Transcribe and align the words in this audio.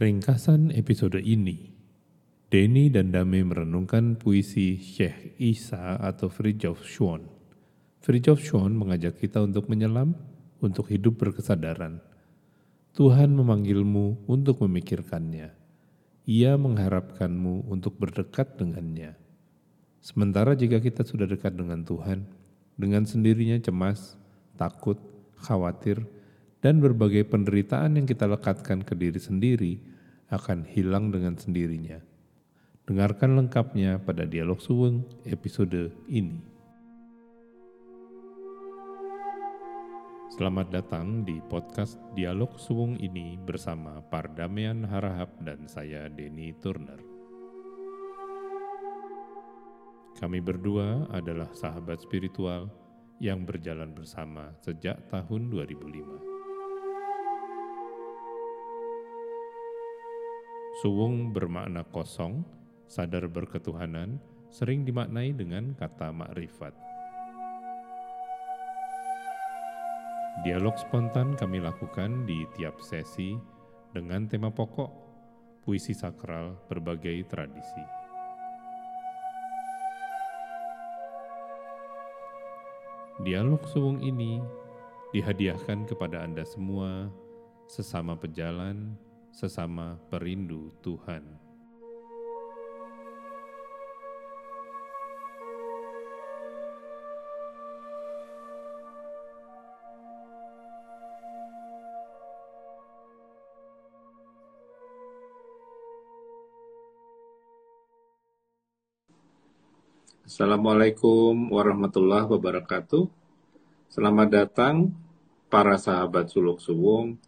Ringkasan 0.00 0.72
episode 0.72 1.20
ini, 1.20 1.76
Denny 2.48 2.88
dan 2.88 3.12
Dame 3.12 3.44
merenungkan 3.44 4.16
puisi 4.16 4.80
Syekh 4.80 5.36
Isa 5.36 6.00
atau 6.00 6.32
Fridtjof 6.32 6.88
Schwann. 6.88 7.28
Fridtjof 8.00 8.40
Schwann 8.40 8.80
mengajak 8.80 9.20
kita 9.20 9.44
untuk 9.44 9.68
menyelam, 9.68 10.16
untuk 10.64 10.88
hidup 10.88 11.20
berkesadaran. 11.20 12.00
Tuhan 12.96 13.36
memanggilmu 13.36 14.24
untuk 14.24 14.64
memikirkannya. 14.64 15.52
Ia 16.24 16.56
mengharapkanmu 16.56 17.68
untuk 17.68 18.00
berdekat 18.00 18.56
dengannya. 18.56 19.20
Sementara 20.00 20.56
jika 20.56 20.80
kita 20.80 21.04
sudah 21.04 21.28
dekat 21.28 21.60
dengan 21.60 21.84
Tuhan, 21.84 22.24
dengan 22.80 23.04
sendirinya 23.04 23.60
cemas, 23.60 24.16
takut, 24.56 24.96
khawatir, 25.44 26.00
dan 26.64 26.80
berbagai 26.80 27.28
penderitaan 27.28 28.00
yang 28.00 28.08
kita 28.08 28.24
lekatkan 28.24 28.80
ke 28.80 28.96
diri 28.96 29.20
sendiri 29.20 29.89
akan 30.30 30.62
hilang 30.62 31.10
dengan 31.10 31.34
sendirinya. 31.34 31.98
Dengarkan 32.86 33.34
lengkapnya 33.34 33.98
pada 33.98 34.22
Dialog 34.22 34.62
Suweng 34.62 35.02
episode 35.26 35.90
ini. 36.06 36.38
Selamat 40.30 40.70
datang 40.70 41.26
di 41.26 41.42
podcast 41.50 41.98
Dialog 42.14 42.56
Suwung 42.56 42.94
ini 43.02 43.36
bersama 43.36 43.98
Pardamian 44.08 44.86
Harahap 44.86 45.34
dan 45.42 45.66
saya 45.66 46.06
Denny 46.06 46.54
Turner. 46.62 47.02
Kami 50.16 50.38
berdua 50.38 51.10
adalah 51.10 51.50
sahabat 51.52 52.00
spiritual 52.06 52.70
yang 53.18 53.44
berjalan 53.44 53.92
bersama 53.92 54.54
sejak 54.62 54.96
tahun 55.10 55.50
2005. 55.52 56.29
Suwung 60.78 61.34
bermakna 61.34 61.82
kosong, 61.90 62.46
sadar 62.86 63.26
berketuhanan, 63.26 64.22
sering 64.54 64.86
dimaknai 64.86 65.34
dengan 65.34 65.74
kata 65.74 66.14
makrifat. 66.14 66.70
Dialog 70.46 70.78
spontan 70.78 71.34
kami 71.34 71.58
lakukan 71.58 72.22
di 72.22 72.46
tiap 72.54 72.78
sesi 72.78 73.34
dengan 73.90 74.30
tema 74.30 74.54
pokok 74.54 74.88
puisi 75.66 75.90
sakral 75.90 76.54
berbagai 76.70 77.26
tradisi. 77.26 77.84
Dialog 83.26 83.60
suwung 83.68 84.00
ini 84.00 84.40
dihadiahkan 85.12 85.90
kepada 85.90 86.24
Anda 86.24 86.46
semua 86.46 87.10
sesama 87.68 88.16
pejalan 88.16 88.96
sesama 89.30 89.96
perindu 90.10 90.74
Tuhan. 90.82 91.50
Assalamualaikum 110.30 111.50
warahmatullahi 111.50 112.22
wabarakatuh. 112.30 113.10
Selamat 113.90 114.30
datang 114.30 114.94
para 115.50 115.74
sahabat 115.74 116.30
Suluk 116.30 116.62
Suwung 116.62 117.18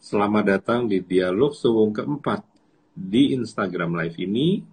Selamat 0.00 0.48
datang 0.48 0.88
di 0.88 1.04
dialog 1.04 1.52
suwung 1.52 1.92
keempat 1.92 2.40
di 2.96 3.36
Instagram 3.36 4.00
Live 4.00 4.16
ini 4.16 4.64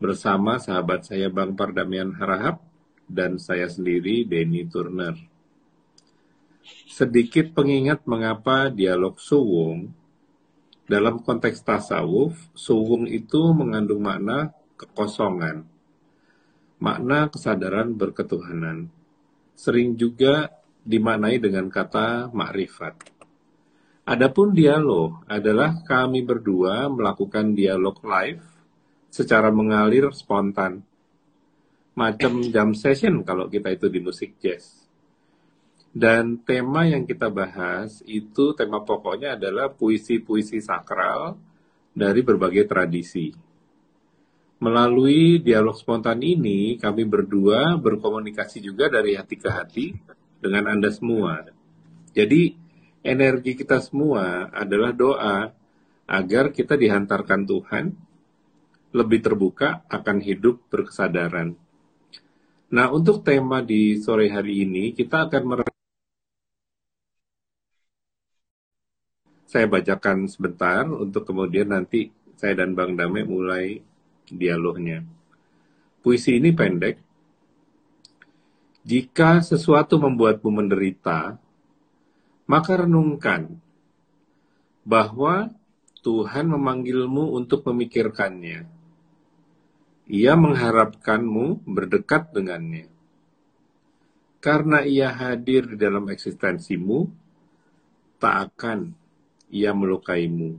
bersama 0.00 0.56
sahabat 0.56 1.04
saya 1.04 1.28
Bang 1.28 1.52
Pardamian 1.52 2.16
Harahap 2.16 2.64
dan 3.04 3.36
saya 3.36 3.68
sendiri 3.68 4.24
Denny 4.24 4.64
Turner. 4.64 5.20
Sedikit 6.88 7.52
pengingat 7.52 8.08
mengapa 8.08 8.72
dialog 8.72 9.20
suwung 9.20 9.92
dalam 10.88 11.20
konteks 11.20 11.60
tasawuf, 11.60 12.32
suwung 12.56 13.04
itu 13.04 13.52
mengandung 13.52 14.00
makna 14.00 14.56
kekosongan, 14.80 15.68
makna 16.80 17.28
kesadaran 17.28 17.92
berketuhanan. 17.92 18.88
Sering 19.52 19.92
juga 19.92 20.48
dimaknai 20.88 21.36
dengan 21.36 21.68
kata 21.68 22.32
makrifat. 22.32 23.17
Adapun 24.08 24.56
dialog 24.56 25.20
adalah 25.28 25.84
kami 25.84 26.24
berdua 26.24 26.88
melakukan 26.88 27.52
dialog 27.52 28.00
live 28.00 28.40
secara 29.12 29.52
mengalir 29.52 30.08
spontan. 30.16 30.80
Macam 31.92 32.40
jam 32.48 32.72
session 32.72 33.20
kalau 33.20 33.52
kita 33.52 33.68
itu 33.68 33.92
di 33.92 34.00
musik 34.00 34.40
jazz. 34.40 34.88
Dan 35.92 36.40
tema 36.40 36.88
yang 36.88 37.04
kita 37.04 37.28
bahas 37.28 38.00
itu 38.08 38.56
tema 38.56 38.80
pokoknya 38.80 39.36
adalah 39.36 39.68
puisi-puisi 39.76 40.64
sakral 40.64 41.36
dari 41.92 42.24
berbagai 42.24 42.64
tradisi. 42.64 43.28
Melalui 44.64 45.44
dialog 45.44 45.76
spontan 45.76 46.24
ini, 46.24 46.80
kami 46.80 47.04
berdua 47.04 47.76
berkomunikasi 47.76 48.64
juga 48.64 48.88
dari 48.88 49.20
hati 49.20 49.36
ke 49.36 49.52
hati 49.52 49.86
dengan 50.40 50.72
Anda 50.72 50.88
semua. 50.88 51.44
Jadi, 52.16 52.67
energi 53.08 53.56
kita 53.56 53.80
semua 53.80 54.52
adalah 54.52 54.92
doa 54.92 55.48
agar 56.04 56.52
kita 56.52 56.76
dihantarkan 56.76 57.48
Tuhan 57.48 57.84
lebih 58.92 59.20
terbuka 59.20 59.84
akan 59.88 60.20
hidup 60.20 60.60
berkesadaran. 60.68 61.56
Nah, 62.68 62.92
untuk 62.92 63.24
tema 63.24 63.64
di 63.64 63.96
sore 63.96 64.28
hari 64.28 64.68
ini, 64.68 64.92
kita 64.92 65.24
akan 65.28 65.42
mer 65.48 65.60
saya 69.48 69.64
bacakan 69.64 70.28
sebentar 70.28 70.84
untuk 70.84 71.24
kemudian 71.24 71.72
nanti 71.72 72.12
saya 72.36 72.60
dan 72.60 72.76
Bang 72.76 72.92
Dame 72.92 73.24
mulai 73.24 73.80
dialognya. 74.28 75.00
Puisi 76.04 76.36
ini 76.36 76.52
pendek. 76.52 77.00
Jika 78.84 79.40
sesuatu 79.40 79.96
membuatmu 79.96 80.48
menderita, 80.52 81.40
maka 82.48 82.80
renungkan 82.80 83.60
bahwa 84.88 85.52
Tuhan 86.00 86.48
memanggilmu 86.48 87.36
untuk 87.36 87.68
memikirkannya. 87.68 88.64
Ia 90.08 90.32
mengharapkanmu 90.32 91.68
berdekat 91.68 92.32
dengannya. 92.32 92.88
Karena 94.40 94.80
ia 94.80 95.12
hadir 95.12 95.68
di 95.68 95.76
dalam 95.76 96.08
eksistensimu, 96.08 97.12
tak 98.16 98.34
akan 98.48 98.96
ia 99.52 99.76
melukaimu. 99.76 100.56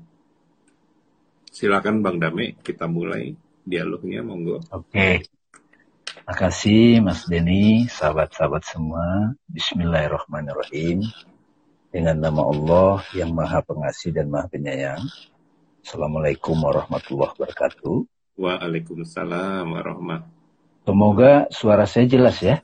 Silakan 1.50 2.06
Bang 2.06 2.22
Dame, 2.22 2.62
kita 2.62 2.86
mulai 2.86 3.34
dialognya, 3.66 4.22
monggo. 4.22 4.62
Oke. 4.70 5.26
Terima 6.06 6.36
kasih 6.38 7.02
Mas 7.02 7.26
Denny, 7.26 7.90
sahabat-sahabat 7.90 8.62
semua. 8.62 9.34
Bismillahirrahmanirrahim. 9.50 11.10
Dengan 11.90 12.22
nama 12.22 12.46
Allah 12.46 13.02
yang 13.18 13.34
Maha 13.34 13.66
Pengasih 13.66 14.14
dan 14.14 14.30
Maha 14.30 14.46
Penyayang. 14.46 15.10
Assalamualaikum 15.82 16.54
warahmatullahi 16.54 17.34
wabarakatuh. 17.34 18.06
Waalaikumsalam 18.38 19.66
warahmatullahi 19.74 20.86
Semoga 20.86 21.50
suara 21.50 21.90
saya 21.90 22.06
jelas 22.06 22.46
ya. 22.46 22.62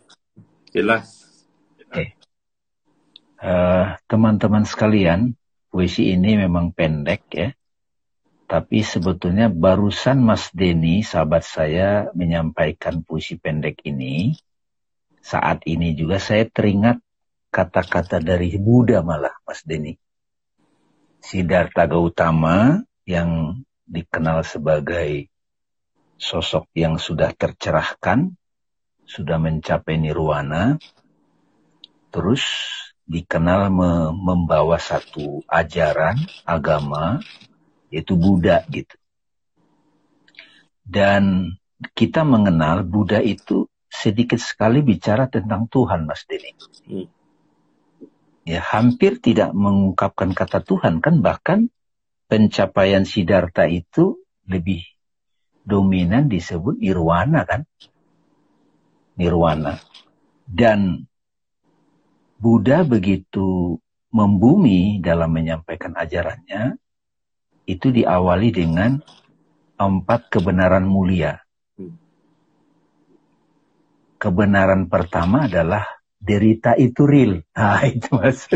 Jelas. 0.69 1.25
Oke. 1.89 2.13
Uh, 3.41 3.97
teman-teman 4.05 4.61
sekalian, 4.61 5.33
puisi 5.73 6.13
ini 6.13 6.37
memang 6.37 6.69
pendek 6.69 7.25
ya. 7.33 7.49
Tapi 8.45 8.85
sebetulnya 8.85 9.49
barusan 9.49 10.21
Mas 10.21 10.53
Denny, 10.53 11.01
sahabat 11.01 11.41
saya, 11.41 12.13
menyampaikan 12.13 13.01
puisi 13.01 13.41
pendek 13.41 13.81
ini. 13.89 14.37
Saat 15.17 15.65
ini 15.65 15.97
juga 15.97 16.21
saya 16.21 16.45
teringat 16.45 17.01
kata-kata 17.55 18.19
dari 18.19 18.51
Buddha 18.59 18.99
malah, 18.99 19.31
Mas 19.47 19.63
Denny. 19.63 19.95
Siddhartha 21.23 21.87
Gautama 21.87 22.83
yang 23.07 23.63
dikenal 23.87 24.43
sebagai 24.43 25.31
sosok 26.19 26.67
yang 26.75 26.99
sudah 26.99 27.31
tercerahkan, 27.31 28.35
sudah 29.07 29.39
mencapai 29.39 29.95
nirwana, 29.95 30.75
terus 32.11 32.43
dikenal 33.07 33.71
me 33.71 34.11
membawa 34.11 34.75
satu 34.75 35.39
ajaran 35.47 36.19
agama, 36.43 37.23
yaitu 37.87 38.19
Buddha 38.19 38.67
gitu. 38.67 38.99
Dan 40.83 41.55
kita 41.95 42.27
mengenal 42.27 42.83
Buddha 42.83 43.23
itu 43.23 43.71
sedikit 43.87 44.43
sekali 44.43 44.83
bicara 44.83 45.31
tentang 45.31 45.71
Tuhan, 45.71 46.03
Mas 46.03 46.27
Denny. 46.27 46.51
Hmm 46.83 47.15
ya 48.45 48.61
hampir 48.61 49.17
tidak 49.19 49.51
mengungkapkan 49.57 50.31
kata 50.37 50.61
Tuhan 50.61 51.01
kan 51.01 51.25
bahkan 51.25 51.73
pencapaian 52.29 53.03
siddhartha 53.03 53.65
itu 53.65 54.21
lebih 54.45 54.85
dominan 55.65 56.29
disebut 56.29 56.77
nirwana 56.77 57.43
kan? 57.43 57.65
Nirwana. 59.17 59.81
Dan 60.45 61.09
Buddha 62.37 62.85
begitu 62.85 63.81
membumi 64.13 65.01
dalam 65.01 65.33
menyampaikan 65.33 65.97
ajarannya, 65.97 66.77
itu 67.65 67.89
diawali 67.89 68.49
dengan 68.53 69.01
empat 69.75 70.29
kebenaran 70.29 70.85
mulia. 70.85 71.41
Kebenaran 74.21 74.87
pertama 74.87 75.49
adalah 75.49 75.94
derita 76.25 76.73
itu 76.73 77.05
real. 77.05 77.45
Nah, 77.53 77.85
itu 77.93 78.09
mas. 78.17 78.49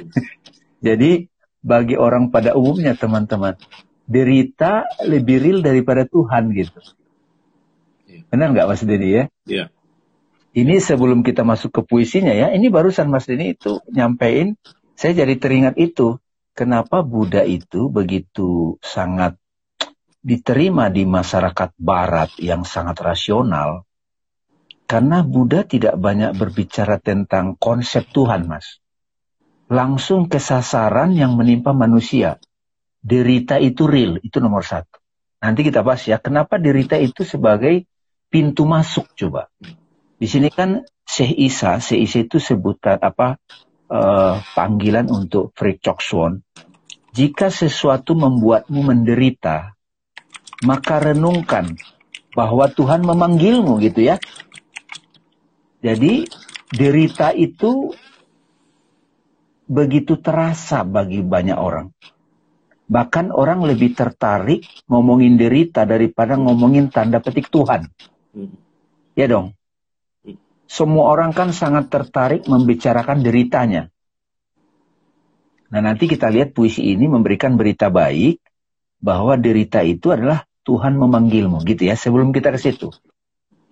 Jadi 0.86 1.26
bagi 1.62 1.94
orang 1.98 2.30
pada 2.30 2.54
umumnya 2.58 2.94
teman-teman, 2.94 3.54
derita 4.06 4.86
lebih 5.06 5.38
real 5.38 5.58
daripada 5.62 6.06
Tuhan 6.06 6.50
gitu. 6.54 6.78
Iya. 8.10 8.22
Benar 8.30 8.46
nggak 8.50 8.68
Mas 8.68 8.82
Denny 8.82 9.08
ya? 9.14 9.24
Iya. 9.46 9.64
Ini 10.52 10.84
sebelum 10.84 11.24
kita 11.24 11.48
masuk 11.48 11.72
ke 11.72 11.80
puisinya 11.86 12.34
ya, 12.34 12.52
ini 12.52 12.68
barusan 12.68 13.08
Mas 13.08 13.24
Denny 13.24 13.56
itu 13.56 13.80
nyampein, 13.88 14.58
saya 14.98 15.24
jadi 15.24 15.34
teringat 15.38 15.78
itu. 15.80 16.18
Kenapa 16.52 17.00
Buddha 17.00 17.48
itu 17.48 17.88
begitu 17.88 18.76
sangat 18.84 19.40
diterima 20.20 20.92
di 20.92 21.08
masyarakat 21.08 21.72
barat 21.80 22.36
yang 22.36 22.68
sangat 22.68 23.00
rasional? 23.00 23.88
Karena 24.92 25.24
Buddha 25.24 25.64
tidak 25.64 25.96
banyak 25.96 26.36
berbicara 26.36 27.00
tentang 27.00 27.56
konsep 27.56 28.12
Tuhan, 28.12 28.44
Mas. 28.44 28.76
Langsung 29.72 30.28
ke 30.28 30.36
sasaran 30.36 31.16
yang 31.16 31.32
menimpa 31.32 31.72
manusia. 31.72 32.36
Derita 33.00 33.56
itu 33.56 33.88
real, 33.88 34.20
itu 34.20 34.36
nomor 34.36 34.60
satu. 34.60 35.00
Nanti 35.40 35.64
kita 35.64 35.80
bahas 35.80 36.04
ya, 36.04 36.20
kenapa 36.20 36.60
derita 36.60 37.00
itu 37.00 37.24
sebagai 37.24 37.88
pintu 38.28 38.68
masuk 38.68 39.08
coba. 39.16 39.48
Di 40.20 40.28
sini 40.28 40.52
kan 40.52 40.84
Syekh 41.08 41.40
Isa, 41.40 41.80
Syekh 41.80 42.00
Isa 42.04 42.18
itu 42.28 42.36
sebutan 42.36 43.00
apa 43.00 43.40
uh, 43.88 44.44
panggilan 44.44 45.08
untuk 45.08 45.56
Frikchoksuan. 45.56 46.44
Jika 47.16 47.48
sesuatu 47.48 48.12
membuatmu 48.12 48.84
menderita, 48.84 49.72
maka 50.68 51.00
renungkan 51.00 51.80
bahwa 52.36 52.68
Tuhan 52.68 53.08
memanggilmu 53.08 53.80
gitu 53.80 54.04
ya. 54.04 54.20
Jadi 55.82 56.22
derita 56.70 57.34
itu 57.34 57.90
begitu 59.66 60.14
terasa 60.22 60.86
bagi 60.86 61.20
banyak 61.26 61.58
orang. 61.58 61.90
Bahkan 62.86 63.34
orang 63.34 63.66
lebih 63.66 63.98
tertarik 63.98 64.62
ngomongin 64.86 65.34
derita 65.34 65.82
daripada 65.82 66.38
ngomongin 66.38 66.86
tanda 66.92 67.18
petik 67.18 67.50
Tuhan. 67.50 67.90
Hmm. 68.30 68.54
Ya 69.18 69.26
dong. 69.26 69.58
Semua 70.70 71.12
orang 71.12 71.36
kan 71.36 71.52
sangat 71.52 71.92
tertarik 71.92 72.48
membicarakan 72.48 73.20
deritanya. 73.20 73.92
Nah 75.72 75.80
nanti 75.80 76.04
kita 76.08 76.28
lihat 76.28 76.52
puisi 76.52 76.92
ini 76.92 77.08
memberikan 77.08 77.56
berita 77.56 77.88
baik 77.88 78.40
bahwa 79.02 79.34
derita 79.40 79.82
itu 79.82 80.12
adalah 80.12 80.44
Tuhan 80.62 80.94
memanggilmu 80.94 81.64
gitu 81.66 81.90
ya 81.90 81.98
sebelum 81.98 82.30
kita 82.30 82.54
ke 82.54 82.60
situ. 82.60 82.88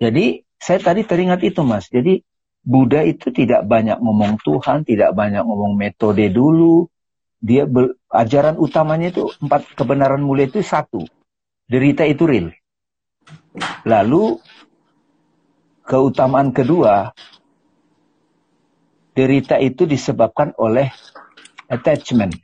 Jadi 0.00 0.42
saya 0.60 0.78
tadi 0.78 1.08
teringat 1.08 1.40
itu 1.40 1.64
mas. 1.64 1.88
Jadi 1.88 2.20
Buddha 2.60 3.00
itu 3.08 3.32
tidak 3.32 3.64
banyak 3.64 3.96
ngomong 3.96 4.36
Tuhan, 4.44 4.84
tidak 4.84 5.16
banyak 5.16 5.40
ngomong 5.40 5.72
metode 5.80 6.28
dulu. 6.28 6.84
Dia 7.40 7.64
ber, 7.64 7.96
ajaran 8.12 8.60
utamanya 8.60 9.08
itu 9.08 9.32
empat 9.40 9.72
kebenaran 9.72 10.20
mulia 10.20 10.44
itu 10.44 10.60
satu. 10.60 11.08
Derita 11.64 12.04
itu 12.04 12.28
real. 12.28 12.52
Lalu 13.88 14.36
keutamaan 15.88 16.52
kedua, 16.52 17.16
derita 19.16 19.56
itu 19.56 19.88
disebabkan 19.88 20.52
oleh 20.60 20.92
attachment. 21.72 22.36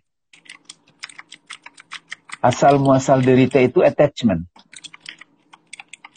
Asal 2.41 2.81
muasal 2.81 3.21
derita 3.21 3.61
itu 3.61 3.85
attachment. 3.85 4.49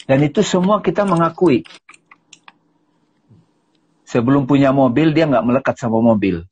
Dan 0.08 0.26
itu 0.26 0.40
semua 0.40 0.80
kita 0.80 1.06
mengakui. 1.06 1.62
Sebelum 4.10 4.50
punya 4.50 4.74
mobil, 4.74 5.14
dia 5.14 5.30
nggak 5.30 5.46
melekat 5.46 5.78
sama 5.78 6.02
mobil. 6.02 6.42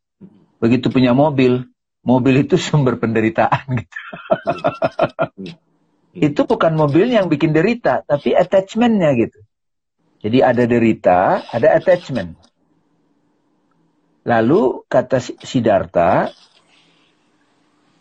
Begitu 0.62 0.94
punya 0.94 1.10
mobil, 1.10 1.66
mobil 2.06 2.46
itu 2.46 2.54
sumber 2.66 3.02
penderitaan. 3.02 3.82
Gitu. 3.82 3.98
itu 6.30 6.40
bukan 6.46 6.78
mobil 6.78 7.10
yang 7.10 7.26
bikin 7.26 7.50
derita, 7.50 8.06
tapi 8.06 8.38
attachmentnya 8.38 9.10
gitu. 9.18 9.42
Jadi 10.22 10.38
ada 10.42 10.64
derita, 10.66 11.46
ada 11.50 11.74
attachment. 11.74 12.38
Lalu 14.26 14.86
kata 14.86 15.18
Siddhartha, 15.22 16.30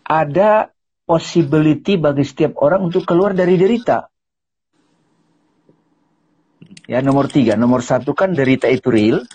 ada 0.05 0.69
possibility 1.07 1.95
bagi 1.97 2.25
setiap 2.25 2.57
orang 2.61 2.89
untuk 2.89 3.05
keluar 3.05 3.33
dari 3.33 3.57
derita. 3.57 4.09
Ya 6.87 7.03
nomor 7.03 7.27
tiga, 7.27 7.59
nomor 7.59 7.83
satu 7.83 8.15
kan 8.15 8.31
derita 8.31 8.71
itu 8.71 8.87
real. 8.87 9.27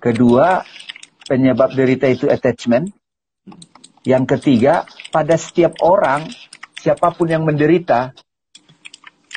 Kedua, 0.00 0.64
penyebab 1.28 1.76
derita 1.76 2.08
itu 2.08 2.32
attachment. 2.32 2.96
Yang 4.00 4.24
ketiga, 4.38 4.88
pada 5.12 5.36
setiap 5.36 5.76
orang, 5.84 6.32
siapa 6.80 7.12
pun 7.12 7.28
yang 7.28 7.44
menderita, 7.44 8.16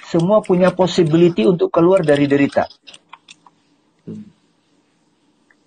semua 0.07 0.39
punya 0.39 0.71
possibility 0.71 1.43
untuk 1.43 1.75
keluar 1.75 2.07
dari 2.07 2.23
derita. 2.23 2.71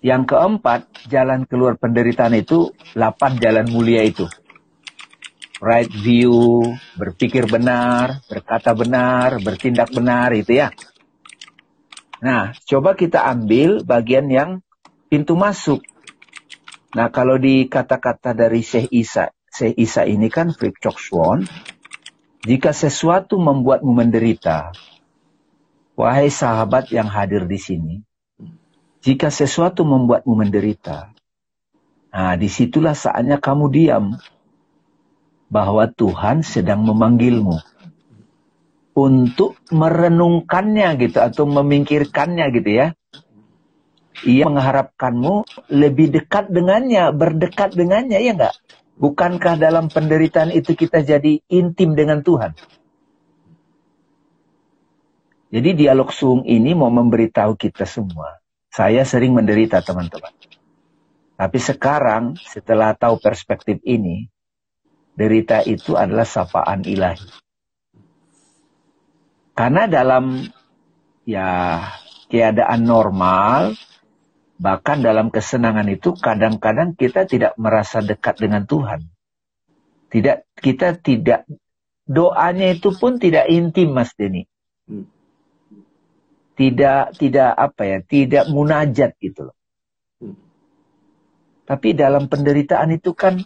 Yang 0.01 0.35
keempat, 0.35 1.05
jalan 1.05 1.45
keluar 1.45 1.77
penderitaan 1.77 2.33
itu, 2.33 2.73
delapan 2.97 3.37
jalan 3.37 3.65
mulia 3.69 4.01
itu 4.01 4.25
right 5.63 5.87
view, 5.87 6.59
berpikir 6.99 7.47
benar, 7.47 8.19
berkata 8.27 8.75
benar, 8.75 9.39
bertindak 9.39 9.95
benar 9.95 10.35
itu 10.35 10.59
ya. 10.59 10.75
Nah, 12.19 12.51
coba 12.67 12.99
kita 12.99 13.23
ambil 13.23 13.79
bagian 13.87 14.27
yang 14.27 14.59
pintu 15.07 15.39
masuk. 15.39 15.79
Nah, 16.99 17.07
kalau 17.15 17.39
di 17.39 17.71
kata-kata 17.71 18.35
dari 18.35 18.59
Syekh 18.59 18.91
Isa, 18.91 19.31
Syekh 19.47 19.79
Isa 19.79 20.03
ini 20.03 20.27
kan 20.27 20.51
Frik 20.51 20.83
Chok 20.83 20.99
Swon, 20.99 21.39
jika 22.43 22.75
sesuatu 22.75 23.39
membuatmu 23.39 23.91
menderita, 23.95 24.75
wahai 25.95 26.27
sahabat 26.27 26.91
yang 26.91 27.07
hadir 27.07 27.47
di 27.47 27.55
sini, 27.55 27.95
jika 28.99 29.31
sesuatu 29.31 29.87
membuatmu 29.87 30.31
menderita, 30.35 31.11
nah 32.11 32.35
di 32.35 32.51
situlah 32.51 32.95
saatnya 32.95 33.39
kamu 33.39 33.65
diam 33.71 34.05
bahwa 35.53 35.85
Tuhan 35.85 36.41
sedang 36.41 36.81
memanggilmu 36.81 37.61
untuk 38.97 39.57
merenungkannya 39.69 40.89
gitu 40.97 41.21
atau 41.21 41.45
memikirkannya 41.45 42.45
gitu 42.57 42.69
ya. 42.73 42.87
Ia 44.23 44.45
mengharapkanmu 44.49 45.67
lebih 45.73 46.09
dekat 46.13 46.49
dengannya, 46.49 47.11
berdekat 47.13 47.75
dengannya, 47.77 48.17
ya 48.23 48.33
enggak? 48.33 48.55
Bukankah 48.97 49.57
dalam 49.57 49.89
penderitaan 49.89 50.53
itu 50.53 50.77
kita 50.77 51.01
jadi 51.01 51.41
intim 51.49 51.97
dengan 51.97 52.21
Tuhan? 52.21 52.53
Jadi 55.53 55.69
dialog 55.85 56.09
sung 56.09 56.45
ini 56.49 56.73
mau 56.73 56.89
memberitahu 56.89 57.57
kita 57.57 57.85
semua. 57.85 58.41
Saya 58.73 59.05
sering 59.05 59.37
menderita 59.37 59.85
teman-teman. 59.85 60.33
Tapi 61.33 61.59
sekarang 61.61 62.37
setelah 62.41 62.93
tahu 62.97 63.21
perspektif 63.21 63.81
ini, 63.85 64.29
derita 65.13 65.61
itu 65.65 65.93
adalah 65.93 66.25
sapaan 66.25 66.85
ilahi. 66.85 67.29
Karena 69.53 69.85
dalam 69.85 70.41
ya 71.29 71.79
keadaan 72.25 72.81
normal, 72.81 73.77
bahkan 74.57 75.05
dalam 75.05 75.29
kesenangan 75.29 75.85
itu 75.93 76.17
kadang-kadang 76.17 76.97
kita 76.97 77.29
tidak 77.29 77.53
merasa 77.61 78.01
dekat 78.01 78.41
dengan 78.41 78.65
Tuhan. 78.65 79.05
Tidak 80.09 80.57
kita 80.57 80.97
tidak 81.01 81.45
doanya 82.05 82.73
itu 82.73 82.93
pun 82.93 83.21
tidak 83.21 83.49
intim 83.49 83.93
Mas 83.93 84.13
Denny. 84.17 84.49
Tidak 86.53 87.17
tidak 87.17 87.51
apa 87.57 87.81
ya, 87.81 87.97
tidak 88.05 88.45
munajat 88.49 89.17
gitu 89.17 89.49
loh. 89.49 89.57
Tapi 91.63 91.95
dalam 91.95 92.27
penderitaan 92.27 92.93
itu 92.93 93.15
kan 93.15 93.39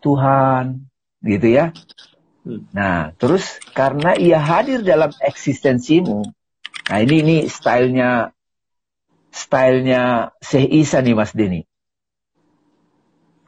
Tuhan, 0.00 0.88
gitu 1.22 1.48
ya. 1.48 1.74
Hmm. 2.46 2.64
Nah, 2.72 3.12
terus 3.18 3.60
karena 3.76 4.16
ia 4.16 4.40
hadir 4.40 4.80
dalam 4.80 5.12
eksistensimu, 5.20 6.24
nah 6.88 6.98
ini 7.02 7.20
ini 7.20 7.36
stylenya 7.50 8.32
stylenya 9.34 10.32
Syekh 10.40 10.68
Isa 10.72 11.04
nih 11.04 11.14
Mas 11.14 11.36
Denny. 11.36 11.68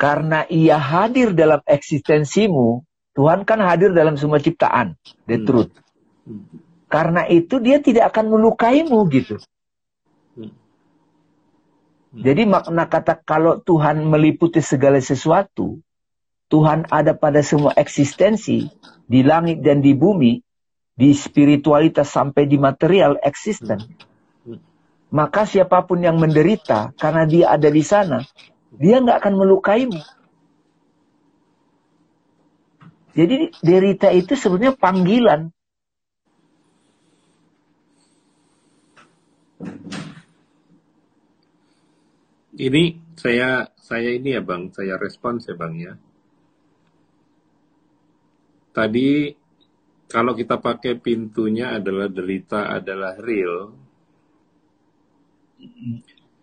Karena 0.00 0.48
ia 0.48 0.80
hadir 0.80 1.36
dalam 1.36 1.60
eksistensimu, 1.68 2.84
Tuhan 3.12 3.44
kan 3.44 3.60
hadir 3.60 3.92
dalam 3.92 4.16
semua 4.16 4.40
ciptaan, 4.40 4.96
the 5.28 5.36
hmm. 5.36 5.44
truth. 5.44 5.72
Hmm. 6.24 6.48
Karena 6.88 7.28
itu 7.28 7.60
dia 7.60 7.78
tidak 7.84 8.16
akan 8.16 8.32
melukaimu 8.32 8.96
gitu. 9.12 9.36
Hmm. 10.34 10.56
Hmm. 12.10 12.22
Jadi 12.24 12.42
makna 12.48 12.88
kata 12.88 13.20
kalau 13.22 13.60
Tuhan 13.60 14.02
meliputi 14.08 14.64
segala 14.64 14.98
sesuatu, 15.04 15.84
Tuhan 16.50 16.90
ada 16.90 17.14
pada 17.14 17.46
semua 17.46 17.70
eksistensi, 17.78 18.66
di 19.06 19.20
langit 19.22 19.62
dan 19.62 19.78
di 19.78 19.94
bumi, 19.94 20.42
di 20.98 21.14
spiritualitas 21.14 22.10
sampai 22.10 22.50
di 22.50 22.58
material 22.58 23.22
eksisten. 23.22 23.78
Maka 25.14 25.46
siapa 25.46 25.86
pun 25.86 26.02
yang 26.02 26.18
menderita 26.18 26.90
karena 26.98 27.22
dia 27.22 27.54
ada 27.54 27.70
di 27.70 27.82
sana, 27.86 28.26
dia 28.74 28.98
nggak 28.98 29.22
akan 29.22 29.34
melukaimu. 29.38 30.02
Jadi 33.14 33.50
derita 33.62 34.10
itu 34.10 34.34
sebenarnya 34.34 34.74
panggilan. 34.74 35.50
Ini 42.54 42.82
saya 43.18 43.70
saya 43.78 44.14
ini 44.14 44.36
ya 44.36 44.42
bang, 44.42 44.70
saya 44.70 44.94
respons 45.00 45.48
ya 45.48 45.54
bang 45.58 45.74
ya. 45.78 45.94
Tadi 48.80 49.28
kalau 50.08 50.32
kita 50.32 50.56
pakai 50.56 50.96
pintunya 50.96 51.76
adalah 51.76 52.08
derita 52.08 52.72
adalah 52.72 53.12
real. 53.20 53.76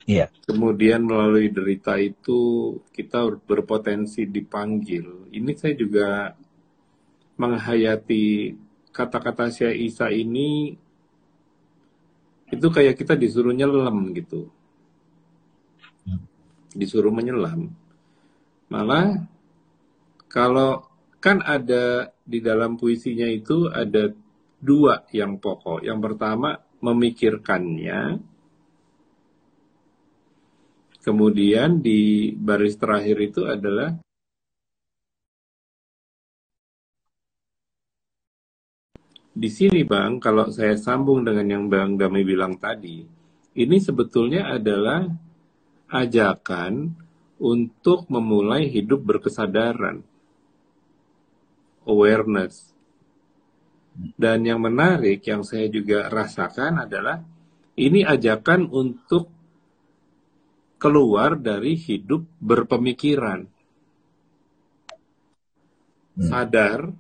Iya. 0.06 0.30
Kemudian 0.46 1.02
melalui 1.02 1.50
derita 1.50 1.98
itu 1.98 2.78
kita 2.94 3.26
berpotensi 3.42 4.30
dipanggil. 4.30 5.34
Ini 5.34 5.52
saya 5.58 5.74
juga 5.74 6.38
menghayati 7.42 8.54
kata-kata 8.94 9.50
Syekh 9.50 9.90
Isa 9.90 10.14
ini 10.14 10.78
itu 12.54 12.68
kayak 12.70 13.02
kita 13.02 13.18
disuruh 13.18 13.50
nyelam 13.50 14.14
gitu. 14.14 14.46
Disuruh 16.70 17.10
menyelam. 17.10 17.74
Malah 18.70 19.26
kalau 20.30 20.86
kan 21.28 21.44
ada 21.44 22.16
di 22.24 22.40
dalam 22.40 22.80
puisinya 22.80 23.28
itu 23.28 23.68
ada 23.68 24.08
dua 24.64 25.04
yang 25.12 25.44
pokok. 25.44 25.84
Yang 25.84 26.00
pertama 26.00 26.56
memikirkannya, 26.80 28.24
kemudian 31.04 31.84
di 31.84 32.32
baris 32.32 32.80
terakhir 32.80 33.18
itu 33.20 33.44
adalah 33.44 33.92
di 39.36 39.50
sini 39.52 39.84
Bang, 39.84 40.24
kalau 40.24 40.48
saya 40.48 40.80
sambung 40.80 41.28
dengan 41.28 41.44
yang 41.52 41.66
Bang 41.68 42.00
Dami 42.00 42.24
bilang 42.24 42.56
tadi, 42.56 43.04
ini 43.60 43.78
sebetulnya 43.84 44.48
adalah 44.56 45.04
ajakan 45.92 46.96
untuk 47.44 48.08
memulai 48.08 48.72
hidup 48.72 49.04
berkesadaran 49.04 50.17
awareness. 51.88 52.76
Dan 53.98 54.46
yang 54.46 54.62
menarik 54.62 55.26
yang 55.26 55.42
saya 55.42 55.66
juga 55.72 56.06
rasakan 56.06 56.86
adalah 56.86 57.18
ini 57.74 58.06
ajakan 58.06 58.70
untuk 58.70 59.34
keluar 60.78 61.34
dari 61.42 61.74
hidup 61.74 62.22
berpemikiran. 62.38 63.50
Hmm. 66.18 66.28
Sadar 66.30 66.94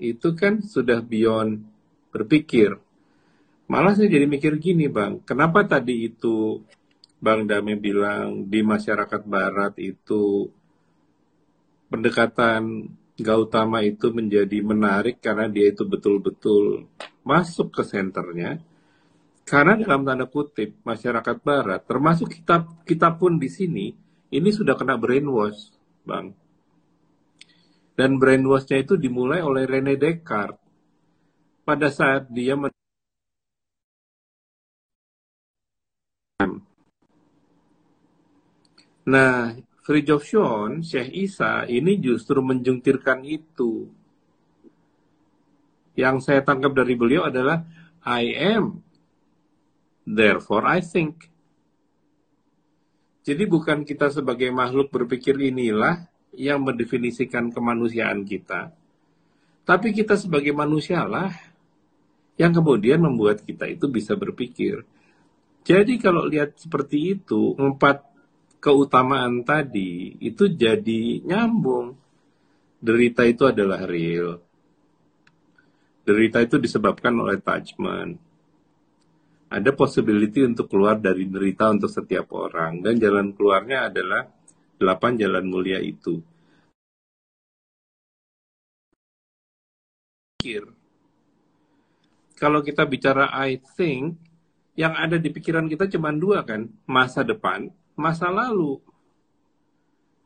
itu 0.00 0.28
kan 0.36 0.60
sudah 0.60 1.00
beyond 1.00 1.64
berpikir. 2.12 2.76
Malah 3.70 3.96
saya 3.96 4.10
jadi 4.10 4.26
mikir 4.26 4.58
gini 4.60 4.90
bang, 4.90 5.22
kenapa 5.24 5.62
tadi 5.62 6.10
itu 6.10 6.60
Bang 7.20 7.44
Dame 7.44 7.76
bilang 7.76 8.48
di 8.48 8.64
masyarakat 8.64 9.22
barat 9.28 9.76
itu 9.76 10.48
pendekatan 11.92 12.88
Gautama 13.20 13.84
itu 13.84 14.08
menjadi 14.10 14.58
menarik 14.64 15.20
karena 15.20 15.46
dia 15.46 15.70
itu 15.72 15.84
betul-betul 15.84 16.88
masuk 17.22 17.68
ke 17.76 17.82
senternya. 17.84 18.58
Karena 19.44 19.74
dalam 19.76 20.06
tanda 20.06 20.26
kutip 20.30 20.78
masyarakat 20.86 21.36
barat, 21.42 21.80
termasuk 21.84 22.30
kita 22.30 22.64
kita 22.86 23.08
pun 23.18 23.36
di 23.36 23.50
sini, 23.50 23.86
ini 24.30 24.50
sudah 24.54 24.78
kena 24.78 24.94
brainwash, 24.94 25.74
Bang. 26.06 26.32
Dan 27.98 28.16
brainwashnya 28.16 28.80
itu 28.80 28.94
dimulai 28.96 29.42
oleh 29.42 29.66
Rene 29.66 29.98
Descartes. 29.98 30.62
Pada 31.66 31.88
saat 31.92 32.26
dia 32.32 32.56
Nah, 39.10 39.58
Fridtjof 39.80 40.22
Schoen, 40.22 40.84
Syekh 40.84 41.08
Isa, 41.12 41.64
ini 41.64 41.96
justru 41.96 42.44
menjungkirkan 42.44 43.24
itu. 43.24 43.88
Yang 45.96 46.28
saya 46.28 46.44
tangkap 46.44 46.76
dari 46.76 46.94
beliau 46.96 47.24
adalah 47.24 47.64
I 48.04 48.32
am, 48.36 48.84
therefore 50.04 50.68
I 50.68 50.84
think. 50.84 51.28
Jadi 53.24 53.44
bukan 53.44 53.84
kita 53.84 54.08
sebagai 54.12 54.48
makhluk 54.52 54.88
berpikir 54.92 55.36
inilah 55.36 56.08
yang 56.36 56.64
mendefinisikan 56.64 57.52
kemanusiaan 57.52 58.24
kita. 58.24 58.72
Tapi 59.64 59.92
kita 59.92 60.16
sebagai 60.16 60.56
manusia 60.56 61.04
lah 61.04 61.30
yang 62.40 62.56
kemudian 62.56 63.04
membuat 63.04 63.44
kita 63.44 63.68
itu 63.68 63.86
bisa 63.92 64.16
berpikir. 64.16 64.82
Jadi 65.60 66.00
kalau 66.00 66.24
lihat 66.24 66.56
seperti 66.56 67.20
itu, 67.20 67.52
empat 67.60 68.09
keutamaan 68.60 69.42
tadi 69.42 70.20
itu 70.20 70.46
jadi 70.52 71.24
nyambung. 71.24 71.96
Derita 72.80 73.24
itu 73.28 73.48
adalah 73.48 73.84
real. 73.84 74.40
Derita 76.04 76.40
itu 76.40 76.56
disebabkan 76.56 77.12
oleh 77.16 77.40
attachment. 77.40 78.16
Ada 79.50 79.74
possibility 79.74 80.46
untuk 80.46 80.70
keluar 80.70 80.96
dari 80.96 81.26
derita 81.26 81.68
untuk 81.68 81.90
setiap 81.90 82.30
orang. 82.32 82.80
Dan 82.80 82.96
jalan 82.96 83.34
keluarnya 83.34 83.90
adalah 83.90 84.24
delapan 84.80 85.12
jalan 85.18 85.44
mulia 85.44 85.76
itu. 85.82 86.22
Kalau 92.40 92.64
kita 92.64 92.88
bicara 92.88 93.28
I 93.36 93.60
think, 93.76 94.16
yang 94.72 94.96
ada 94.96 95.20
di 95.20 95.28
pikiran 95.28 95.68
kita 95.68 95.84
cuma 95.92 96.08
dua 96.16 96.40
kan, 96.48 96.64
masa 96.88 97.20
depan 97.20 97.68
masa 98.00 98.32
lalu. 98.32 98.80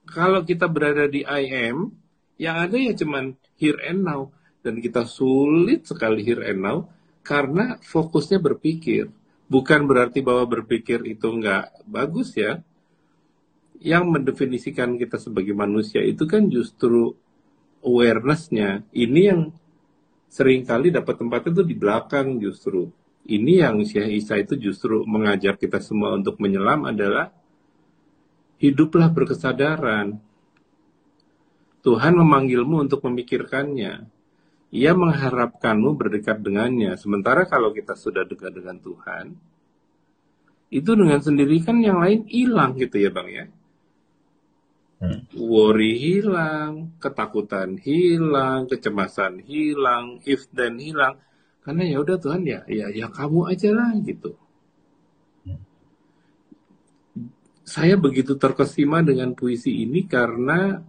Kalau 0.06 0.46
kita 0.46 0.70
berada 0.70 1.10
di 1.10 1.26
IM, 1.26 1.90
yang 2.38 2.62
ada 2.62 2.78
ya 2.78 2.94
cuman 2.94 3.34
here 3.58 3.78
and 3.82 4.06
now. 4.06 4.30
Dan 4.64 4.80
kita 4.80 5.04
sulit 5.04 5.84
sekali 5.84 6.24
here 6.24 6.40
and 6.40 6.64
now 6.64 6.88
karena 7.24 7.76
fokusnya 7.82 8.38
berpikir. 8.38 9.10
Bukan 9.44 9.84
berarti 9.84 10.24
bahwa 10.24 10.48
berpikir 10.48 11.04
itu 11.04 11.26
nggak 11.28 11.84
bagus 11.84 12.36
ya. 12.38 12.64
Yang 13.80 14.04
mendefinisikan 14.08 14.96
kita 14.96 15.20
sebagai 15.20 15.52
manusia 15.52 16.00
itu 16.00 16.24
kan 16.24 16.48
justru 16.48 17.12
awarenessnya. 17.84 18.88
Ini 18.96 19.20
yang 19.20 19.40
sering 20.32 20.64
kali 20.64 20.88
dapat 20.88 21.20
tempat 21.20 21.52
itu 21.52 21.60
di 21.60 21.76
belakang 21.76 22.40
justru. 22.40 22.88
Ini 23.24 23.68
yang 23.68 23.80
Syekh 23.84 24.20
Isa 24.20 24.36
itu 24.36 24.56
justru 24.56 25.04
mengajak 25.04 25.56
kita 25.56 25.80
semua 25.80 26.12
untuk 26.16 26.36
menyelam 26.40 26.84
adalah 26.88 27.32
hiduplah 28.58 29.10
berkesadaran. 29.10 30.20
Tuhan 31.84 32.14
memanggilmu 32.16 32.88
untuk 32.88 33.04
memikirkannya. 33.04 34.08
Ia 34.74 34.92
mengharapkanmu 34.96 35.94
berdekat 35.94 36.42
dengannya. 36.42 36.96
Sementara 36.98 37.46
kalau 37.46 37.70
kita 37.70 37.94
sudah 37.94 38.26
dekat 38.26 38.56
dengan 38.56 38.80
Tuhan, 38.80 39.36
itu 40.74 40.90
dengan 40.98 41.22
sendiri 41.22 41.62
kan 41.62 41.78
yang 41.78 42.02
lain 42.02 42.26
hilang 42.26 42.74
gitu 42.74 42.98
ya 42.98 43.10
Bang 43.14 43.30
ya. 43.30 43.46
Hmm. 44.98 45.28
Worry 45.36 46.00
hilang, 46.00 46.98
ketakutan 46.98 47.78
hilang, 47.78 48.66
kecemasan 48.66 49.44
hilang, 49.44 50.24
if 50.26 50.48
then 50.50 50.80
hilang. 50.82 51.20
Karena 51.62 51.86
ya 51.86 52.02
udah 52.02 52.16
Tuhan 52.18 52.42
ya, 52.42 52.66
ya 52.66 52.90
ya 52.90 53.06
kamu 53.12 53.52
aja 53.52 53.70
lah 53.70 53.92
gitu. 54.02 54.34
Saya 57.64 57.96
begitu 57.96 58.36
terkesima 58.36 59.00
dengan 59.00 59.32
puisi 59.32 59.82
ini 59.88 60.04
karena 60.04 60.84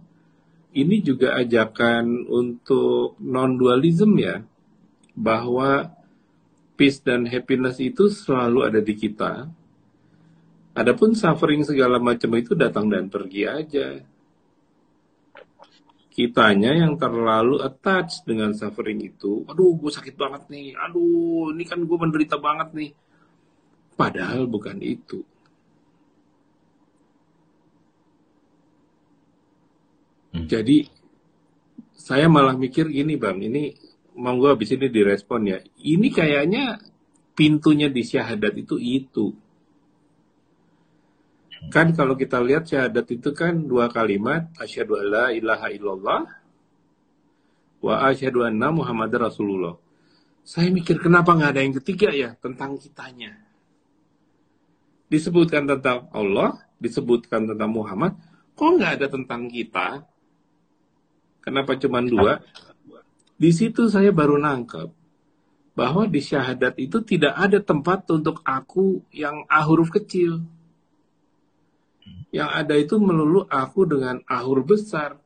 ini 0.76 1.00
juga 1.00 1.32
ajakan 1.40 2.28
untuk 2.28 3.16
non 3.24 3.56
dualism 3.56 4.12
ya 4.20 4.44
bahwa 5.16 5.88
peace 6.76 7.00
dan 7.00 7.24
happiness 7.24 7.80
itu 7.80 8.12
selalu 8.12 8.68
ada 8.68 8.80
di 8.84 8.92
kita. 8.92 9.48
Adapun 10.76 11.16
suffering 11.16 11.64
segala 11.64 11.96
macam 11.96 12.36
itu 12.36 12.52
datang 12.52 12.92
dan 12.92 13.08
pergi 13.08 13.42
aja. 13.48 13.88
kitanya 16.16 16.72
yang 16.72 16.96
terlalu 16.96 17.60
attached 17.60 18.24
dengan 18.24 18.56
suffering 18.56 19.04
itu. 19.04 19.44
Aduh, 19.52 19.76
gue 19.76 19.92
sakit 19.92 20.16
banget 20.16 20.48
nih. 20.48 20.72
Aduh, 20.72 21.52
ini 21.52 21.68
kan 21.68 21.76
gue 21.76 21.98
menderita 22.00 22.40
banget 22.40 22.72
nih. 22.72 22.90
Padahal 24.00 24.48
bukan 24.48 24.80
itu. 24.80 25.20
Hmm. 30.36 30.44
Jadi 30.44 30.84
saya 31.96 32.28
malah 32.28 32.52
mikir 32.52 32.92
gini 32.92 33.16
bang, 33.16 33.40
ini 33.40 33.72
mau 34.20 34.36
gue 34.36 34.52
habis 34.52 34.68
ini 34.76 34.92
direspon 34.92 35.48
ya. 35.48 35.58
Ini 35.80 36.08
kayaknya 36.12 36.76
pintunya 37.32 37.88
di 37.88 38.04
syahadat 38.04 38.52
itu 38.52 38.76
itu. 38.76 39.32
Kan 41.72 41.96
kalau 41.96 42.14
kita 42.14 42.36
lihat 42.44 42.68
syahadat 42.68 43.08
itu 43.08 43.32
kan 43.32 43.64
dua 43.64 43.88
kalimat, 43.88 44.52
asyhadu 44.60 45.00
alla 45.00 45.32
ilaha 45.32 45.72
illallah 45.72 46.22
wa 47.80 47.94
asyhadu 48.12 48.44
anna 48.44 48.68
Muhammad 48.68 49.10
Rasulullah. 49.16 49.74
Saya 50.46 50.70
mikir 50.70 51.00
kenapa 51.00 51.34
nggak 51.34 51.50
ada 51.56 51.62
yang 51.64 51.74
ketiga 51.80 52.12
ya 52.12 52.36
tentang 52.38 52.78
kitanya. 52.78 53.34
Disebutkan 55.10 55.64
tentang 55.66 56.06
Allah, 56.12 56.60
disebutkan 56.78 57.50
tentang 57.50 57.72
Muhammad, 57.72 58.14
kok 58.54 58.70
nggak 58.78 58.92
ada 59.00 59.06
tentang 59.10 59.50
kita? 59.50 60.06
Kenapa 61.46 61.78
cuma 61.78 62.02
dua? 62.02 62.42
Di 63.38 63.54
situ 63.54 63.86
saya 63.86 64.10
baru 64.10 64.34
nangkep 64.36 64.90
bahwa 65.78 66.10
di 66.10 66.18
syahadat 66.18 66.74
itu 66.82 66.98
tidak 67.06 67.38
ada 67.38 67.62
tempat 67.62 68.08
untuk 68.10 68.42
aku 68.42 69.06
yang 69.14 69.46
A 69.46 69.62
huruf 69.62 69.94
kecil 69.94 70.42
yang 72.36 72.52
ada 72.52 72.76
itu 72.76 73.00
melulu 73.00 73.48
aku 73.48 73.88
dengan 73.88 74.20
ahur 74.28 74.60
besar. 74.66 75.16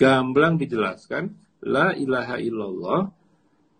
Gamblang 0.00 0.56
dijelaskan, 0.56 1.36
la 1.60 1.92
ilaha 1.92 2.40
illallah, 2.40 3.12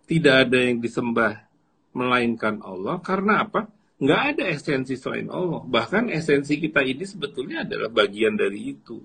tidak 0.05 0.35
ada 0.45 0.59
yang 0.61 0.77
disembah 0.85 1.49
melainkan 1.97 2.61
Allah. 2.61 3.01
Karena 3.01 3.49
apa? 3.49 3.65
Nggak 3.97 4.23
ada 4.37 4.45
esensi 4.53 5.01
selain 5.01 5.33
Allah. 5.33 5.65
Bahkan 5.65 6.13
esensi 6.13 6.61
kita 6.61 6.85
ini 6.85 7.05
sebetulnya 7.09 7.65
adalah 7.65 7.89
bagian 7.89 8.37
dari 8.37 8.77
itu. 8.77 9.01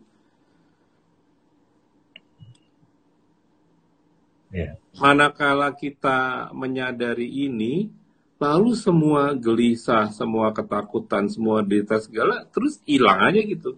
Yeah. 4.56 4.80
Manakala 4.96 5.76
kita 5.76 6.48
menyadari 6.56 7.28
ini, 7.28 7.92
lalu 8.40 8.72
semua 8.80 9.36
gelisah, 9.36 10.08
semua 10.16 10.56
ketakutan, 10.56 11.28
semua 11.28 11.60
derita 11.60 12.00
segala 12.00 12.48
terus 12.48 12.80
hilang 12.88 13.20
aja 13.20 13.44
gitu. 13.44 13.76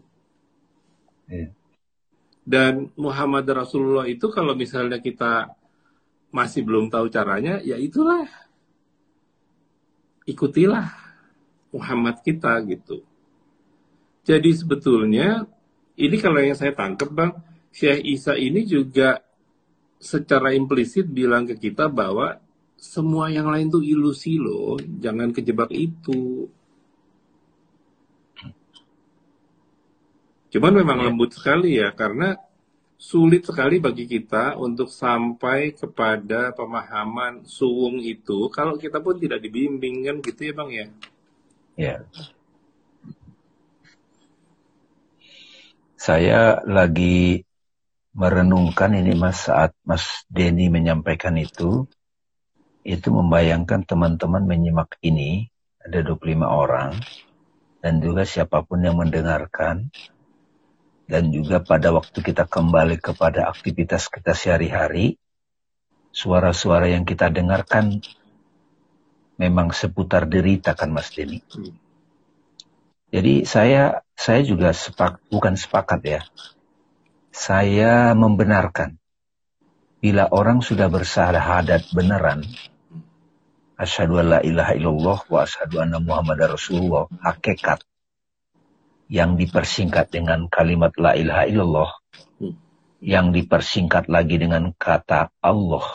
Yeah. 1.25 1.49
Dan 2.45 2.93
Muhammad 2.93 3.49
Rasulullah 3.49 4.05
itu 4.05 4.29
kalau 4.29 4.53
misalnya 4.53 5.01
kita 5.01 5.49
masih 6.29 6.61
belum 6.61 6.93
tahu 6.93 7.09
caranya, 7.09 7.57
ya 7.65 7.75
itulah 7.81 8.29
ikutilah 10.29 10.93
Muhammad 11.73 12.21
kita 12.21 12.61
gitu. 12.69 13.01
Jadi 14.21 14.53
sebetulnya 14.53 15.49
ini 15.97 16.15
kalau 16.21 16.37
yang 16.37 16.53
saya 16.53 16.71
tangkap 16.77 17.09
bang, 17.09 17.33
Syekh 17.73 18.05
Isa 18.05 18.37
ini 18.37 18.61
juga 18.63 19.26
secara 19.97 20.53
implisit 20.53 21.09
bilang 21.09 21.49
ke 21.49 21.57
kita 21.57 21.89
bahwa 21.89 22.37
semua 22.77 23.33
yang 23.33 23.49
lain 23.49 23.73
tuh 23.73 23.81
ilusi 23.81 24.37
loh, 24.37 24.77
jangan 24.77 25.33
kejebak 25.33 25.73
itu. 25.73 26.45
Cuman 30.53 30.73
memang 30.73 30.97
ya. 31.01 31.05
lembut 31.09 31.33
sekali 31.33 31.81
ya, 31.81 31.89
karena 31.91 32.37
sulit 32.97 33.45
sekali 33.45 33.77
bagi 33.77 34.09
kita 34.09 34.57
untuk 34.57 34.89
sampai 34.89 35.77
kepada 35.77 36.49
pemahaman 36.49 37.45
suwung 37.45 38.01
itu 38.01 38.49
kalau 38.49 38.73
kita 38.73 38.97
pun 38.97 39.21
tidak 39.21 39.37
dibimbing 39.45 40.01
kan 40.09 40.17
gitu 40.25 40.41
ya 40.49 40.53
bang 40.57 40.69
ya. 40.73 40.87
Ya. 41.77 41.95
Saya 45.97 46.61
lagi 46.65 47.46
merenungkan 48.17 48.97
ini 48.97 49.13
mas 49.13 49.45
saat 49.45 49.77
Mas 49.85 50.25
Denny 50.25 50.73
menyampaikan 50.73 51.37
itu 51.37 51.85
itu 52.81 53.11
membayangkan 53.13 53.83
teman-teman 53.83 54.47
menyimak 54.47 54.95
ini, 55.03 55.51
ada 55.83 56.01
25 56.01 56.47
orang, 56.47 56.95
dan 57.83 57.99
juga 57.99 58.23
siapa 58.23 58.63
pun 58.63 58.79
yang 58.79 58.95
mendengarkan, 58.95 59.91
dan 61.05 61.29
juga 61.35 61.59
pada 61.59 61.91
waktu 61.91 62.15
kita 62.23 62.47
kembali 62.47 62.97
kepada 63.03 63.51
aktivitas 63.51 64.07
kita 64.07 64.31
sehari-hari, 64.31 65.19
suara-suara 66.15 66.87
yang 66.87 67.03
kita 67.03 67.27
dengarkan 67.27 67.99
memang 69.35 69.75
seputar 69.75 70.25
derita 70.25 70.71
kan 70.71 70.89
Mas 70.89 71.11
Denny. 71.11 71.43
Jadi 73.11 73.43
saya 73.43 73.99
saya 74.15 74.41
juga 74.47 74.71
sepak, 74.71 75.27
bukan 75.27 75.59
sepakat 75.59 76.01
ya. 76.07 76.21
Saya 77.37 78.17
membenarkan 78.17 78.97
bila 80.01 80.25
orang 80.33 80.65
sudah 80.65 80.89
bersahadat 80.89 81.93
beneran, 81.93 82.41
asyhadu 83.77 84.17
an 84.17 84.25
la 84.33 84.39
ilaha 84.41 84.73
illallah 84.73 85.19
wa 85.29 85.45
asyhadu 85.45 85.77
anna 85.77 86.01
muhammad 86.01 86.57
rasulullah 86.57 87.05
hakikat 87.21 87.85
yang 89.05 89.37
dipersingkat 89.37 90.09
dengan 90.09 90.49
kalimat 90.49 90.89
la 90.97 91.13
ilaha 91.13 91.45
illallah 91.45 91.91
yang 93.05 93.29
dipersingkat 93.29 94.09
lagi 94.09 94.41
dengan 94.41 94.73
kata 94.73 95.29
Allah 95.37 95.85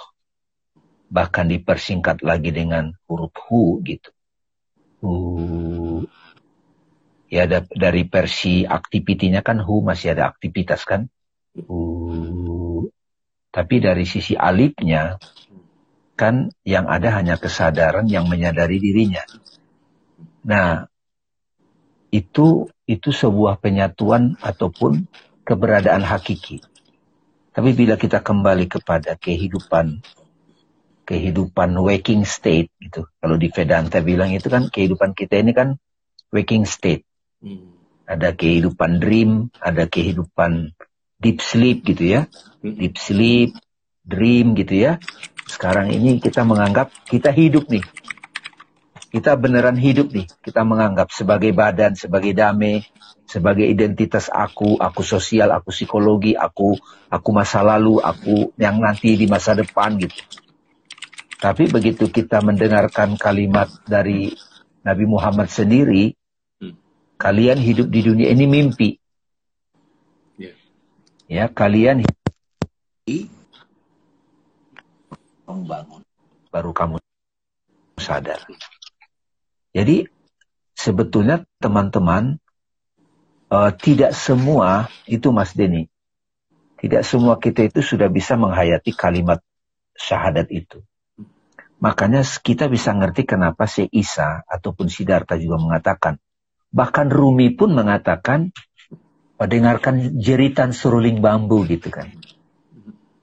bahkan 1.11 1.50
dipersingkat 1.50 2.22
lagi 2.22 2.55
dengan 2.55 2.94
huruf 3.11 3.35
hu 3.50 3.83
gitu. 3.83 4.14
Hu. 5.02 6.07
Ya 7.26 7.50
dari 7.50 8.07
versi 8.07 8.62
aktivitinya 8.62 9.42
kan 9.42 9.59
hu 9.59 9.83
masih 9.83 10.14
ada 10.14 10.31
aktivitas 10.31 10.87
kan 10.87 11.11
hu 11.56 12.88
tapi 13.52 13.84
dari 13.84 14.08
sisi 14.08 14.32
alifnya 14.32 15.20
kan 16.16 16.48
yang 16.64 16.88
ada 16.88 17.12
hanya 17.20 17.36
kesadaran 17.36 18.08
yang 18.08 18.24
menyadari 18.24 18.80
dirinya. 18.80 19.20
Nah, 20.48 20.88
itu 22.08 22.68
itu 22.88 23.10
sebuah 23.12 23.60
penyatuan 23.60 24.40
ataupun 24.40 25.04
keberadaan 25.44 26.00
hakiki. 26.00 26.64
Tapi 27.52 27.70
bila 27.76 28.00
kita 28.00 28.24
kembali 28.24 28.72
kepada 28.72 29.20
kehidupan 29.20 30.00
kehidupan 31.04 31.76
waking 31.76 32.24
state 32.24 32.72
gitu. 32.80 33.04
Kalau 33.20 33.36
di 33.36 33.52
Vedanta 33.52 34.00
bilang 34.00 34.32
itu 34.32 34.48
kan 34.48 34.72
kehidupan 34.72 35.12
kita 35.12 35.44
ini 35.44 35.52
kan 35.52 35.76
waking 36.32 36.64
state. 36.64 37.04
Hmm. 37.44 37.76
Ada 38.08 38.32
kehidupan 38.32 38.96
dream, 38.96 39.52
ada 39.60 39.84
kehidupan 39.84 40.72
deep 41.22 41.38
sleep 41.38 41.87
gitu 41.87 42.18
ya. 42.18 42.20
Hmm. 42.61 42.74
Deep 42.74 42.98
sleep, 42.98 43.54
dream 44.02 44.58
gitu 44.58 44.74
ya. 44.74 44.92
Sekarang 45.46 45.94
ini 45.94 46.18
kita 46.18 46.42
menganggap 46.42 46.90
kita 47.06 47.30
hidup 47.30 47.70
nih. 47.70 47.87
Kita 49.12 49.38
beneran 49.38 49.78
hidup 49.78 50.11
nih. 50.11 50.26
Kita 50.42 50.66
menganggap 50.66 51.14
sebagai 51.14 51.52
badan, 51.54 51.94
sebagai 51.94 52.32
damai, 52.35 52.82
sebagai 53.28 53.68
identitas 53.68 54.32
aku, 54.32 54.80
aku 54.80 55.04
sosial, 55.04 55.52
aku 55.52 55.70
psikologi, 55.70 56.35
aku 56.35 56.74
aku 57.12 57.28
masa 57.30 57.61
lalu, 57.61 58.00
aku 58.00 58.56
yang 58.56 58.80
nanti 58.80 59.14
di 59.14 59.28
masa 59.28 59.52
depan 59.52 60.00
gitu. 60.00 60.16
Tapi 61.37 61.68
begitu 61.68 62.08
kita 62.08 62.38
mendengarkan 62.40 63.18
kalimat 63.18 63.68
dari 63.85 64.32
Nabi 64.87 65.04
Muhammad 65.04 65.50
sendiri, 65.50 66.14
hmm. 66.62 66.74
kalian 67.18 67.58
hidup 67.58 67.90
di 67.90 68.00
dunia 68.00 68.30
ini 68.30 68.46
mimpi. 68.48 69.01
Ya, 71.33 71.49
kalian 71.49 72.05
membangun. 75.49 76.05
Baru 76.53 76.77
kamu 76.77 77.01
sadar. 77.97 78.45
Jadi 79.73 80.05
sebetulnya 80.77 81.49
teman-teman 81.57 82.37
uh, 83.49 83.73
tidak 83.73 84.12
semua 84.12 84.92
itu 85.09 85.33
Mas 85.33 85.57
Denny. 85.57 85.88
Tidak 86.77 87.01
semua 87.01 87.40
kita 87.40 87.64
itu 87.64 87.81
sudah 87.81 88.12
bisa 88.12 88.37
menghayati 88.37 88.92
kalimat 88.92 89.40
syahadat 89.97 90.53
itu. 90.53 90.85
Makanya 91.81 92.21
kita 92.45 92.68
bisa 92.68 92.92
ngerti 92.92 93.25
kenapa 93.25 93.64
si 93.64 93.88
Isa 93.88 94.45
ataupun 94.45 94.92
Siddhartha 94.92 95.40
juga 95.40 95.57
mengatakan. 95.57 96.21
Bahkan 96.77 97.09
Rumi 97.09 97.57
pun 97.57 97.73
mengatakan, 97.73 98.53
dengarkan 99.48 100.20
jeritan 100.20 100.74
seruling 100.76 101.22
bambu 101.24 101.64
gitu 101.66 101.88
kan. 101.88 102.11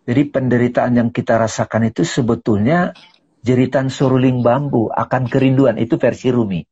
Jadi 0.09 0.25
penderitaan 0.25 0.97
yang 0.97 1.09
kita 1.13 1.37
rasakan 1.37 1.93
itu 1.93 2.01
sebetulnya 2.01 2.97
jeritan 3.45 3.93
suruling 3.93 4.41
bambu 4.41 4.89
akan 4.89 5.29
kerinduan. 5.29 5.77
Itu 5.77 6.01
versi 6.01 6.33
Rumi. 6.33 6.65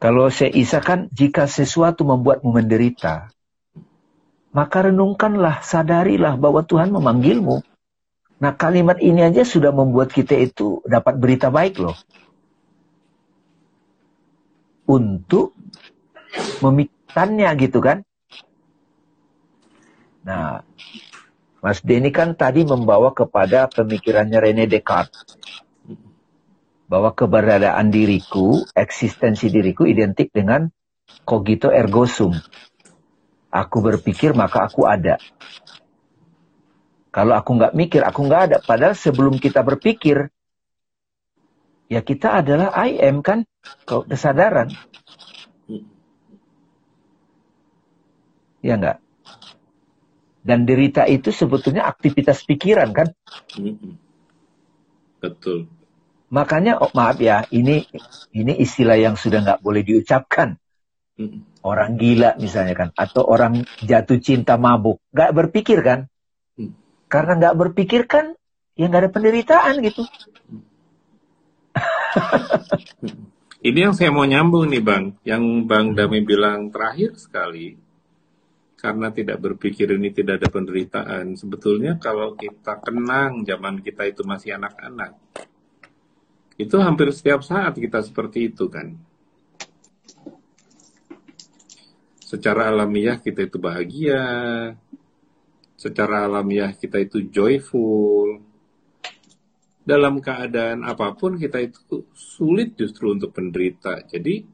Kalau 0.00 0.32
saya 0.32 0.52
kan 0.80 1.12
jika 1.12 1.44
sesuatu 1.44 2.08
membuatmu 2.08 2.52
menderita, 2.52 3.32
maka 4.50 4.78
renungkanlah, 4.88 5.60
sadarilah 5.60 6.40
bahwa 6.40 6.64
Tuhan 6.64 6.92
memanggilmu. 6.92 7.60
Nah 8.40 8.52
kalimat 8.56 8.96
ini 9.00 9.20
aja 9.20 9.44
sudah 9.44 9.72
membuat 9.72 10.12
kita 10.12 10.36
itu 10.40 10.80
dapat 10.88 11.20
berita 11.20 11.52
baik 11.52 11.80
loh. 11.80 11.96
Untuk 14.88 15.52
memikirkannya 17.10 17.50
gitu 17.58 17.78
kan. 17.82 17.98
Nah, 20.22 20.62
Mas 21.60 21.82
Denny 21.82 22.14
kan 22.14 22.38
tadi 22.38 22.62
membawa 22.62 23.10
kepada 23.12 23.66
pemikirannya 23.66 24.38
Rene 24.38 24.64
Descartes. 24.70 25.36
Bahwa 26.90 27.14
keberadaan 27.14 27.94
diriku, 27.94 28.66
eksistensi 28.74 29.46
diriku 29.46 29.86
identik 29.86 30.34
dengan 30.34 30.66
cogito 31.22 31.70
ergo 31.70 32.02
sum. 32.06 32.34
Aku 33.50 33.78
berpikir 33.82 34.34
maka 34.34 34.66
aku 34.66 34.86
ada. 34.86 35.18
Kalau 37.10 37.34
aku 37.34 37.58
nggak 37.58 37.74
mikir, 37.74 38.02
aku 38.06 38.26
nggak 38.26 38.42
ada. 38.50 38.56
Padahal 38.62 38.94
sebelum 38.94 39.38
kita 39.38 39.66
berpikir, 39.66 40.30
ya 41.90 42.02
kita 42.02 42.42
adalah 42.42 42.70
I 42.74 43.02
am 43.02 43.22
kan, 43.22 43.46
kesadaran. 43.86 44.70
Ya 48.60 48.76
nggak? 48.76 48.98
Dan 50.40 50.64
derita 50.64 51.04
itu 51.04 51.28
sebetulnya 51.32 51.84
aktivitas 51.84 52.44
pikiran 52.48 52.96
kan? 52.96 53.08
Betul. 55.20 55.68
Makanya, 56.30 56.80
oh, 56.80 56.88
maaf 56.94 57.18
ya, 57.20 57.44
ini 57.50 57.84
ini 58.32 58.52
istilah 58.56 58.96
yang 58.96 59.18
sudah 59.18 59.42
nggak 59.42 59.60
boleh 59.60 59.82
diucapkan 59.84 60.56
orang 61.60 62.00
gila 62.00 62.40
misalnya 62.40 62.72
kan, 62.72 62.88
atau 62.96 63.28
orang 63.28 63.68
jatuh 63.84 64.16
cinta 64.24 64.56
mabuk, 64.56 65.02
nggak 65.12 65.30
berpikir 65.36 65.84
kan? 65.84 66.08
Hmm. 66.56 66.72
Karena 67.12 67.36
nggak 67.36 67.56
berpikir 67.60 68.08
kan, 68.08 68.32
ya 68.72 68.88
nggak 68.88 69.02
ada 69.04 69.12
penderitaan 69.12 69.74
gitu. 69.84 70.08
Ini 73.60 73.78
yang 73.90 73.92
saya 73.92 74.08
mau 74.08 74.24
nyambung 74.24 74.72
nih 74.72 74.80
bang, 74.80 75.04
yang 75.20 75.68
bang 75.68 75.92
Dami 75.92 76.24
bilang 76.24 76.72
terakhir 76.72 77.20
sekali, 77.20 77.76
karena 78.80 79.12
tidak 79.12 79.38
berpikir 79.44 79.92
ini 79.92 80.08
tidak 80.10 80.40
ada 80.40 80.48
penderitaan. 80.48 81.36
Sebetulnya 81.36 82.00
kalau 82.00 82.32
kita 82.34 82.80
kenang 82.80 83.44
zaman 83.44 83.84
kita 83.84 84.08
itu 84.08 84.24
masih 84.24 84.56
anak-anak, 84.56 85.20
itu 86.56 86.76
hampir 86.80 87.12
setiap 87.12 87.44
saat 87.44 87.76
kita 87.76 88.00
seperti 88.00 88.48
itu 88.48 88.72
kan 88.72 88.96
secara 92.30 92.70
alamiah 92.70 93.18
kita 93.18 93.42
itu 93.42 93.58
bahagia, 93.58 94.22
secara 95.74 96.30
alamiah 96.30 96.70
kita 96.70 97.02
itu 97.02 97.26
joyful. 97.26 98.38
Dalam 99.82 100.22
keadaan 100.22 100.86
apa 100.86 101.10
pun 101.18 101.34
kita 101.34 101.58
itu 101.58 102.06
sulit 102.14 102.78
justru 102.78 103.10
untuk 103.10 103.34
penderita. 103.34 103.98
Jadi 104.06 104.46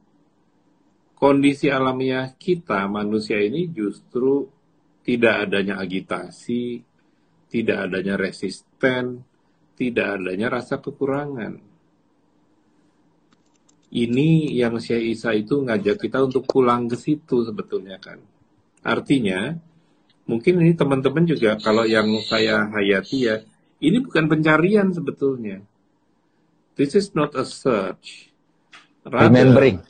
kondisi 1.16 1.72
alamiah 1.72 2.36
kita 2.36 2.84
manusia 2.86 3.40
ini 3.40 3.72
justru 3.72 4.46
tidak 5.00 5.48
adanya 5.48 5.80
agitasi, 5.80 6.84
tidak 7.48 7.88
adanya 7.88 8.14
resisten, 8.20 9.24
tidak 9.74 10.20
adanya 10.20 10.52
rasa 10.60 10.78
kekurangan 10.78 11.76
ini 13.94 14.52
yang 14.58 14.82
Syekh 14.82 15.14
Isa 15.14 15.30
itu 15.32 15.62
ngajak 15.62 16.02
kita 16.02 16.20
untuk 16.26 16.44
pulang 16.44 16.90
ke 16.90 16.98
situ 16.98 17.46
sebetulnya 17.46 18.02
kan. 18.02 18.18
Artinya, 18.82 19.54
mungkin 20.26 20.58
ini 20.62 20.74
teman-teman 20.74 21.24
juga 21.24 21.54
kalau 21.56 21.86
yang 21.86 22.10
saya 22.26 22.66
hayati 22.66 23.18
ya, 23.24 23.36
ini 23.78 24.02
bukan 24.02 24.26
pencarian 24.26 24.90
sebetulnya. 24.90 25.62
This 26.74 26.92
is 26.98 27.14
not 27.14 27.32
a 27.38 27.46
search. 27.46 28.28
Rather, 29.06 29.30
remembering. 29.30 29.80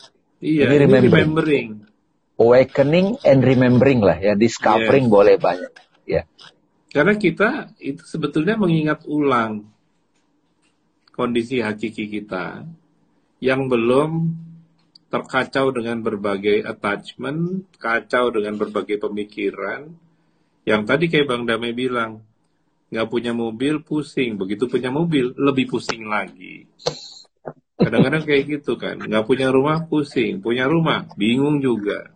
Iya, 0.47 0.71
ini 0.71 0.77
remembering. 0.87 1.11
remembering. 1.11 1.69
Awakening 2.39 3.09
and 3.27 3.41
remembering 3.43 4.01
lah 4.05 4.15
ya, 4.23 4.39
discovering 4.39 5.11
yes. 5.11 5.13
boleh 5.13 5.37
banyak. 5.41 5.73
Ya. 6.07 6.23
Karena 6.95 7.19
kita 7.19 7.75
itu 7.83 8.07
sebetulnya 8.07 8.55
mengingat 8.55 9.03
ulang 9.11 9.67
kondisi 11.11 11.59
hakiki 11.59 12.07
kita 12.07 12.63
yang 13.43 13.67
belum 13.67 14.37
terkacau 15.11 15.75
dengan 15.75 15.99
berbagai 16.05 16.63
attachment, 16.63 17.67
kacau 17.81 18.31
dengan 18.31 18.55
berbagai 18.55 19.03
pemikiran. 19.03 19.91
Yang 20.63 20.83
tadi 20.87 21.05
kayak 21.11 21.27
Bang 21.27 21.43
Damai 21.47 21.75
bilang, 21.75 22.23
nggak 22.91 23.09
punya 23.11 23.33
mobil 23.35 23.83
pusing, 23.83 24.39
begitu 24.39 24.71
punya 24.71 24.95
mobil 24.95 25.35
lebih 25.35 25.73
pusing 25.73 26.07
lagi. 26.07 26.69
Kadang-kadang 27.77 28.25
kayak 28.25 28.45
gitu 28.49 28.81
kan, 28.81 28.97
nggak 28.97 29.25
punya 29.29 29.53
rumah 29.53 29.85
pusing, 29.85 30.41
punya 30.41 30.65
rumah 30.65 31.05
bingung 31.15 31.61
juga. 31.61 32.09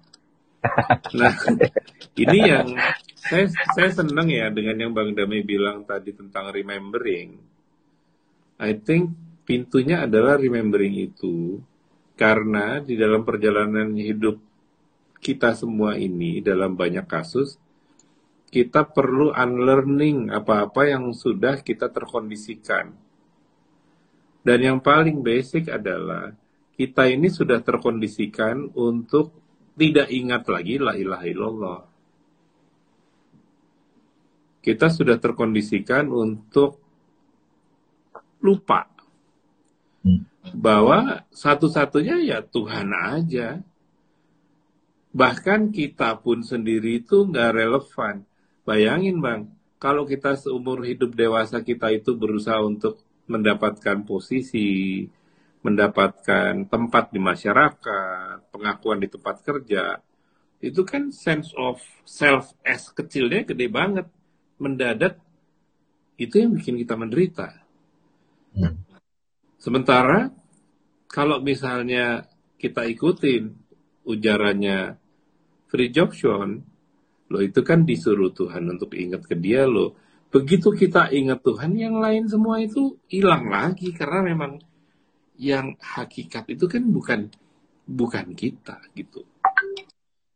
Nah, 1.17 1.33
ini 2.23 2.39
yang 2.49 2.73
saya 3.17 3.49
saya 3.77 3.91
senang 3.93 4.29
ya 4.29 4.49
dengan 4.49 4.77
yang 4.77 4.93
Bang 4.97 5.13
Damai 5.13 5.45
bilang 5.45 5.85
tadi 5.85 6.17
tentang 6.17 6.49
remembering. 6.49 7.37
I 8.61 8.77
think 8.77 9.13
pintunya 9.45 10.05
adalah 10.05 10.37
remembering 10.41 10.97
itu 10.97 11.61
karena 12.17 12.81
di 12.85 12.97
dalam 12.97 13.25
perjalanan 13.25 13.97
hidup 13.97 14.37
kita 15.21 15.53
semua 15.57 15.97
ini 15.97 16.41
dalam 16.41 16.77
banyak 16.77 17.05
kasus 17.09 17.57
kita 18.51 18.83
perlu 18.91 19.31
unlearning 19.31 20.29
apa-apa 20.35 20.91
yang 20.91 21.15
sudah 21.15 21.63
kita 21.63 21.87
terkondisikan. 21.89 22.91
Dan 24.41 24.59
yang 24.65 24.79
paling 24.81 25.21
basic 25.21 25.69
adalah 25.69 26.33
kita 26.81 27.05
ini 27.13 27.29
sudah 27.29 27.61
terkondisikan 27.61 28.73
untuk 28.73 29.37
tidak 29.77 30.09
ingat 30.09 30.49
lagi 30.49 30.81
la 30.81 30.97
ilaha 30.97 31.25
illallah. 31.29 31.81
Kita 34.61 34.89
sudah 34.93 35.17
terkondisikan 35.17 36.09
untuk 36.09 36.81
lupa 38.41 38.89
bahwa 40.57 41.25
satu-satunya 41.29 42.25
ya 42.25 42.39
Tuhan 42.41 42.93
aja. 42.93 43.61
Bahkan 45.11 45.75
kita 45.75 46.17
pun 46.23 46.41
sendiri 46.41 47.03
itu 47.03 47.29
nggak 47.29 47.51
relevan. 47.57 48.25
Bayangin 48.65 49.19
bang, 49.19 49.51
kalau 49.81 50.07
kita 50.07 50.39
seumur 50.39 50.85
hidup 50.87 51.13
dewasa 51.17 51.61
kita 51.61 51.91
itu 51.91 52.15
berusaha 52.15 52.63
untuk 52.63 53.03
mendapatkan 53.31 54.03
posisi, 54.03 55.07
mendapatkan 55.63 56.67
tempat 56.67 57.15
di 57.15 57.21
masyarakat, 57.23 58.51
pengakuan 58.51 58.99
di 58.99 59.07
tempat 59.07 59.47
kerja, 59.47 60.03
itu 60.61 60.83
kan 60.83 61.15
sense 61.15 61.55
of 61.57 61.79
self 62.05 62.53
as 62.67 62.91
kecilnya 62.91 63.47
gede 63.47 63.71
banget. 63.71 64.07
Mendadak 64.61 65.17
itu 66.21 66.37
yang 66.37 66.53
bikin 66.53 66.77
kita 66.77 66.99
menderita. 66.99 67.49
Hmm. 68.53 68.77
Sementara 69.57 70.29
kalau 71.09 71.41
misalnya 71.41 72.29
kita 72.61 72.85
ikutin 72.85 73.57
ujarannya 74.05 75.01
Free 75.73 75.89
Jobson, 75.89 76.61
lo 77.33 77.39
itu 77.41 77.65
kan 77.65 77.89
disuruh 77.89 78.35
Tuhan 78.37 78.69
untuk 78.69 78.93
ingat 78.99 79.25
ke 79.25 79.39
dia 79.39 79.65
lo. 79.65 79.97
Begitu 80.31 80.71
kita 80.71 81.11
ingat 81.11 81.43
Tuhan, 81.43 81.75
yang 81.75 81.99
lain 81.99 82.31
semua 82.31 82.63
itu 82.63 82.95
hilang 83.11 83.51
lagi 83.51 83.91
karena 83.91 84.31
memang 84.31 84.63
yang 85.35 85.75
hakikat 85.83 86.47
itu 86.55 86.71
kan 86.71 86.87
bukan 86.87 87.27
bukan 87.83 88.31
kita 88.39 88.79
gitu. 88.95 89.27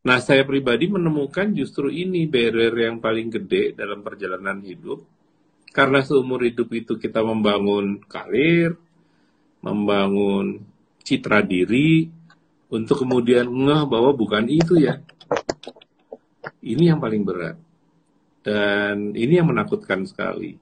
Nah, 0.05 0.19
saya 0.21 0.43
pribadi 0.45 0.91
menemukan 0.91 1.55
justru 1.55 1.89
ini 1.89 2.27
barrier 2.27 2.75
yang 2.75 2.99
paling 3.01 3.31
gede 3.33 3.73
dalam 3.73 4.03
perjalanan 4.03 4.61
hidup. 4.61 5.07
Karena 5.71 6.03
seumur 6.03 6.43
hidup 6.43 6.71
itu 6.75 6.99
kita 6.99 7.25
membangun 7.25 8.03
karir, 8.05 8.77
membangun 9.65 10.61
citra 11.03 11.41
diri 11.43 12.11
untuk 12.69 13.07
kemudian 13.07 13.47
ngeh 13.49 13.83
bahwa 13.89 14.13
bukan 14.13 14.45
itu 14.51 14.77
ya. 14.77 15.01
Ini 16.61 16.95
yang 16.95 17.01
paling 17.01 17.23
berat. 17.25 17.57
Dan 18.45 19.17
ini 19.17 19.41
yang 19.41 19.49
menakutkan 19.49 20.05
sekali. 20.05 20.53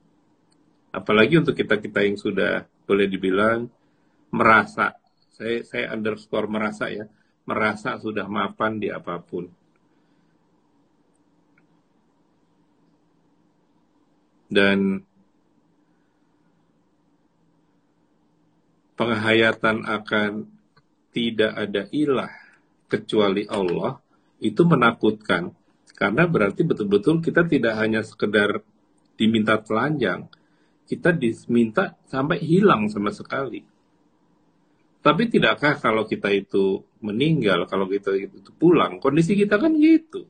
Apalagi 0.94 1.42
untuk 1.42 1.58
kita-kita 1.58 2.06
yang 2.06 2.14
sudah 2.14 2.62
boleh 2.86 3.10
dibilang 3.10 3.66
merasa, 4.30 4.94
saya, 5.34 5.66
saya 5.66 5.90
underscore 5.90 6.46
merasa 6.46 6.86
ya, 6.94 7.10
merasa 7.42 7.98
sudah 7.98 8.30
mapan 8.30 8.78
di 8.78 8.86
apa 8.86 9.18
pun. 9.18 9.50
Dan 14.52 15.02
penghayatan 18.94 19.82
akan 19.82 20.30
tidak 21.10 21.52
ada 21.56 21.82
ilah 21.90 22.30
kecuali 22.86 23.48
Allah 23.48 23.98
itu 24.38 24.62
menakutkan 24.62 25.50
Karena 26.02 26.26
berarti 26.26 26.66
betul-betul 26.66 27.22
kita 27.22 27.46
tidak 27.46 27.78
hanya 27.78 28.02
sekedar 28.02 28.58
diminta 29.14 29.54
telanjang, 29.62 30.26
kita 30.82 31.14
diminta 31.14 31.94
sampai 32.10 32.42
hilang 32.42 32.90
sama 32.90 33.14
sekali. 33.14 33.62
Tapi 34.98 35.22
tidakkah 35.30 35.78
kalau 35.78 36.02
kita 36.02 36.26
itu 36.34 36.82
meninggal, 37.06 37.70
kalau 37.70 37.86
kita 37.86 38.18
itu 38.18 38.50
pulang, 38.58 38.98
kondisi 38.98 39.38
kita 39.38 39.62
kan 39.62 39.78
gitu. 39.78 40.26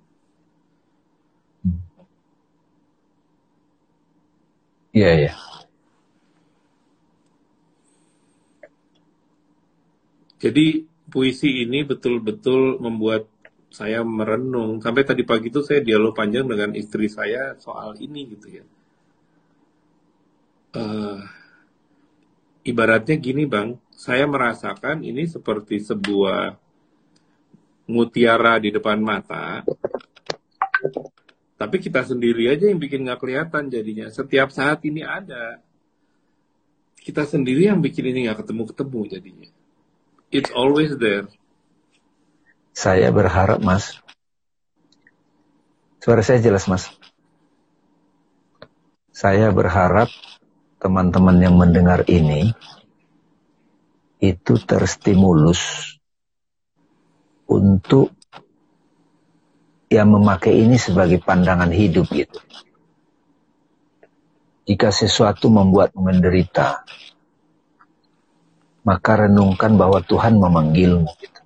Iya, 4.92 5.08
yeah, 5.08 5.14
iya. 5.16 5.26
Yeah. 5.32 5.38
Jadi 10.36 10.84
puisi 11.08 11.64
ini 11.64 11.80
betul-betul 11.80 12.76
membuat 12.76 13.31
saya 13.72 14.04
merenung. 14.04 14.84
Sampai 14.84 15.02
tadi 15.08 15.24
pagi 15.24 15.48
itu 15.48 15.64
saya 15.64 15.80
dialog 15.80 16.12
panjang 16.12 16.44
dengan 16.44 16.76
istri 16.76 17.08
saya 17.08 17.56
soal 17.56 17.96
ini 17.96 18.28
gitu 18.36 18.60
ya. 18.60 18.64
Uh, 20.72 21.20
ibaratnya 22.68 23.16
gini 23.16 23.48
bang, 23.48 23.80
saya 23.96 24.28
merasakan 24.28 25.00
ini 25.00 25.24
seperti 25.24 25.80
sebuah 25.80 26.56
mutiara 27.88 28.60
di 28.60 28.68
depan 28.70 29.00
mata. 29.00 29.64
Tapi 31.56 31.76
kita 31.78 32.04
sendiri 32.04 32.50
aja 32.52 32.68
yang 32.68 32.76
bikin 32.76 33.08
nggak 33.08 33.20
kelihatan 33.22 33.72
jadinya. 33.72 34.12
Setiap 34.12 34.52
saat 34.52 34.84
ini 34.84 35.00
ada. 35.00 35.62
Kita 37.02 37.24
sendiri 37.24 37.66
yang 37.72 37.80
bikin 37.80 38.10
ini 38.12 38.28
nggak 38.28 38.44
ketemu-ketemu 38.44 39.00
jadinya. 39.10 39.50
It's 40.32 40.52
always 40.52 40.96
there. 40.98 41.28
Saya 42.72 43.12
berharap, 43.12 43.60
Mas. 43.60 44.00
Suara 46.00 46.24
saya 46.24 46.40
jelas, 46.40 46.64
Mas. 46.66 46.88
Saya 49.12 49.52
berharap 49.52 50.08
teman-teman 50.80 51.36
yang 51.38 51.54
mendengar 51.54 52.02
ini 52.08 52.56
itu 54.18 54.54
terstimulus 54.56 55.94
untuk 57.46 58.10
yang 59.92 60.08
memakai 60.08 60.64
ini 60.64 60.80
sebagai 60.80 61.20
pandangan 61.20 61.68
hidup 61.68 62.08
gitu. 62.08 62.40
Jika 64.64 64.88
sesuatu 64.88 65.52
membuat 65.52 65.92
menderita, 65.92 66.86
maka 68.86 69.28
renungkan 69.28 69.76
bahwa 69.76 70.00
Tuhan 70.00 70.40
memanggilmu. 70.40 71.10
Gitu. 71.20 71.41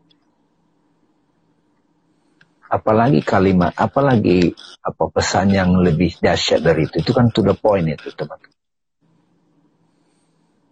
Apalagi 2.67 3.23
kalimat, 3.23 3.71
apalagi 3.79 4.51
apa 4.83 5.05
pesan 5.11 5.55
yang 5.55 5.79
lebih 5.79 6.19
dahsyat 6.19 6.67
dari 6.67 6.91
itu, 6.91 6.99
itu 6.99 7.13
kan 7.15 7.31
to 7.31 7.47
the 7.47 7.55
point 7.55 7.87
itu 7.87 8.11
teman-teman. 8.11 8.55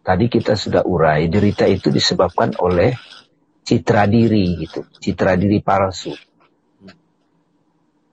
Tadi 0.04 0.26
kita 0.28 0.52
sudah 0.58 0.82
urai, 0.84 1.30
derita 1.32 1.64
itu 1.64 1.88
disebabkan 1.88 2.58
oleh 2.60 2.92
citra 3.64 4.04
diri 4.04 4.60
gitu, 4.60 4.84
citra 5.00 5.38
diri 5.38 5.64
palsu. 5.64 6.12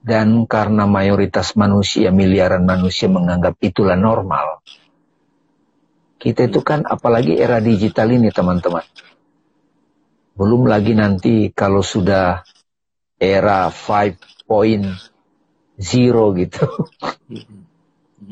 Dan 0.02 0.48
karena 0.50 0.88
mayoritas 0.88 1.54
manusia, 1.54 2.10
miliaran 2.10 2.64
manusia 2.64 3.06
menganggap 3.06 3.54
itulah 3.62 3.94
normal, 3.94 4.64
kita 6.22 6.46
itu 6.46 6.62
kan 6.62 6.86
apalagi 6.86 7.34
era 7.34 7.58
digital 7.58 8.14
ini 8.14 8.30
teman-teman. 8.30 8.86
Belum 10.38 10.70
lagi 10.70 10.94
nanti 10.94 11.50
kalau 11.50 11.82
sudah 11.82 12.46
era 13.22 13.70
5.0 13.70 14.42
gitu. 16.42 16.64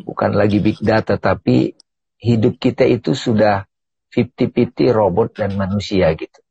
Bukan 0.02 0.30
lagi 0.34 0.58
big 0.58 0.82
data 0.82 1.14
tapi 1.14 1.78
hidup 2.18 2.58
kita 2.58 2.82
itu 2.90 3.14
sudah 3.14 3.70
50-50 4.10 4.90
robot 4.90 5.38
dan 5.38 5.54
manusia 5.54 6.10
gitu. 6.18 6.42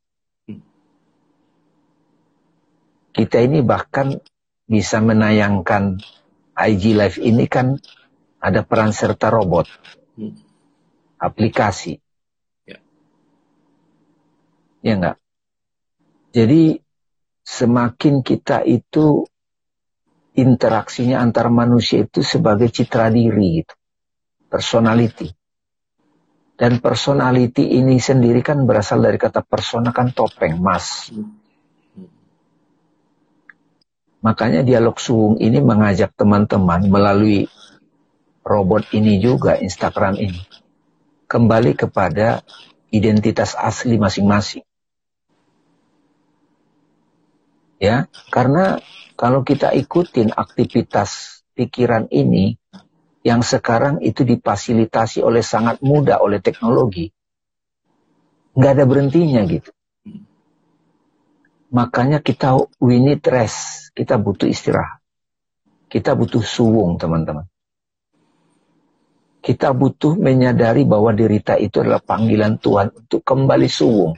Kita 3.11 3.43
ini 3.43 3.59
bahkan 3.59 4.15
bisa 4.63 5.03
menayangkan 5.03 5.99
IG 6.55 6.95
Live 6.95 7.19
ini 7.19 7.43
kan 7.51 7.75
ada 8.39 8.63
peran 8.63 8.95
serta 8.95 9.27
robot 9.27 9.67
aplikasi. 11.19 11.99
Ya, 12.63 12.79
ya 14.79 14.93
enggak? 14.95 15.17
Jadi 16.31 16.79
semakin 17.49 18.21
kita 18.21 18.61
itu 18.61 19.25
interaksinya 20.37 21.17
antar 21.17 21.49
manusia 21.49 22.05
itu 22.05 22.21
sebagai 22.21 22.69
citra 22.69 23.09
diri 23.09 23.65
gitu. 23.65 23.73
Personality. 24.45 25.33
Dan 26.59 26.77
personality 26.83 27.65
ini 27.81 27.97
sendiri 27.97 28.45
kan 28.45 28.69
berasal 28.69 29.01
dari 29.01 29.17
kata 29.17 29.41
persona 29.41 29.89
kan 29.89 30.13
topeng, 30.13 30.61
mas. 30.61 31.09
Makanya 34.19 34.61
dialog 34.67 34.99
suung 34.99 35.39
ini 35.39 35.63
mengajak 35.63 36.11
teman-teman 36.19 36.85
melalui 36.91 37.47
robot 38.43 38.91
ini 38.91 39.23
juga, 39.23 39.55
Instagram 39.55 40.19
ini 40.19 40.43
kembali 41.29 41.77
kepada 41.77 42.41
identitas 42.89 43.53
asli 43.53 43.95
masing-masing. 44.01 44.65
Ya, 47.79 48.11
karena 48.27 48.83
kalau 49.15 49.47
kita 49.47 49.71
ikutin 49.71 50.35
aktivitas 50.35 51.41
pikiran 51.55 52.11
ini 52.11 52.59
yang 53.23 53.39
sekarang 53.39 54.03
itu 54.03 54.27
difasilitasi 54.27 55.23
oleh 55.23 55.39
sangat 55.43 55.79
mudah 55.79 56.19
oleh 56.19 56.43
teknologi, 56.43 57.07
nggak 58.55 58.71
ada 58.75 58.83
berhentinya 58.83 59.41
gitu. 59.47 59.71
Makanya 61.69 62.19
kita 62.19 62.59
we 62.81 62.99
need 62.99 63.23
rest, 63.29 63.93
kita 63.95 64.19
butuh 64.19 64.49
istirahat. 64.49 64.99
Kita 65.89 66.13
butuh 66.13 66.41
suwung 66.41 66.97
teman-teman. 67.01 67.45
Kita 69.39 69.71
butuh 69.71 70.19
menyadari 70.19 70.83
bahwa 70.83 71.15
derita 71.15 71.55
itu 71.55 71.81
adalah 71.81 72.03
panggilan 72.03 72.59
Tuhan 72.59 72.91
untuk 72.93 73.23
kembali 73.23 73.69
suwung. 73.71 74.13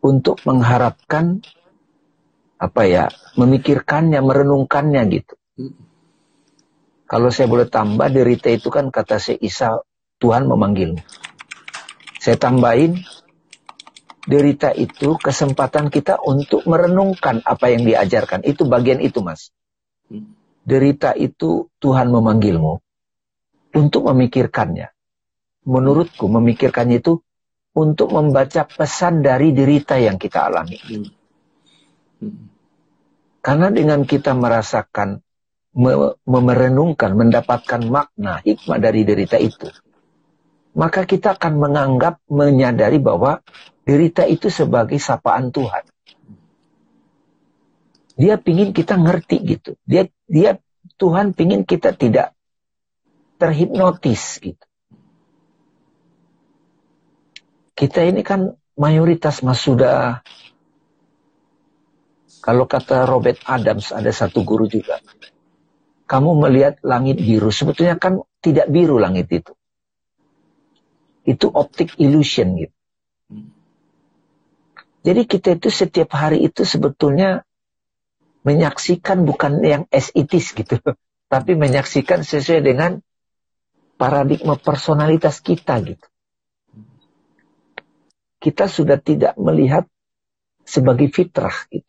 Untuk 0.00 0.40
mengharapkan 0.48 1.44
apa 2.56 2.82
ya, 2.88 3.04
memikirkannya, 3.36 4.20
merenungkannya 4.24 5.02
gitu. 5.12 5.34
Kalau 7.04 7.28
saya 7.28 7.50
boleh 7.50 7.68
tambah, 7.68 8.08
derita 8.08 8.48
itu 8.48 8.72
kan 8.72 8.88
kata 8.88 9.20
si 9.20 9.36
Isa, 9.40 9.80
Tuhan 10.20 10.48
memanggilmu. 10.48 11.00
Saya 12.20 12.36
tambahin, 12.36 13.00
derita 14.24 14.72
itu 14.72 15.16
kesempatan 15.20 15.92
kita 15.92 16.20
untuk 16.20 16.64
merenungkan 16.64 17.44
apa 17.44 17.72
yang 17.72 17.84
diajarkan. 17.84 18.44
Itu 18.44 18.68
bagian 18.68 19.00
itu, 19.04 19.20
Mas 19.20 19.52
derita 20.64 21.16
itu 21.16 21.66
Tuhan 21.80 22.12
memanggilmu 22.12 22.74
untuk 23.76 24.02
memikirkannya. 24.06 24.92
Menurutku 25.66 26.30
memikirkannya 26.30 27.02
itu 27.02 27.20
untuk 27.74 28.10
membaca 28.10 28.66
pesan 28.66 29.22
dari 29.22 29.54
derita 29.54 29.96
yang 29.96 30.18
kita 30.18 30.50
alami. 30.50 30.78
Hmm. 30.82 31.06
Hmm. 32.20 32.44
Karena 33.40 33.72
dengan 33.72 34.04
kita 34.04 34.36
merasakan, 34.36 35.24
memerenungkan, 36.26 37.16
mendapatkan 37.16 37.80
makna, 37.88 38.42
hikmah 38.44 38.78
dari 38.82 39.06
derita 39.06 39.40
itu, 39.40 39.70
maka 40.76 41.08
kita 41.08 41.40
akan 41.40 41.56
menganggap, 41.56 42.20
menyadari 42.28 43.00
bahwa 43.00 43.40
derita 43.88 44.28
itu 44.28 44.52
sebagai 44.52 45.00
sapaan 45.00 45.50
Tuhan. 45.50 45.88
Dia 48.20 48.36
pingin 48.36 48.76
kita 48.76 49.00
ngerti 49.00 49.36
gitu. 49.48 49.70
Dia 49.88 50.04
dia 50.28 50.60
Tuhan 51.00 51.32
pingin 51.32 51.64
kita 51.64 51.96
tidak 51.96 52.36
terhipnotis 53.40 54.36
gitu. 54.44 54.60
Kita 57.80 58.04
ini 58.04 58.20
kan 58.20 58.52
mayoritas 58.76 59.40
mas 59.40 59.64
sudah 59.64 60.20
kalau 62.44 62.68
kata 62.68 63.08
Robert 63.08 63.40
Adams 63.48 63.88
ada 63.88 64.12
satu 64.12 64.44
guru 64.44 64.68
juga. 64.68 65.00
Kamu 66.04 66.44
melihat 66.44 66.76
langit 66.84 67.24
biru, 67.24 67.48
sebetulnya 67.48 67.96
kan 67.96 68.20
tidak 68.44 68.68
biru 68.68 69.00
langit 69.00 69.32
itu. 69.32 69.56
Itu 71.24 71.48
optik 71.48 71.96
illusion 71.96 72.60
gitu. 72.60 72.76
Jadi 75.00 75.22
kita 75.24 75.56
itu 75.56 75.72
setiap 75.72 76.12
hari 76.12 76.44
itu 76.44 76.66
sebetulnya 76.68 77.48
menyaksikan 78.44 79.24
bukan 79.24 79.64
yang 79.64 79.82
esitis 79.88 80.52
gitu, 80.52 80.76
tapi 81.32 81.56
menyaksikan 81.56 82.20
sesuai 82.26 82.60
dengan 82.60 83.00
paradigma 83.96 84.60
personalitas 84.60 85.40
kita 85.40 85.80
gitu. 85.80 86.09
Kita 88.40 88.64
sudah 88.66 88.96
tidak 88.96 89.36
melihat 89.36 89.84
sebagai 90.64 91.12
fitrah 91.12 91.54
gitu. 91.70 91.86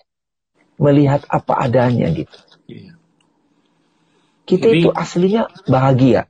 melihat 0.81 1.21
apa 1.29 1.61
adanya 1.61 2.09
gitu. 2.09 2.33
Iya. 2.65 2.97
Kita 4.49 4.73
Ini- 4.73 4.81
itu 4.81 4.89
aslinya 4.89 5.45
bahagia. 5.69 6.25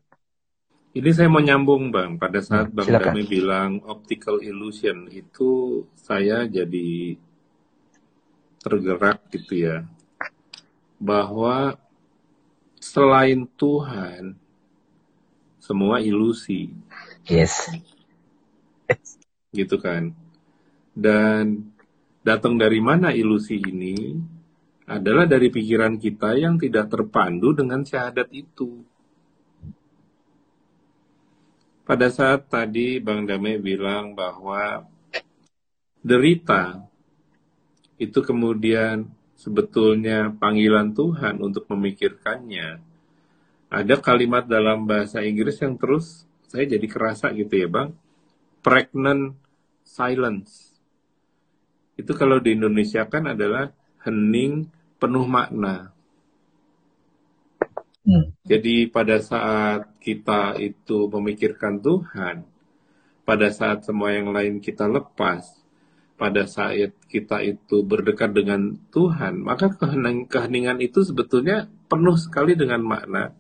Ini 0.92 1.08
saya 1.16 1.32
mau 1.32 1.40
nyambung 1.40 1.88
Bang, 1.88 2.20
pada 2.20 2.44
saat 2.44 2.68
Bang 2.68 2.84
silakan. 2.84 3.16
Dami 3.16 3.24
bilang 3.24 3.72
optical 3.88 4.44
illusion 4.44 5.08
itu 5.08 5.88
saya 5.96 6.44
jadi 6.44 7.16
tergerak 8.60 9.24
gitu 9.32 9.72
ya. 9.72 9.88
Bahwa 11.00 11.80
selain 12.76 13.48
Tuhan 13.56 14.36
semua 15.64 16.04
ilusi 16.04 16.76
Yes. 17.24 17.72
Gitu 19.52 19.76
kan. 19.78 20.16
Dan 20.92 21.72
datang 22.24 22.56
dari 22.56 22.80
mana 22.80 23.12
ilusi 23.12 23.60
ini 23.60 24.16
adalah 24.88 25.28
dari 25.28 25.48
pikiran 25.48 25.96
kita 25.96 26.36
yang 26.36 26.60
tidak 26.60 26.92
terpandu 26.92 27.56
dengan 27.56 27.84
syahadat 27.84 28.28
itu. 28.32 28.84
Pada 31.88 32.08
saat 32.08 32.48
tadi 32.48 33.04
Bang 33.04 33.28
Dame 33.28 33.60
bilang 33.60 34.16
bahwa 34.16 34.88
derita 36.00 36.88
itu 38.00 38.20
kemudian 38.24 39.12
sebetulnya 39.36 40.32
panggilan 40.32 40.96
Tuhan 40.96 41.44
untuk 41.44 41.68
memikirkannya. 41.68 42.80
Ada 43.72 43.96
kalimat 44.04 44.48
dalam 44.48 44.84
bahasa 44.84 45.24
Inggris 45.24 45.60
yang 45.64 45.80
terus 45.80 46.28
saya 46.48 46.68
jadi 46.68 46.88
kerasa 46.88 47.32
gitu 47.32 47.56
ya 47.56 47.68
Bang. 47.72 47.96
Pregnant 48.62 49.41
silence. 49.92 50.72
Itu 52.00 52.16
kalau 52.16 52.40
di 52.40 52.56
Indonesia 52.56 53.04
kan 53.04 53.28
adalah 53.28 53.76
hening 54.08 54.72
penuh 54.96 55.28
makna. 55.28 55.92
Hmm. 58.02 58.34
Jadi 58.48 58.90
pada 58.90 59.22
saat 59.22 60.00
kita 60.02 60.58
itu 60.58 61.06
memikirkan 61.12 61.78
Tuhan, 61.84 62.48
pada 63.28 63.48
saat 63.54 63.86
semua 63.86 64.16
yang 64.16 64.34
lain 64.34 64.58
kita 64.58 64.90
lepas, 64.90 65.46
pada 66.18 66.50
saat 66.50 66.98
kita 67.06 67.46
itu 67.46 67.86
berdekat 67.86 68.34
dengan 68.34 68.74
Tuhan, 68.90 69.42
maka 69.46 69.70
kehening- 69.70 70.26
keheningan 70.26 70.82
itu 70.82 71.06
sebetulnya 71.06 71.70
penuh 71.86 72.18
sekali 72.18 72.58
dengan 72.58 72.82
makna 72.82 73.38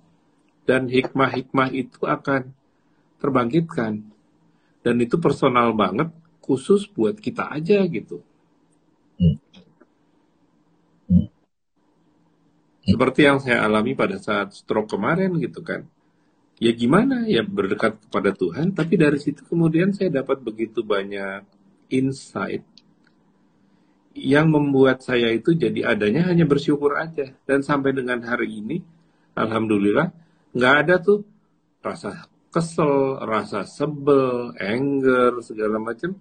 dan 0.69 0.85
hikmah-hikmah 0.85 1.73
itu 1.73 2.05
akan 2.05 2.53
terbangkitkan. 3.17 4.13
Dan 4.81 4.95
itu 4.97 5.21
personal 5.21 5.73
banget, 5.77 6.09
khusus 6.41 6.89
buat 6.89 7.15
kita 7.21 7.47
aja 7.53 7.85
gitu. 7.85 8.25
Hmm. 9.21 9.37
Hmm. 11.07 11.29
Seperti 12.81 13.21
yang 13.29 13.37
saya 13.37 13.63
alami 13.63 13.93
pada 13.93 14.17
saat 14.17 14.57
stroke 14.57 14.89
kemarin 14.89 15.37
gitu 15.37 15.61
kan. 15.61 15.85
Ya 16.61 16.73
gimana 16.73 17.25
ya 17.25 17.41
berdekat 17.41 17.97
kepada 18.05 18.33
Tuhan, 18.37 18.77
tapi 18.77 18.93
dari 18.93 19.17
situ 19.17 19.41
kemudian 19.49 19.97
saya 19.97 20.13
dapat 20.21 20.45
begitu 20.45 20.85
banyak 20.85 21.41
insight 21.89 22.61
yang 24.13 24.51
membuat 24.51 25.01
saya 25.01 25.31
itu 25.31 25.55
jadi 25.55 25.95
adanya 25.95 26.29
hanya 26.29 26.45
bersyukur 26.45 26.99
aja. 26.99 27.31
Dan 27.47 27.63
sampai 27.63 27.95
dengan 27.95 28.21
hari 28.21 28.61
ini, 28.61 28.77
Alhamdulillah, 29.33 30.11
nggak 30.51 30.75
ada 30.85 30.95
tuh 30.99 31.23
rasa 31.81 32.27
kesel, 32.51 33.23
rasa 33.23 33.63
sebel, 33.63 34.51
anger, 34.59 35.39
segala 35.41 35.79
macam. 35.79 36.13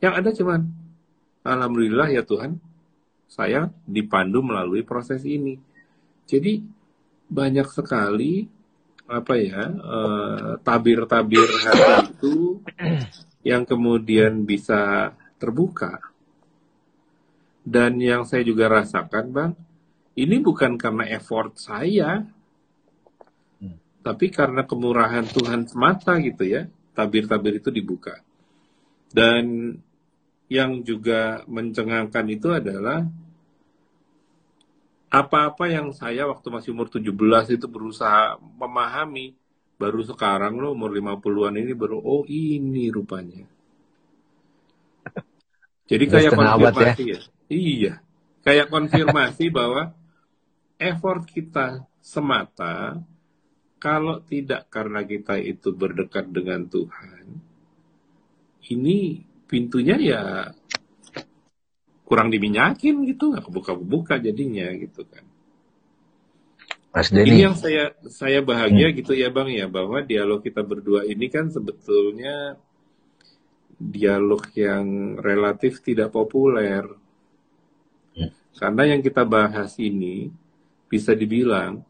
Yang 0.00 0.14
ada 0.16 0.30
cuman, 0.32 0.60
Alhamdulillah 1.44 2.08
ya 2.12 2.24
Tuhan, 2.24 2.56
saya 3.28 3.68
dipandu 3.84 4.40
melalui 4.40 4.82
proses 4.82 5.22
ini. 5.28 5.60
Jadi 6.24 6.60
banyak 7.30 7.68
sekali 7.70 8.48
apa 9.10 9.34
ya 9.38 9.62
eh, 9.70 10.50
tabir-tabir 10.62 11.46
hati 11.66 12.10
itu 12.10 12.58
yang 13.46 13.62
kemudian 13.68 14.44
bisa 14.44 15.12
terbuka. 15.40 16.00
Dan 17.60 18.00
yang 18.00 18.24
saya 18.24 18.40
juga 18.40 18.72
rasakan, 18.72 19.24
Bang, 19.30 19.52
ini 20.16 20.40
bukan 20.40 20.80
karena 20.80 21.04
effort 21.12 21.60
saya, 21.60 22.24
Hmm. 23.60 23.76
tapi 24.00 24.32
karena 24.32 24.64
kemurahan 24.64 25.28
Tuhan 25.28 25.68
semata 25.68 26.16
gitu 26.24 26.48
ya. 26.48 26.64
Tabir-tabir 26.96 27.60
itu 27.60 27.68
dibuka. 27.68 28.16
Dan 29.12 29.76
yang 30.50 30.82
juga 30.82 31.46
mencengangkan 31.46 32.26
itu 32.26 32.50
adalah 32.50 33.06
apa-apa 35.10 35.70
yang 35.70 35.94
saya 35.94 36.26
waktu 36.26 36.46
masih 36.50 36.74
umur 36.74 36.90
17 36.90 37.54
itu 37.54 37.66
berusaha 37.70 38.38
memahami 38.38 39.34
baru 39.78 40.02
sekarang 40.02 40.58
loh 40.58 40.74
umur 40.74 40.90
50-an 40.94 41.54
ini 41.54 41.72
baru 41.74 42.02
oh 42.02 42.26
ini 42.26 42.90
rupanya. 42.90 43.46
Jadi 45.90 46.04
kayak 46.06 46.30
ya. 46.30 46.38
konfirmasi 46.38 47.04
ya. 47.06 47.20
Iya. 47.50 47.94
Kayak 48.46 48.66
konfirmasi 48.70 49.44
bahwa 49.58 49.94
effort 50.78 51.26
kita 51.26 51.86
semata 52.02 52.98
kalau 53.80 54.22
tidak 54.22 54.66
karena 54.70 55.02
kita 55.02 55.40
itu 55.40 55.72
berdekat 55.72 56.28
dengan 56.30 56.68
Tuhan 56.68 57.40
ini 58.70 59.29
pintunya 59.50 59.98
ya 59.98 60.22
kurang 62.06 62.30
diminyakin 62.30 63.02
gitu 63.10 63.34
nggak 63.34 63.50
kebuka-buka 63.50 64.22
jadinya 64.22 64.70
gitu 64.78 65.02
kan. 65.10 65.26
Mas 66.90 67.10
ini 67.14 67.46
yang 67.46 67.54
saya 67.54 67.94
saya 68.10 68.42
bahagia 68.42 68.90
gitu 68.94 69.14
ya 69.14 69.30
bang 69.30 69.50
ya 69.50 69.66
bahwa 69.70 70.02
dialog 70.02 70.42
kita 70.42 70.62
berdua 70.62 71.06
ini 71.06 71.30
kan 71.30 71.50
sebetulnya 71.50 72.58
dialog 73.78 74.46
yang 74.54 75.18
relatif 75.18 75.82
tidak 75.82 76.14
populer. 76.14 76.86
Hmm. 78.10 78.34
karena 78.58 78.90
yang 78.90 79.06
kita 79.06 79.22
bahas 79.22 79.78
ini 79.78 80.34
bisa 80.90 81.14
dibilang 81.14 81.86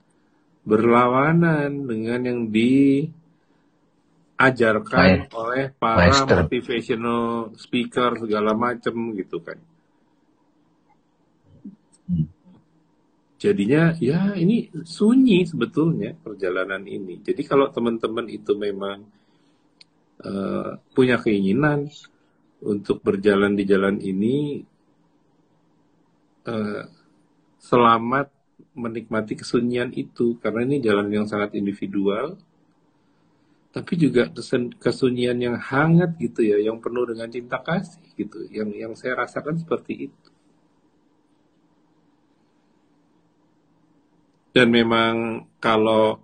berlawanan 0.68 1.88
dengan 1.88 2.20
yang 2.28 2.40
diajarkan 4.40 5.28
oleh 5.36 5.64
para 5.76 6.08
Maester. 6.08 6.48
motivational 6.48 7.52
speaker 7.60 8.16
segala 8.24 8.56
macam 8.56 9.12
gitu 9.12 9.38
kan 9.44 9.60
Hmm. 12.10 12.26
jadinya 13.38 13.94
ya 14.02 14.34
ini 14.34 14.66
sunyi 14.82 15.46
sebetulnya 15.46 16.10
perjalanan 16.18 16.82
ini. 16.82 17.22
Jadi 17.22 17.46
kalau 17.46 17.70
teman-teman 17.70 18.26
itu 18.26 18.50
memang 18.58 19.06
eh, 20.26 20.70
punya 20.90 21.22
keinginan 21.22 21.86
untuk 22.66 23.00
berjalan 23.00 23.54
di 23.54 23.64
jalan 23.64 24.02
ini, 24.02 24.60
eh, 26.44 26.82
selamat 27.62 28.26
menikmati 28.76 29.38
kesunyian 29.38 29.94
itu 29.94 30.36
karena 30.42 30.66
ini 30.66 30.76
jalan 30.82 31.08
yang 31.08 31.24
sangat 31.30 31.54
individual, 31.54 32.34
tapi 33.70 33.92
juga 33.94 34.26
kesunyian 34.82 35.38
yang 35.38 35.56
hangat 35.58 36.18
gitu 36.18 36.42
ya, 36.42 36.58
yang 36.58 36.82
penuh 36.82 37.06
dengan 37.06 37.30
cinta 37.30 37.58
kasih 37.62 38.02
gitu. 38.18 38.38
Yang 38.50 38.68
yang 38.82 38.92
saya 38.98 39.14
rasakan 39.22 39.62
seperti 39.62 40.10
itu. 40.10 40.28
Dan 44.50 44.74
memang 44.74 45.46
kalau 45.62 46.18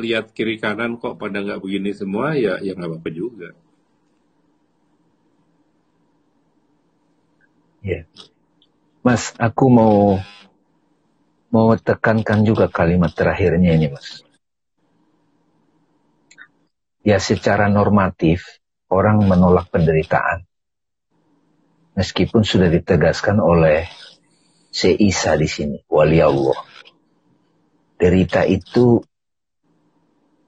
lihat 0.00 0.32
kiri 0.32 0.56
kanan 0.56 0.96
kok 0.96 1.20
pada 1.20 1.44
nggak 1.44 1.60
begini 1.60 1.92
semua 1.92 2.32
ya 2.38 2.56
ya 2.64 2.72
nggak 2.72 2.88
apa-apa 2.88 3.10
juga. 3.12 3.50
ya. 7.88 8.04
Mas, 9.00 9.32
aku 9.40 9.64
mau 9.72 9.96
mau 11.48 11.72
tekankan 11.80 12.44
juga 12.44 12.68
kalimat 12.68 13.08
terakhirnya 13.16 13.72
ini, 13.72 13.88
Mas. 13.88 14.27
Ya, 17.06 17.22
secara 17.22 17.70
normatif 17.70 18.60
orang 18.90 19.24
menolak 19.24 19.70
penderitaan. 19.70 20.44
Meskipun 21.98 22.46
sudah 22.46 22.70
ditegaskan 22.70 23.42
oleh 23.42 23.90
si 24.70 24.94
Isa 24.94 25.34
di 25.34 25.50
sini, 25.50 25.78
wali 25.90 26.22
Allah. 26.22 26.58
Derita 27.98 28.46
itu 28.46 29.02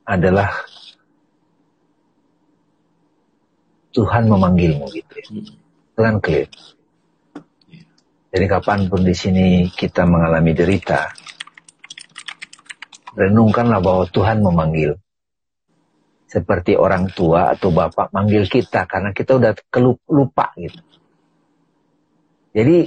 adalah 0.07 0.55
Tuhan 3.91 4.31
memanggilmu 4.31 4.87
gitu 4.95 5.13
ya. 5.19 5.27
Pelan 5.99 6.23
clear. 6.23 6.47
Jadi 8.31 8.47
kapan 8.47 8.87
pun 8.87 9.03
di 9.03 9.11
sini 9.11 9.67
kita 9.75 10.07
mengalami 10.07 10.55
derita, 10.55 11.11
renungkanlah 13.19 13.83
bahwa 13.83 14.07
Tuhan 14.07 14.39
memanggil. 14.39 14.95
Seperti 16.31 16.79
orang 16.79 17.11
tua 17.11 17.59
atau 17.59 17.75
bapak 17.75 18.15
manggil 18.15 18.47
kita 18.47 18.87
karena 18.87 19.11
kita 19.11 19.35
udah 19.35 19.51
lupa 20.15 20.55
gitu. 20.55 20.79
Jadi 22.55 22.87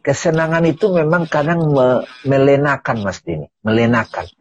kesenangan 0.00 0.64
itu 0.64 0.88
memang 0.96 1.28
kadang 1.28 1.60
me 1.76 2.08
melenakan 2.24 3.04
Mas 3.04 3.20
Dini, 3.20 3.44
melenakan. 3.60 4.32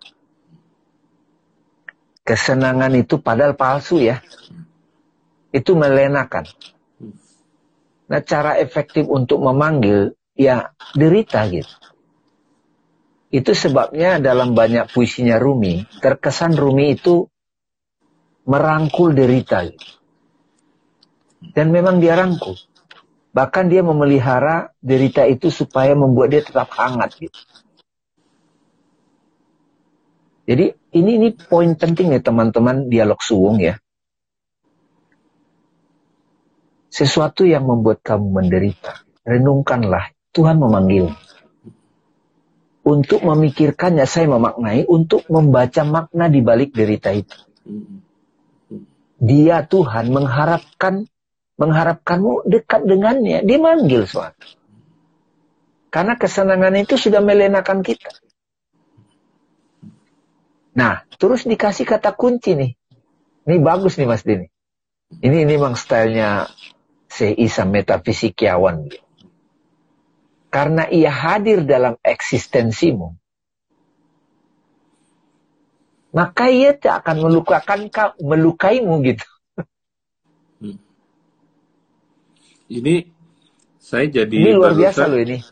Kesenangan 2.24 2.96
itu 2.96 3.20
padahal 3.20 3.60
palsu 3.60 4.00
ya. 4.00 4.24
Itu 5.52 5.76
melenakan. 5.76 6.48
Nah 8.08 8.22
cara 8.24 8.56
efektif 8.56 9.04
untuk 9.08 9.44
memanggil 9.44 10.16
ya 10.36 10.72
derita 10.96 11.44
gitu. 11.52 11.76
Itu 13.32 13.56
sebabnya 13.56 14.20
dalam 14.20 14.52
banyak 14.52 14.92
puisinya 14.92 15.40
Rumi, 15.40 15.88
terkesan 16.04 16.60
Rumi 16.60 17.00
itu 17.00 17.31
merangkul 18.46 19.14
derita. 19.14 19.66
Dan 21.42 21.74
memang 21.74 21.98
dia 22.02 22.18
rangkul. 22.18 22.58
Bahkan 23.32 23.72
dia 23.72 23.80
memelihara 23.82 24.76
derita 24.84 25.24
itu 25.24 25.48
supaya 25.48 25.96
membuat 25.96 26.36
dia 26.36 26.44
tetap 26.44 26.68
hangat 26.76 27.16
gitu. 27.16 27.40
Jadi 30.52 30.76
ini 31.00 31.12
ini 31.16 31.28
poin 31.38 31.72
penting 31.80 32.12
ya 32.12 32.20
teman-teman 32.20 32.92
dialog 32.92 33.24
suwung 33.24 33.64
ya. 33.64 33.80
Sesuatu 36.92 37.48
yang 37.48 37.64
membuat 37.64 38.04
kamu 38.04 38.28
menderita, 38.36 39.08
renungkanlah 39.24 40.12
Tuhan 40.36 40.60
memanggil. 40.60 41.16
Untuk 42.84 43.24
memikirkannya 43.24 44.04
saya 44.04 44.28
memaknai 44.28 44.84
untuk 44.92 45.24
membaca 45.32 45.88
makna 45.88 46.28
di 46.28 46.44
balik 46.44 46.76
derita 46.76 47.16
itu. 47.16 47.38
Dia 49.22 49.62
Tuhan 49.70 50.10
mengharapkan 50.10 51.06
mengharapkanmu 51.62 52.50
dekat 52.50 52.90
dengannya. 52.90 53.46
Dia 53.46 53.62
manggil 53.62 54.10
suatu. 54.10 54.50
Karena 55.94 56.18
kesenangan 56.18 56.74
itu 56.82 56.98
sudah 56.98 57.22
melenakan 57.22 57.86
kita. 57.86 58.10
Nah, 60.74 61.06
terus 61.22 61.46
dikasih 61.46 61.86
kata 61.86 62.18
kunci 62.18 62.58
nih. 62.58 62.72
Ini 63.46 63.58
bagus 63.62 64.02
nih 64.02 64.10
Mas 64.10 64.26
Dini. 64.26 64.50
Ini 65.22 65.46
ini 65.46 65.54
memang 65.54 65.78
stylenya 65.78 66.50
si 67.12 67.30
Isa 67.36 67.68
metafisikiawan. 67.68 68.90
Karena 70.50 70.88
ia 70.88 71.12
hadir 71.12 71.68
dalam 71.68 72.00
eksistensimu, 72.02 73.21
maka 76.12 76.52
ia 76.52 76.76
tak 76.76 77.04
akan 77.04 77.18
melukakan 77.28 77.88
kau, 77.88 78.12
melukaimu 78.20 78.96
gitu. 79.04 79.28
Ini 82.72 83.04
saya 83.76 84.08
jadi 84.08 84.32
ini 84.32 84.56
luar 84.56 84.72
biasa 84.72 85.04
loh 85.12 85.20
ini. 85.20 85.44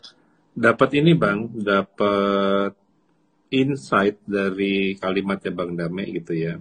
Dapat 0.56 0.88
ini 0.96 1.12
bang, 1.12 1.52
dapat 1.52 2.72
insight 3.52 4.22
dari 4.24 4.96
kalimatnya 4.96 5.52
Bang 5.52 5.76
Dame 5.76 6.06
gitu 6.08 6.32
ya. 6.32 6.56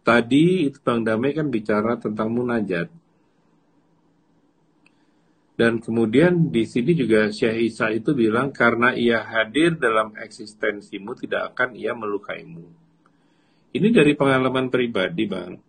Tadi 0.00 0.72
itu 0.72 0.78
Bang 0.82 1.06
Dame 1.06 1.30
kan 1.30 1.52
bicara 1.52 2.00
tentang 2.00 2.32
munajat. 2.32 2.90
Dan 5.60 5.76
kemudian 5.76 6.48
di 6.48 6.64
sini 6.64 6.96
juga 6.96 7.28
Syekh 7.28 7.68
Isa 7.68 7.92
itu 7.92 8.16
bilang 8.16 8.48
karena 8.48 8.96
ia 8.96 9.20
hadir 9.20 9.76
dalam 9.76 10.16
eksistensimu 10.16 11.12
tidak 11.20 11.52
akan 11.52 11.76
ia 11.76 11.92
melukaimu. 11.92 12.64
Ini 13.76 13.88
dari 13.92 14.16
pengalaman 14.16 14.72
pribadi, 14.72 15.28
Bang. 15.28 15.60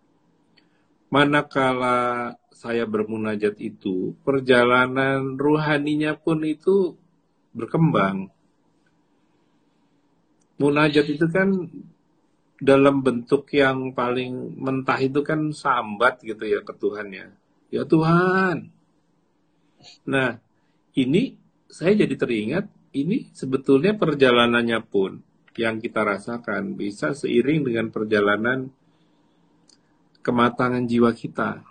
Manakala 1.11 2.31
saya 2.55 2.87
bermunajat 2.87 3.59
itu, 3.59 4.15
perjalanan 4.23 5.35
ruhaninya 5.35 6.15
pun 6.15 6.39
itu 6.47 6.95
berkembang. 7.51 8.31
Munajat 10.55 11.05
itu 11.19 11.27
kan 11.27 11.67
dalam 12.63 13.03
bentuk 13.03 13.43
yang 13.51 13.91
paling 13.91 14.55
mentah 14.55 15.03
itu 15.03 15.19
kan 15.19 15.51
sambat 15.51 16.23
gitu 16.23 16.47
ya 16.47 16.63
ke 16.63 16.79
Tuhan 16.79 17.11
ya. 17.11 17.27
Ya 17.75 17.83
Tuhan. 17.83 18.80
Nah, 20.07 20.37
ini 20.97 21.37
saya 21.71 21.95
jadi 22.03 22.15
teringat 22.19 22.65
ini 22.91 23.31
sebetulnya 23.31 23.95
perjalanannya 23.95 24.79
pun 24.83 25.23
yang 25.55 25.79
kita 25.79 26.03
rasakan 26.03 26.75
bisa 26.75 27.15
seiring 27.15 27.67
dengan 27.67 27.87
perjalanan 27.91 28.71
kematangan 30.23 30.83
jiwa 30.87 31.11
kita. 31.11 31.63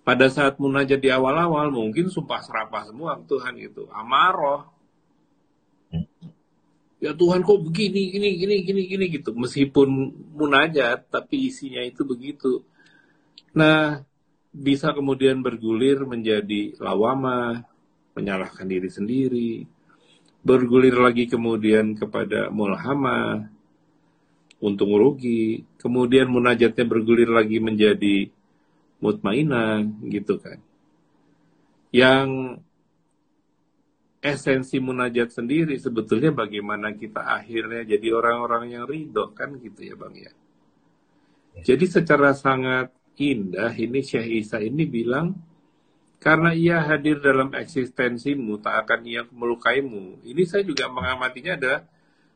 Pada 0.00 0.26
saat 0.32 0.58
munajat 0.58 0.98
di 0.98 1.12
awal-awal 1.12 1.70
mungkin 1.70 2.10
sumpah 2.10 2.40
serapah 2.42 2.88
semua 2.88 3.20
Tuhan 3.20 3.54
itu 3.60 3.86
amaroh 3.92 4.66
ya 7.00 7.16
Tuhan 7.16 7.40
kok 7.46 7.60
begini 7.62 8.10
gini 8.10 8.28
gini 8.36 8.54
gini 8.64 8.82
gini 8.90 9.04
gitu. 9.12 9.30
Meskipun 9.36 9.88
munajat 10.34 11.06
tapi 11.12 11.52
isinya 11.52 11.84
itu 11.84 12.02
begitu. 12.02 12.64
Nah 13.54 14.02
bisa 14.50 14.90
kemudian 14.90 15.40
bergulir 15.40 16.02
menjadi 16.02 16.74
lawama 16.82 17.62
menyalahkan 18.18 18.66
diri 18.66 18.90
sendiri 18.90 19.52
bergulir 20.42 20.96
lagi 20.96 21.30
kemudian 21.30 21.94
kepada 21.94 22.50
mulhama 22.50 23.46
untung 24.60 24.92
rugi 24.92 25.64
kemudian 25.80 26.28
munajatnya 26.28 26.84
bergulir 26.84 27.30
lagi 27.30 27.62
menjadi 27.62 28.28
mutmainah 29.00 29.82
gitu 30.06 30.36
kan. 30.36 30.60
Yang 31.90 32.60
esensi 34.20 34.76
munajat 34.78 35.32
sendiri 35.32 35.80
sebetulnya 35.80 36.30
bagaimana 36.30 36.92
kita 36.92 37.24
akhirnya 37.40 37.88
jadi 37.88 38.12
orang-orang 38.12 38.76
yang 38.76 38.84
ridho 38.84 39.32
kan 39.32 39.56
gitu 39.58 39.80
ya 39.80 39.96
Bang 39.96 40.12
ya. 40.14 40.30
Jadi 41.64 41.88
secara 41.88 42.36
sangat 42.36 42.92
indah 43.18 43.72
ini 43.74 44.00
Syekh 44.04 44.46
Isa 44.46 44.62
ini 44.62 44.86
bilang 44.86 45.34
karena 46.20 46.52
ia 46.52 46.84
hadir 46.84 47.18
dalam 47.24 47.48
eksistensimu 47.56 48.60
tak 48.60 48.84
akan 48.86 49.00
ia 49.08 49.24
melukaimu. 49.32 50.20
Ini 50.20 50.42
saya 50.44 50.62
juga 50.62 50.92
mengamatinya 50.92 51.56
adalah 51.56 51.80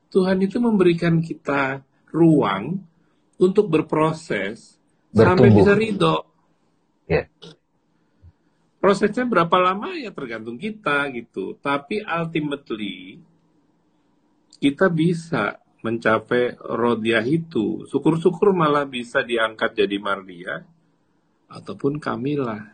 Tuhan 0.08 0.40
itu 0.40 0.56
memberikan 0.56 1.20
kita 1.20 1.84
ruang 2.08 2.80
untuk 3.36 3.68
berproses 3.68 4.80
Bertumbuh. 5.12 5.26
sampai 5.26 5.48
bisa 5.52 5.72
ridho. 5.76 6.16
Yeah. 7.04 7.28
Prosesnya 8.80 9.28
berapa 9.28 9.56
lama 9.60 9.96
ya 9.96 10.12
tergantung 10.12 10.56
kita 10.56 11.08
gitu. 11.12 11.56
Tapi 11.60 12.00
ultimately 12.04 13.20
kita 14.64 14.88
bisa 14.88 15.60
mencapai 15.84 16.56
rodiah 16.56 17.20
itu. 17.20 17.84
Syukur-syukur 17.84 18.56
malah 18.56 18.88
bisa 18.88 19.20
diangkat 19.20 19.84
jadi 19.84 20.00
mardia 20.00 20.64
ataupun 21.52 22.00
kamilah. 22.00 22.72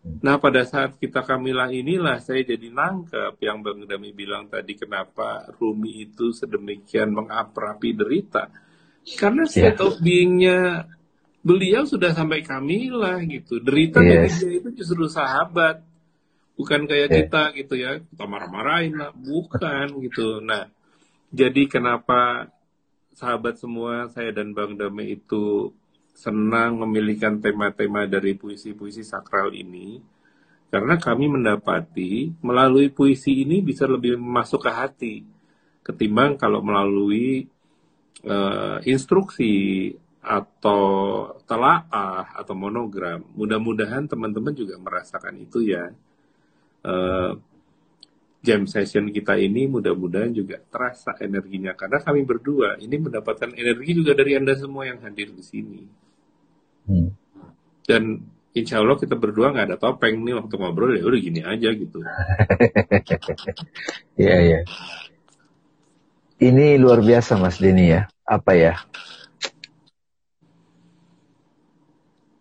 Nah 0.00 0.40
pada 0.40 0.64
saat 0.64 0.96
kita 0.96 1.20
kamilah 1.20 1.68
inilah 1.68 2.24
saya 2.24 2.40
jadi 2.40 2.72
nangkep 2.72 3.36
yang 3.44 3.60
Bang 3.60 3.84
Dami 3.84 4.16
bilang 4.16 4.48
tadi 4.48 4.72
kenapa 4.72 5.44
Rumi 5.60 6.08
itu 6.08 6.32
sedemikian 6.32 7.12
mengaprapi 7.12 7.92
derita. 7.92 8.48
Karena 9.04 9.44
yeah. 9.44 9.52
state 9.52 9.80
of 9.84 10.00
being-nya 10.00 10.88
beliau 11.44 11.84
sudah 11.84 12.16
sampai 12.16 12.40
kamilah 12.40 13.20
gitu. 13.28 13.60
Derita 13.60 14.00
yes. 14.00 14.40
dia 14.40 14.56
itu 14.56 14.72
justru 14.72 15.04
sahabat. 15.04 15.84
Bukan 16.56 16.88
kayak 16.88 17.08
yeah. 17.12 17.16
kita 17.20 17.42
gitu 17.60 17.74
ya, 17.76 18.00
kita 18.00 18.24
marah-marahin 18.24 18.96
lah. 18.96 19.12
Bukan 19.12 20.00
gitu. 20.00 20.40
Nah, 20.40 20.68
jadi 21.30 21.62
kenapa 21.70 22.50
sahabat 23.14 23.58
semua, 23.58 24.10
saya 24.10 24.34
dan 24.34 24.50
Bang 24.50 24.74
Dame 24.74 25.14
itu 25.14 25.70
senang 26.10 26.82
memilihkan 26.82 27.38
tema-tema 27.38 28.04
dari 28.04 28.34
puisi-puisi 28.34 29.06
sakral 29.06 29.54
ini. 29.54 30.02
Karena 30.70 30.94
kami 30.98 31.26
mendapati 31.26 32.30
melalui 32.46 32.90
puisi 32.94 33.42
ini 33.42 33.58
bisa 33.58 33.90
lebih 33.90 34.14
masuk 34.18 34.66
ke 34.66 34.70
hati. 34.70 35.14
Ketimbang 35.82 36.38
kalau 36.38 36.62
melalui 36.62 37.50
uh, 38.22 38.78
instruksi 38.86 39.90
atau 40.22 40.82
telaah 41.48 42.36
atau 42.38 42.54
monogram. 42.54 43.24
Mudah-mudahan 43.34 44.06
teman-teman 44.06 44.54
juga 44.54 44.78
merasakan 44.78 45.42
itu 45.42 45.64
ya. 45.66 45.90
Uh, 46.86 47.34
jam 48.40 48.64
session 48.64 49.12
kita 49.12 49.36
ini 49.36 49.68
mudah-mudahan 49.68 50.32
juga 50.32 50.56
terasa 50.72 51.12
energinya 51.20 51.76
karena 51.76 52.00
kami 52.00 52.24
berdua 52.24 52.80
ini 52.80 52.96
mendapatkan 52.96 53.52
energi 53.52 53.92
juga 53.92 54.16
dari 54.16 54.40
anda 54.40 54.56
semua 54.56 54.88
yang 54.88 55.00
hadir 55.04 55.28
di 55.32 55.44
sini. 55.44 55.80
Hmm. 56.88 57.12
Dan 57.84 58.24
insya 58.56 58.80
Allah 58.80 58.96
kita 58.96 59.14
berdua 59.14 59.52
nggak 59.52 59.66
ada 59.72 59.76
topeng 59.76 60.24
nih 60.24 60.40
waktu 60.40 60.54
ngobrol 60.56 60.96
ya 60.96 61.04
udah 61.04 61.20
gini 61.20 61.40
aja 61.44 61.68
gitu. 61.72 62.00
Iya 64.20 64.36
iya. 64.44 64.60
Ini 66.40 66.76
luar 66.76 67.00
biasa 67.00 67.40
Mas 67.40 67.56
Denny 67.56 67.88
ya. 67.88 68.04
Apa 68.28 68.52
ya? 68.52 68.76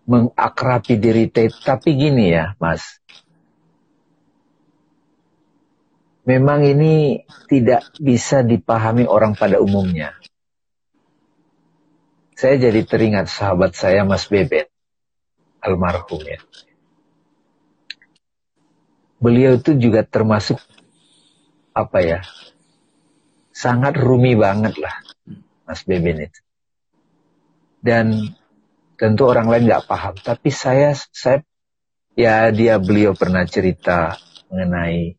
mengakrapi 0.10 0.98
diri 0.98 1.30
tapi 1.62 1.94
gini 1.94 2.34
ya 2.34 2.58
mas 2.58 2.98
memang 6.30 6.62
ini 6.62 7.26
tidak 7.50 7.90
bisa 7.98 8.46
dipahami 8.46 9.10
orang 9.10 9.34
pada 9.34 9.58
umumnya. 9.58 10.14
Saya 12.38 12.70
jadi 12.70 12.86
teringat 12.86 13.28
sahabat 13.34 13.74
saya 13.74 14.06
Mas 14.06 14.30
Beben, 14.30 14.70
almarhum 15.60 16.22
ya. 16.22 16.38
Beliau 19.20 19.60
itu 19.60 19.76
juga 19.76 20.06
termasuk 20.06 20.62
apa 21.76 22.00
ya, 22.00 22.20
sangat 23.52 23.98
rumi 24.00 24.38
banget 24.38 24.78
lah 24.80 24.96
Mas 25.68 25.82
Beben 25.84 26.30
itu. 26.30 26.40
Dan 27.84 28.32
tentu 28.96 29.28
orang 29.28 29.52
lain 29.52 29.68
nggak 29.68 29.88
paham, 29.90 30.16
tapi 30.24 30.48
saya 30.54 30.96
saya 30.96 31.44
ya 32.16 32.48
dia 32.56 32.80
beliau 32.80 33.12
pernah 33.12 33.44
cerita 33.44 34.16
mengenai 34.48 35.19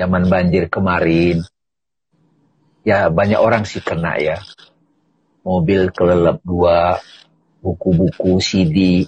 zaman 0.00 0.32
banjir 0.32 0.72
kemarin. 0.72 1.44
Ya 2.80 3.12
banyak 3.12 3.36
orang 3.36 3.68
sih 3.68 3.84
kena 3.84 4.16
ya 4.16 4.40
mobil 5.44 5.92
kelelep 5.92 6.40
dua, 6.44 7.00
buku-buku 7.64 8.40
CD. 8.40 9.06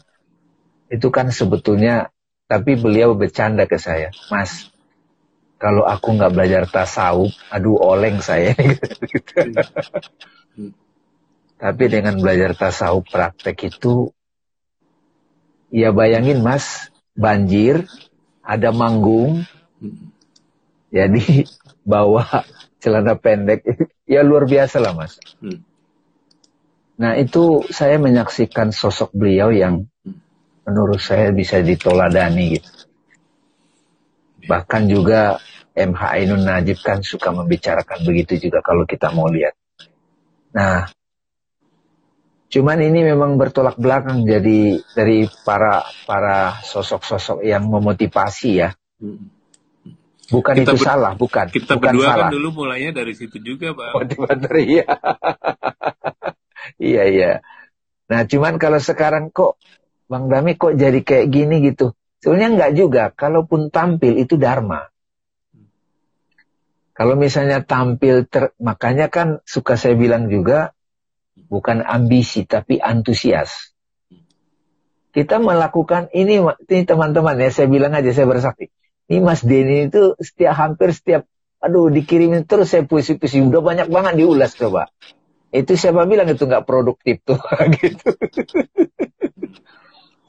Itu 0.88 1.08
kan 1.08 1.32
sebetulnya, 1.32 2.12
tapi 2.48 2.76
beliau 2.76 3.16
bercanda 3.16 3.64
ke 3.64 3.80
saya, 3.80 4.12
Mas, 4.28 4.68
kalau 5.56 5.88
aku 5.88 6.18
nggak 6.18 6.32
belajar 6.34 6.62
tasawuf, 6.68 7.32
aduh 7.48 7.80
oleng 7.80 8.20
saya. 8.20 8.52
tapi 11.62 11.84
dengan 11.86 12.18
belajar 12.18 12.58
tasawuf 12.58 13.06
praktek 13.08 13.72
itu, 13.72 14.12
ya 15.72 15.94
bayangin 15.94 16.44
Mas, 16.44 16.92
banjir, 17.16 17.88
ada 18.44 18.68
manggung, 18.74 19.48
jadi 20.92 21.48
bawa 21.88 22.44
celana 22.76 23.16
pendek, 23.16 23.64
ya 24.04 24.20
luar 24.20 24.44
biasa 24.44 24.76
lah 24.78 24.92
Mas. 24.92 25.16
Hmm. 25.40 25.64
Nah 27.00 27.16
itu 27.16 27.64
saya 27.72 27.96
menyaksikan 27.96 28.70
sosok 28.70 29.16
beliau 29.16 29.48
yang 29.48 29.88
menurut 30.68 31.00
saya 31.00 31.32
bisa 31.32 31.58
ditoladani 31.64 32.60
gitu. 32.60 32.70
Bahkan 34.46 34.82
juga 34.90 35.40
MH 35.72 36.02
Ainun 36.02 36.44
Najib 36.44 36.78
kan 36.84 37.00
suka 37.00 37.32
membicarakan 37.32 38.04
begitu 38.04 38.36
juga 38.36 38.60
kalau 38.60 38.84
kita 38.84 39.08
mau 39.14 39.30
lihat. 39.32 39.56
Nah, 40.52 40.84
cuman 42.52 42.78
ini 42.84 43.08
memang 43.08 43.40
bertolak 43.40 43.80
belakang 43.80 44.28
jadi 44.28 44.76
dari 44.92 45.24
para 45.46 45.80
para 46.04 46.60
sosok-sosok 46.60 47.40
yang 47.40 47.64
memotivasi 47.70 48.50
ya. 48.60 48.70
Bukan 50.32 50.54
kita 50.56 50.72
itu 50.72 50.80
salah, 50.80 51.12
bukan. 51.12 51.52
Kita 51.52 51.76
bukan 51.76 51.92
berdua 51.92 52.04
kan 52.08 52.10
salah. 52.16 52.28
kan 52.32 52.34
dulu 52.34 52.48
mulainya 52.64 52.90
dari 52.96 53.12
situ 53.12 53.36
juga, 53.44 53.76
Pak. 53.76 53.92
Motivator, 53.92 54.54
iya. 54.58 54.84
Iya 56.78 57.02
iya. 57.10 57.32
Nah 58.06 58.22
cuman 58.26 58.58
kalau 58.58 58.78
sekarang 58.78 59.34
kok 59.34 59.58
Bang 60.06 60.28
Dami 60.28 60.54
kok 60.54 60.76
jadi 60.76 61.00
kayak 61.02 61.26
gini 61.32 61.62
gitu. 61.64 61.96
Sebenarnya 62.22 62.48
enggak 62.54 62.72
juga. 62.78 63.04
Kalaupun 63.10 63.72
tampil 63.72 64.20
itu 64.20 64.38
dharma. 64.38 64.92
Kalau 66.92 67.16
misalnya 67.16 67.64
tampil 67.64 68.28
ter, 68.28 68.52
makanya 68.60 69.08
kan 69.08 69.40
suka 69.48 69.80
saya 69.80 69.96
bilang 69.96 70.28
juga 70.28 70.76
bukan 71.48 71.80
ambisi 71.80 72.44
tapi 72.44 72.76
antusias. 72.78 73.72
Kita 75.12 75.40
melakukan 75.40 76.12
ini 76.12 76.40
ini 76.40 76.82
teman-teman 76.84 77.36
ya 77.40 77.48
saya 77.48 77.68
bilang 77.68 77.96
aja 77.96 78.12
saya 78.12 78.28
bersaksi. 78.28 78.68
Ini 79.12 79.20
Mas 79.20 79.44
Denny 79.44 79.92
itu 79.92 80.16
setiap 80.16 80.56
hampir 80.56 80.96
setiap 80.96 81.28
aduh 81.60 81.92
dikirimin 81.92 82.48
terus 82.48 82.72
saya 82.72 82.88
puisi-puisi 82.88 83.44
udah 83.44 83.60
banyak 83.60 83.92
banget 83.92 84.24
diulas 84.24 84.56
coba. 84.56 84.88
Itu 85.52 85.76
siapa 85.76 86.08
bilang 86.08 86.32
itu 86.32 86.48
nggak 86.48 86.64
produktif 86.64 87.20
tuh 87.20 87.36
gitu. 87.76 88.08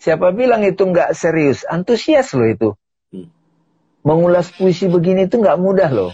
siapa 0.04 0.36
bilang 0.36 0.68
itu 0.68 0.84
nggak 0.84 1.16
serius? 1.16 1.64
Antusias 1.64 2.36
loh 2.36 2.44
itu. 2.44 2.70
Hmm. 3.16 3.32
Mengulas 4.04 4.52
puisi 4.52 4.92
begini 4.92 5.32
itu 5.32 5.40
nggak 5.40 5.64
mudah 5.64 5.88
loh. 5.88 6.12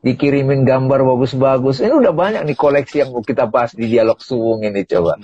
Dikirimin 0.00 0.64
gambar 0.64 1.04
bagus-bagus. 1.04 1.84
Ini 1.84 1.92
udah 1.92 2.16
banyak 2.16 2.48
nih 2.48 2.56
koleksi 2.56 3.04
yang 3.04 3.12
mau 3.12 3.20
kita 3.20 3.52
bahas 3.52 3.76
di 3.76 3.84
dialog 3.84 4.16
suwung 4.24 4.64
ini 4.64 4.88
coba. 4.88 5.20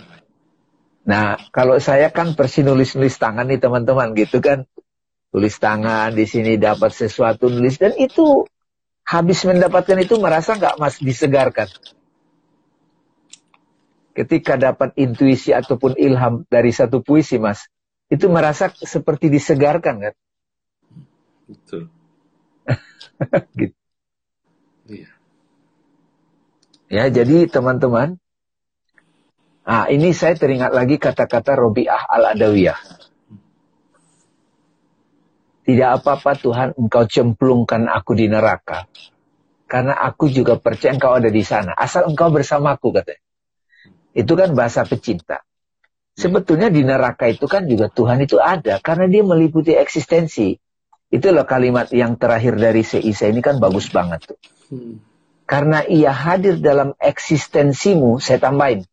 Nah, 1.08 1.40
kalau 1.48 1.80
saya 1.80 2.12
kan 2.12 2.36
persi 2.36 2.60
nulis-nulis 2.60 3.16
tangan 3.16 3.48
nih 3.48 3.56
teman-teman 3.56 4.12
gitu 4.12 4.44
kan. 4.44 4.68
Tulis 5.36 5.60
tangan 5.60 6.16
di 6.16 6.24
sini 6.24 6.56
dapat 6.56 6.96
sesuatu 6.96 7.52
nulis 7.52 7.76
dan 7.76 7.92
itu 8.00 8.48
habis 9.04 9.44
mendapatkan 9.44 10.00
itu 10.00 10.16
merasa 10.16 10.56
nggak 10.56 10.80
mas 10.80 10.96
disegarkan 10.96 11.68
ketika 14.16 14.56
dapat 14.56 14.96
intuisi 14.96 15.52
ataupun 15.52 15.92
ilham 16.00 16.48
dari 16.48 16.72
satu 16.72 17.04
puisi, 17.04 17.36
Mas, 17.36 17.68
itu 18.08 18.32
merasa 18.32 18.72
seperti 18.72 19.28
disegarkan 19.28 20.08
kan? 20.08 20.14
Betul. 21.44 21.92
gitu. 23.60 23.76
Iya. 24.88 25.10
Ya, 26.86 27.04
jadi 27.12 27.50
teman-teman, 27.50 28.16
ah 29.68 29.84
ini 29.92 30.16
saya 30.16 30.32
teringat 30.38 30.72
lagi 30.72 30.96
kata-kata 30.96 31.58
Robiah 31.58 32.00
al-Adawiyah. 32.08 32.95
Tidak 35.66 35.88
apa-apa 35.98 36.38
Tuhan 36.38 36.68
engkau 36.78 37.10
cemplungkan 37.10 37.90
aku 37.90 38.14
di 38.14 38.30
neraka. 38.30 38.86
Karena 39.66 39.98
aku 39.98 40.30
juga 40.30 40.62
percaya 40.62 40.94
engkau 40.94 41.18
ada 41.18 41.26
di 41.26 41.42
sana. 41.42 41.74
Asal 41.74 42.06
engkau 42.06 42.30
bersamaku 42.30 42.94
katanya. 42.94 43.22
Itu 44.14 44.38
kan 44.38 44.54
bahasa 44.54 44.86
pecinta. 44.86 45.42
Sebetulnya 46.14 46.70
di 46.70 46.86
neraka 46.86 47.26
itu 47.26 47.50
kan 47.50 47.66
juga 47.66 47.90
Tuhan 47.90 48.22
itu 48.22 48.38
ada 48.38 48.78
karena 48.78 49.10
dia 49.10 49.26
meliputi 49.26 49.74
eksistensi. 49.74 50.54
Itulah 51.10 51.42
kalimat 51.42 51.90
yang 51.90 52.14
terakhir 52.14 52.54
dari 52.56 52.86
Seisa 52.86 53.26
ini 53.26 53.42
kan 53.42 53.58
bagus 53.58 53.90
banget 53.90 54.22
tuh. 54.22 54.38
Hmm. 54.70 55.02
Karena 55.46 55.82
ia 55.82 56.14
hadir 56.14 56.62
dalam 56.62 56.94
eksistensimu, 56.98 58.18
saya 58.22 58.38
tambahin. 58.38 58.86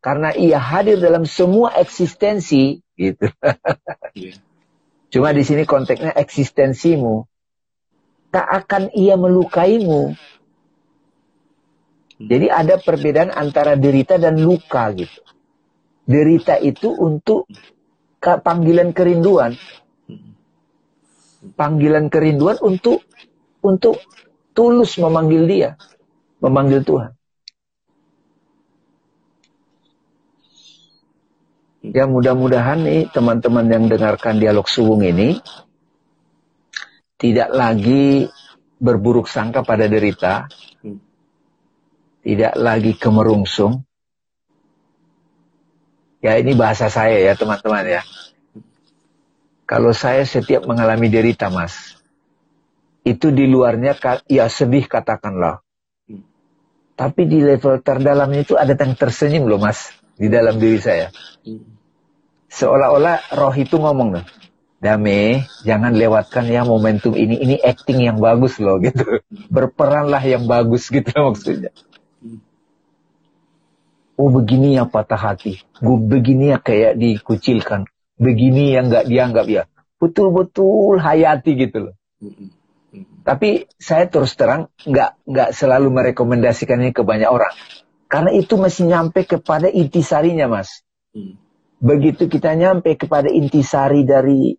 Karena 0.00 0.32
ia 0.32 0.56
hadir 0.56 0.96
dalam 0.96 1.28
semua 1.28 1.76
eksistensi, 1.76 2.80
gitu. 2.96 3.28
yeah. 4.16 4.36
Cuma 5.10 5.34
di 5.34 5.42
sini 5.42 5.66
konteksnya 5.66 6.14
eksistensimu. 6.14 7.26
Tak 8.30 8.46
akan 8.46 8.94
ia 8.94 9.18
melukaimu 9.18 10.14
jadi 12.20 12.52
ada 12.52 12.76
perbedaan 12.76 13.32
antara 13.32 13.80
derita 13.80 14.20
dan 14.20 14.36
luka 14.36 14.92
gitu. 14.92 15.24
Derita 16.04 16.60
itu 16.60 16.92
untuk 16.92 17.48
panggilan 18.20 18.92
kerinduan. 18.92 19.56
Panggilan 21.56 22.12
kerinduan 22.12 22.60
untuk 22.60 23.00
untuk 23.64 23.96
tulus 24.52 25.00
memanggil 25.00 25.48
dia, 25.48 25.70
memanggil 26.44 26.84
Tuhan. 26.84 27.16
Ya 31.80 32.04
mudah-mudahan 32.04 32.84
nih 32.84 33.08
teman-teman 33.08 33.64
yang 33.72 33.88
dengarkan 33.88 34.36
dialog 34.36 34.68
suwung 34.68 35.00
ini 35.00 35.40
tidak 37.16 37.48
lagi 37.52 38.28
berburuk 38.80 39.28
sangka 39.28 39.64
pada 39.64 39.88
derita, 39.88 40.48
tidak 42.20 42.52
lagi 42.56 42.92
kemerungsung. 42.96 43.84
Ya 46.20 46.36
ini 46.36 46.52
bahasa 46.52 46.92
saya 46.92 47.16
ya 47.16 47.32
teman-teman 47.32 48.00
ya. 48.00 48.02
Kalau 49.64 49.96
saya 49.96 50.24
setiap 50.28 50.68
mengalami 50.68 51.08
derita 51.08 51.48
mas, 51.48 51.96
itu 53.08 53.32
di 53.32 53.48
luarnya 53.48 53.96
ya 54.28 54.52
sedih 54.52 54.84
katakanlah. 54.84 55.64
Tapi 56.92 57.24
di 57.24 57.40
level 57.40 57.80
terdalamnya 57.80 58.44
itu 58.44 58.60
ada 58.60 58.76
yang 58.76 58.92
tersenyum 58.92 59.48
loh 59.48 59.56
mas, 59.56 59.96
di 60.20 60.28
dalam 60.28 60.60
diri 60.60 60.76
saya. 60.76 61.08
Seolah-olah 62.52 63.32
roh 63.40 63.54
itu 63.56 63.80
ngomong 63.80 64.20
loh, 64.20 64.24
Dame, 64.80 65.44
jangan 65.64 65.96
lewatkan 65.96 66.48
ya 66.48 66.64
momentum 66.64 67.16
ini, 67.16 67.40
ini 67.40 67.56
acting 67.60 68.04
yang 68.04 68.20
bagus 68.20 68.60
loh 68.60 68.76
gitu. 68.80 69.24
Berperanlah 69.48 70.20
yang 70.24 70.44
bagus 70.44 70.92
gitu 70.92 71.08
maksudnya. 71.32 71.72
Oh 74.20 74.28
begini 74.28 74.76
yang 74.76 74.92
patah 74.92 75.16
hati. 75.16 75.64
Gue 75.80 75.96
begini 75.96 76.52
ya 76.52 76.60
kayak 76.60 77.00
dikucilkan. 77.00 77.88
Begini 78.20 78.76
yang 78.76 78.92
nggak 78.92 79.08
dianggap 79.08 79.46
ya. 79.48 79.64
Betul-betul 79.96 81.00
hayati 81.00 81.52
gitu 81.56 81.88
loh. 81.88 81.94
Tapi 83.24 83.68
saya 83.76 84.08
terus 84.08 84.32
terang 84.36 84.72
nggak 84.84 85.24
nggak 85.24 85.50
selalu 85.56 85.88
merekomendasikan 85.92 86.80
ini 86.84 86.92
ke 86.92 87.04
banyak 87.04 87.28
orang. 87.28 87.52
Karena 88.10 88.34
itu 88.34 88.58
masih 88.58 88.90
nyampe 88.90 89.22
kepada 89.22 89.70
intisarinya 89.70 90.50
mas. 90.50 90.82
Mm. 91.14 91.38
Begitu 91.80 92.26
kita 92.26 92.52
nyampe 92.58 92.98
kepada 92.98 93.30
intisari 93.30 94.02
dari 94.02 94.58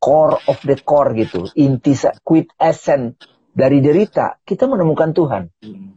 core 0.00 0.40
of 0.48 0.58
the 0.64 0.74
core 0.82 1.14
gitu. 1.14 1.46
Intisari, 1.54 2.18
quit 2.24 2.48
essence 2.58 3.20
dari 3.58 3.82
derita, 3.82 4.38
kita 4.46 4.70
menemukan 4.70 5.10
Tuhan. 5.10 5.44
Hmm. 5.66 5.90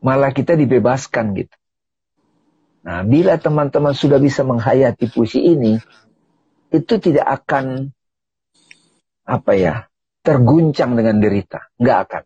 Malah 0.00 0.32
kita 0.32 0.56
dibebaskan 0.56 1.36
gitu. 1.36 1.56
Nah, 2.88 3.04
bila 3.04 3.36
teman-teman 3.36 3.92
sudah 3.92 4.16
bisa 4.16 4.40
menghayati 4.48 5.12
puisi 5.12 5.44
ini, 5.44 5.76
itu 6.72 6.94
tidak 6.96 7.44
akan 7.44 7.92
apa 9.28 9.52
ya 9.52 9.74
terguncang 10.24 10.96
dengan 10.96 11.20
derita, 11.20 11.68
nggak 11.76 11.98
akan. 12.08 12.22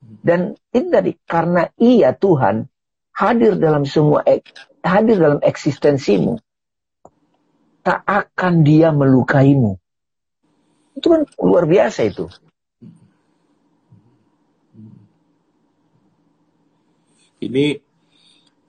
Dan 0.00 0.56
ini 0.72 0.88
tadi 0.88 1.12
karena 1.28 1.68
ia 1.76 2.16
Tuhan 2.16 2.64
hadir 3.12 3.60
dalam 3.60 3.84
semua 3.84 4.24
hadir 4.80 5.16
dalam 5.20 5.40
eksistensimu, 5.44 6.40
tak 7.84 8.00
akan 8.08 8.64
dia 8.64 8.88
melukaimu. 8.96 9.76
Itu 10.96 11.06
kan 11.12 11.22
luar 11.36 11.68
biasa 11.68 12.08
itu. 12.08 12.28
Ini 17.40 17.80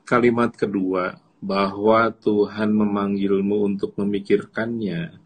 kalimat 0.08 0.56
kedua 0.56 1.20
bahwa 1.44 2.12
Tuhan 2.16 2.72
memanggilmu 2.72 3.68
untuk 3.68 3.96
memikirkannya. 4.00 5.20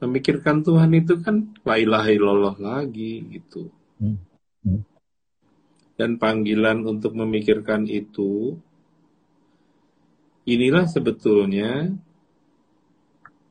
Memikirkan 0.00 0.64
Tuhan 0.64 0.90
itu 0.96 1.20
kan 1.22 1.54
la 1.62 1.76
ilaha 1.78 2.08
illallah 2.10 2.56
lagi 2.58 3.20
gitu. 3.30 3.70
Dan 6.00 6.16
panggilan 6.16 6.88
untuk 6.88 7.12
memikirkan 7.12 7.84
itu 7.84 8.56
inilah 10.48 10.88
sebetulnya 10.88 11.92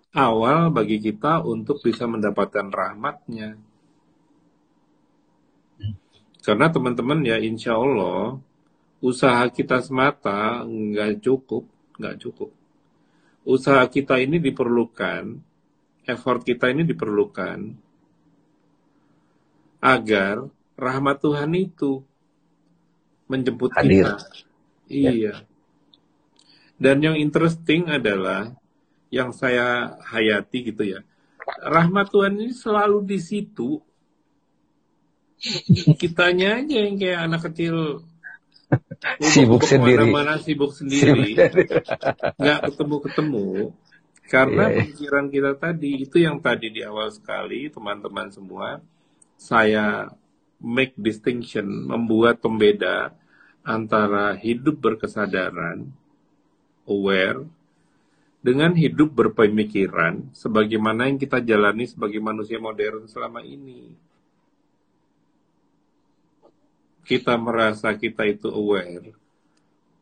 awal 0.09 0.73
bagi 0.73 0.97
kita 0.97 1.45
untuk 1.45 1.79
bisa 1.85 2.09
mendapatkan 2.09 2.67
rahmatnya. 2.73 3.61
Karena 6.41 6.71
teman-teman 6.73 7.21
ya 7.21 7.37
insya 7.37 7.77
Allah 7.77 8.41
usaha 8.99 9.45
kita 9.53 9.85
semata 9.85 10.65
nggak 10.65 11.21
cukup, 11.21 11.69
nggak 12.01 12.15
cukup. 12.25 12.49
Usaha 13.45 13.85
kita 13.85 14.17
ini 14.17 14.41
diperlukan, 14.41 15.37
effort 16.09 16.41
kita 16.41 16.73
ini 16.73 16.83
diperlukan 16.89 17.88
agar 19.79 20.47
rahmat 20.75 21.17
Tuhan 21.23 21.51
itu 21.55 22.03
menjemput 23.31 23.71
Hadir. 23.75 23.87
kita. 23.87 24.13
Ya. 24.89 25.11
Iya. 25.11 25.35
Dan 26.79 27.03
yang 27.03 27.15
interesting 27.19 27.91
adalah 27.91 28.55
yang 29.11 29.35
saya 29.35 29.99
hayati 29.99 30.71
gitu 30.71 30.83
ya. 30.87 30.99
Rahmat 31.65 32.13
Tuhan 32.13 32.39
ini 32.39 32.53
selalu 32.55 33.03
di 33.03 33.19
situ. 33.19 33.81
Kitanya 35.99 36.59
aja 36.63 36.77
yang 36.83 36.95
kayak 36.99 37.19
anak 37.27 37.41
kecil 37.51 38.03
sibuk 39.33 39.63
sendiri. 39.65 40.07
Mana 40.07 40.39
sibuk 40.39 40.71
sendiri. 40.75 41.35
Nggak 42.37 42.59
ketemu-ketemu. 42.71 43.75
Karena 44.29 44.69
yeah, 44.69 44.77
yeah. 44.77 44.85
pikiran 44.93 45.25
kita 45.33 45.51
tadi, 45.57 45.91
itu 46.05 46.17
yang 46.21 46.37
tadi 46.37 46.69
di 46.69 46.85
awal 46.85 47.09
sekali, 47.09 47.65
teman-teman 47.73 48.29
semua, 48.29 48.77
saya 49.39 50.11
make 50.59 50.91
distinction, 50.99 51.87
membuat 51.87 52.43
pembeda 52.43 53.15
antara 53.63 54.35
hidup 54.35 54.75
berkesadaran, 54.83 55.87
aware, 56.83 57.47
dengan 58.43 58.75
hidup 58.75 59.15
berpemikiran 59.15 60.31
sebagaimana 60.35 61.07
yang 61.07 61.15
kita 61.15 61.39
jalani 61.39 61.87
sebagai 61.87 62.19
manusia 62.19 62.59
modern 62.59 63.07
selama 63.07 63.39
ini. 63.39 63.95
Kita 67.07 67.39
merasa 67.39 67.95
kita 67.95 68.27
itu 68.27 68.51
aware, 68.51 69.15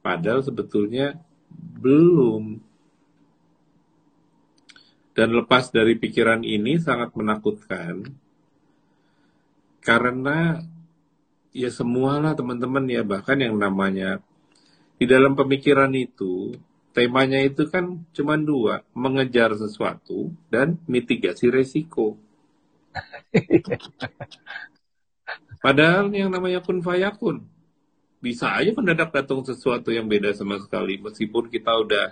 padahal 0.02 0.42
sebetulnya 0.42 1.16
belum. 1.54 2.60
Dan 5.18 5.34
lepas 5.34 5.74
dari 5.74 5.98
pikiran 5.98 6.46
ini 6.46 6.78
sangat 6.78 7.10
menakutkan, 7.18 8.06
karena 9.88 10.60
ya 11.56 11.72
semualah 11.72 12.36
teman-teman 12.36 12.84
ya, 12.92 13.08
bahkan 13.08 13.40
yang 13.40 13.56
namanya 13.56 14.20
di 15.00 15.08
dalam 15.08 15.32
pemikiran 15.32 15.96
itu 15.96 16.60
temanya 16.92 17.40
itu 17.40 17.72
kan 17.72 18.04
cuma 18.12 18.36
dua, 18.36 18.84
mengejar 18.92 19.56
sesuatu 19.56 20.36
dan 20.52 20.76
mitigasi 20.92 21.48
resiko. 21.48 22.20
Padahal 25.64 26.12
yang 26.12 26.36
namanya 26.36 26.60
kun 26.60 26.84
fayakun, 26.84 27.48
bisa 28.20 28.60
aja 28.60 28.76
mendadak 28.76 29.16
datang 29.16 29.40
sesuatu 29.46 29.96
yang 29.96 30.12
beda 30.12 30.36
sama 30.36 30.60
sekali, 30.60 31.00
meskipun 31.00 31.48
kita 31.48 31.72
udah 31.72 32.12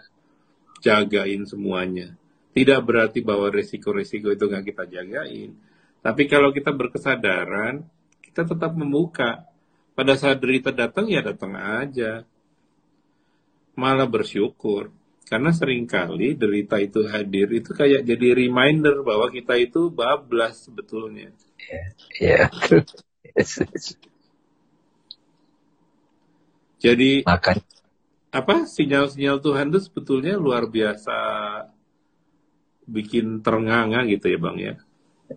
jagain 0.80 1.44
semuanya. 1.44 2.16
Tidak 2.56 2.80
berarti 2.88 3.20
bahwa 3.20 3.52
resiko-resiko 3.52 4.32
itu 4.32 4.48
nggak 4.48 4.64
kita 4.64 4.88
jagain. 4.88 5.75
Tapi 6.06 6.30
kalau 6.30 6.54
kita 6.54 6.70
berkesadaran, 6.70 7.82
kita 8.22 8.46
tetap 8.46 8.78
membuka. 8.78 9.50
Pada 9.96 10.14
saat 10.14 10.38
derita 10.44 10.70
datang, 10.70 11.10
ya 11.10 11.24
datang 11.26 11.58
aja 11.58 12.28
malah 13.76 14.08
bersyukur. 14.08 14.90
Karena 15.26 15.50
sering 15.50 15.90
kali 15.90 16.38
derita 16.38 16.78
itu 16.78 17.02
hadir, 17.10 17.50
itu 17.50 17.74
kayak 17.74 18.06
jadi 18.06 18.38
reminder 18.38 19.02
bahwa 19.02 19.28
kita 19.34 19.58
itu 19.58 19.90
bablas 19.90 20.70
sebetulnya. 20.70 21.34
Ya, 22.22 22.46
yeah. 22.46 22.50
Jadi 26.78 27.26
Makan. 27.26 27.58
apa 28.30 28.70
sinyal-sinyal 28.70 29.42
Tuhan 29.42 29.74
itu 29.74 29.80
sebetulnya 29.82 30.38
luar 30.38 30.70
biasa 30.70 31.18
bikin 32.86 33.42
ternganga 33.42 34.06
gitu 34.06 34.30
ya 34.30 34.38
bang 34.38 34.58
ya. 34.62 34.76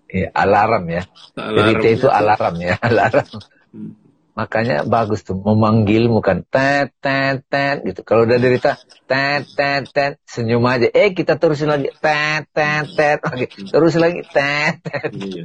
Ya 0.09 0.29
alarm 0.33 0.85
ya. 0.89 1.03
Alarm 1.37 1.81
Jadi 1.81 1.89
itu 1.97 2.09
alarm 2.09 2.55
ya, 2.61 2.75
alarm. 2.89 3.27
Hmm. 3.73 3.93
Makanya 4.39 4.87
bagus 4.87 5.27
tuh 5.27 5.35
memanggilmu 5.35 6.23
kan 6.23 6.47
tet 6.47 6.95
tet 7.03 7.43
tet 7.51 7.83
gitu. 7.83 8.07
Kalau 8.07 8.23
udah 8.23 8.39
derita 8.39 8.79
tet 9.11 9.51
tet 9.59 9.91
tet 9.91 10.23
senyum 10.31 10.63
aja. 10.63 10.87
Eh 10.95 11.11
kita 11.11 11.35
terusin 11.35 11.67
lagi 11.67 11.91
tet 11.99 12.47
tet 12.55 12.87
tet 12.95 13.19
oke 13.19 13.51
terus 13.51 13.99
lagi 13.99 14.23
tet 14.31 14.79
tet. 14.79 15.11
Iya. 15.11 15.43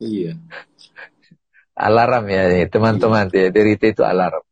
iya. 0.14 0.32
Alarm 1.74 2.30
ya 2.30 2.62
teman-teman 2.70 3.26
iya. 3.34 3.50
ya 3.50 3.54
derita 3.54 3.90
itu 3.90 4.06
alarm. 4.06 4.46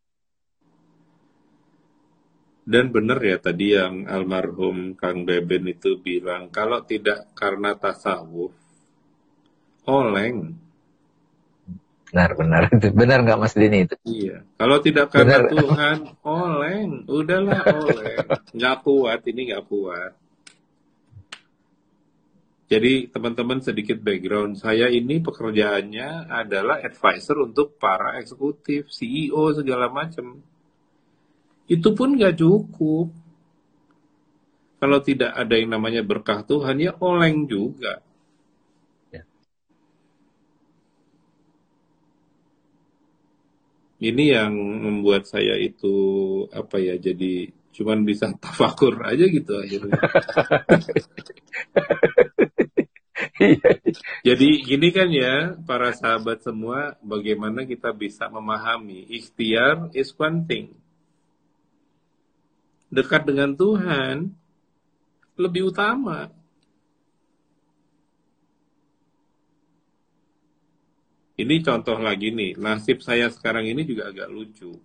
Dan 2.63 2.95
benar 2.95 3.19
ya 3.19 3.43
tadi 3.43 3.75
yang 3.75 4.07
almarhum 4.07 4.95
Kang 4.95 5.27
Beben 5.27 5.67
itu 5.67 5.99
bilang 5.99 6.47
kalau 6.55 6.87
tidak 6.87 7.35
karena 7.35 7.75
tasawuf 7.75 8.55
oleng 9.91 10.63
Benar, 12.13 12.37
benar. 12.37 12.63
Benar 13.01 13.19
nggak 13.25 13.41
Mas 13.41 13.57
Dini 13.57 13.89
itu? 13.89 13.97
Iya. 14.05 14.45
Kalau 14.61 14.85
tidak 14.85 15.09
karena 15.09 15.41
benar. 15.41 15.49
Tuhan, 15.49 15.99
oleng. 16.29 16.91
Udahlah 17.09 17.61
oleng. 17.89 18.19
Nggak 18.53 18.77
kuat, 18.85 19.21
ini 19.33 19.41
nggak 19.49 19.65
kuat. 19.65 20.13
Jadi 22.69 23.09
teman-teman 23.09 23.65
sedikit 23.65 23.97
background. 23.97 24.61
Saya 24.61 24.93
ini 24.93 25.25
pekerjaannya 25.25 26.29
adalah 26.29 26.85
advisor 26.85 27.49
untuk 27.49 27.81
para 27.81 28.21
eksekutif, 28.21 28.93
CEO 28.93 29.49
segala 29.57 29.89
macam. 29.89 30.45
Itu 31.73 31.97
pun 31.97 32.21
nggak 32.21 32.37
cukup. 32.37 33.09
Kalau 34.77 34.99
tidak 35.01 35.33
ada 35.33 35.55
yang 35.57 35.73
namanya 35.73 36.03
berkah 36.05 36.45
Tuhan, 36.45 36.77
ya 36.83 36.93
oleng 37.01 37.49
juga. 37.49 38.03
ini 44.03 44.35
yang 44.35 44.51
membuat 44.59 45.31
saya 45.31 45.55
itu 45.63 45.95
apa 46.51 46.83
ya 46.83 46.99
jadi 46.99 47.55
cuman 47.71 48.03
bisa 48.03 48.35
tafakur 48.43 48.99
aja 49.07 49.25
gitu 49.31 49.53
akhirnya. 49.55 49.95
Jadi 54.27 54.67
gini 54.67 54.89
kan 54.91 55.11
ya 55.11 55.55
para 55.63 55.95
sahabat 55.95 56.43
semua 56.43 56.99
bagaimana 57.03 57.63
kita 57.67 57.95
bisa 57.95 58.27
memahami 58.27 59.07
ikhtiar 59.11 59.91
is 59.95 60.11
one 60.19 60.43
thing. 60.47 60.82
Dekat 62.93 63.25
dengan 63.25 63.57
Tuhan 63.57 64.29
lebih 65.41 65.73
utama. 65.73 66.29
Ini 71.41 71.65
contoh 71.65 71.97
lagi 71.97 72.29
nih, 72.29 72.61
nasib 72.61 73.01
saya 73.01 73.33
sekarang 73.33 73.65
ini 73.65 73.89
juga 73.89 74.13
agak 74.13 74.29
lucu. 74.29 74.77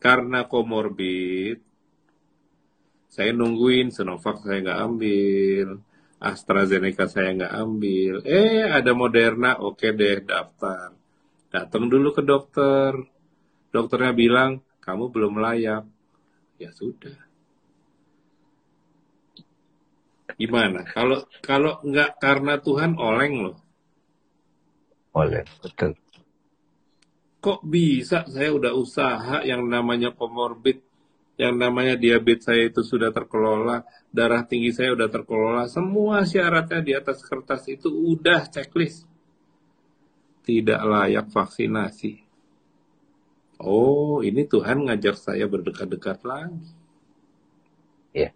Karena 0.00 0.48
komorbid, 0.48 1.60
saya 3.12 3.30
nungguin 3.30 3.92
Sinovac 3.92 4.40
saya 4.40 4.64
nggak 4.64 4.80
ambil, 4.88 5.68
AstraZeneca 6.18 7.06
saya 7.06 7.36
nggak 7.36 7.54
ambil. 7.54 8.14
Eh, 8.24 8.64
ada 8.64 8.96
Moderna, 8.96 9.60
oke 9.60 9.92
deh 9.92 10.24
daftar. 10.24 10.96
Datang 11.52 11.86
dulu 11.86 12.10
ke 12.10 12.24
dokter. 12.24 12.96
Dokternya 13.70 14.10
bilang, 14.16 14.64
kamu 14.82 15.12
belum 15.14 15.38
layak. 15.38 15.93
Ya 16.64 16.72
sudah. 16.72 17.12
Gimana? 20.40 20.88
Kalau 20.88 21.28
kalau 21.44 21.84
nggak 21.84 22.16
karena 22.16 22.56
Tuhan 22.56 22.96
oleng 22.96 23.34
loh. 23.44 23.58
Oleh, 25.14 25.44
betul. 25.60 25.92
Kok 27.44 27.60
bisa 27.68 28.24
saya 28.24 28.50
udah 28.56 28.72
usaha 28.72 29.44
yang 29.44 29.68
namanya 29.68 30.16
komorbid 30.16 30.80
yang 31.34 31.58
namanya 31.58 31.98
diabetes 31.98 32.46
saya 32.46 32.70
itu 32.70 32.86
sudah 32.86 33.10
terkelola, 33.10 33.82
darah 34.14 34.46
tinggi 34.46 34.70
saya 34.70 34.94
sudah 34.94 35.10
terkelola, 35.10 35.66
semua 35.66 36.22
syaratnya 36.22 36.80
di 36.80 36.92
atas 36.94 37.26
kertas 37.26 37.66
itu 37.66 37.90
udah 37.90 38.46
checklist. 38.46 39.04
Tidak 40.46 40.78
layak 40.78 41.34
vaksinasi. 41.34 42.23
Oh, 43.58 44.18
ini 44.24 44.42
Tuhan 44.46 44.90
ngajak 44.90 45.14
saya 45.14 45.46
berdekat-dekat 45.46 46.26
lagi. 46.26 46.66
Ya. 48.14 48.30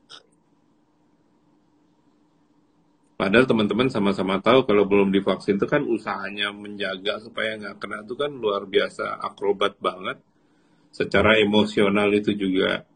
Padahal 3.19 3.51
teman-teman 3.51 3.91
sama-sama 3.91 4.39
tahu 4.39 4.63
kalau 4.63 4.87
belum 4.87 5.11
divaksin 5.11 5.59
itu 5.59 5.67
kan 5.67 5.83
usahanya 5.83 6.55
menjaga 6.55 7.19
supaya 7.19 7.59
nggak 7.59 7.77
kena 7.83 8.07
itu 8.07 8.15
kan 8.15 8.31
luar 8.31 8.63
biasa 8.63 9.19
akrobat 9.19 9.75
banget. 9.83 10.23
Secara 10.95 11.35
emosional 11.43 12.15
itu 12.15 12.31
juga 12.39 12.87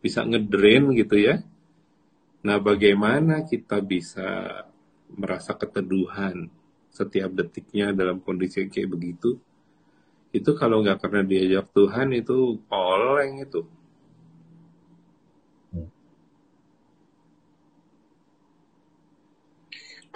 bisa 0.00 0.24
ngedrain 0.24 0.96
gitu 0.96 1.20
ya. 1.20 1.44
Nah, 2.40 2.56
bagaimana 2.56 3.44
kita 3.44 3.84
bisa 3.84 4.64
merasa 5.12 5.52
keteduhan 5.52 6.48
setiap 6.88 7.36
detiknya 7.36 7.92
dalam 7.92 8.24
kondisi 8.24 8.64
kayak 8.72 8.96
begitu? 8.96 9.36
Itu 10.34 10.54
kalau 10.58 10.82
nggak 10.82 11.02
karena 11.02 11.22
diajak 11.22 11.70
Tuhan 11.74 12.14
itu 12.14 12.60
oleng 12.70 13.44
itu. 13.44 13.66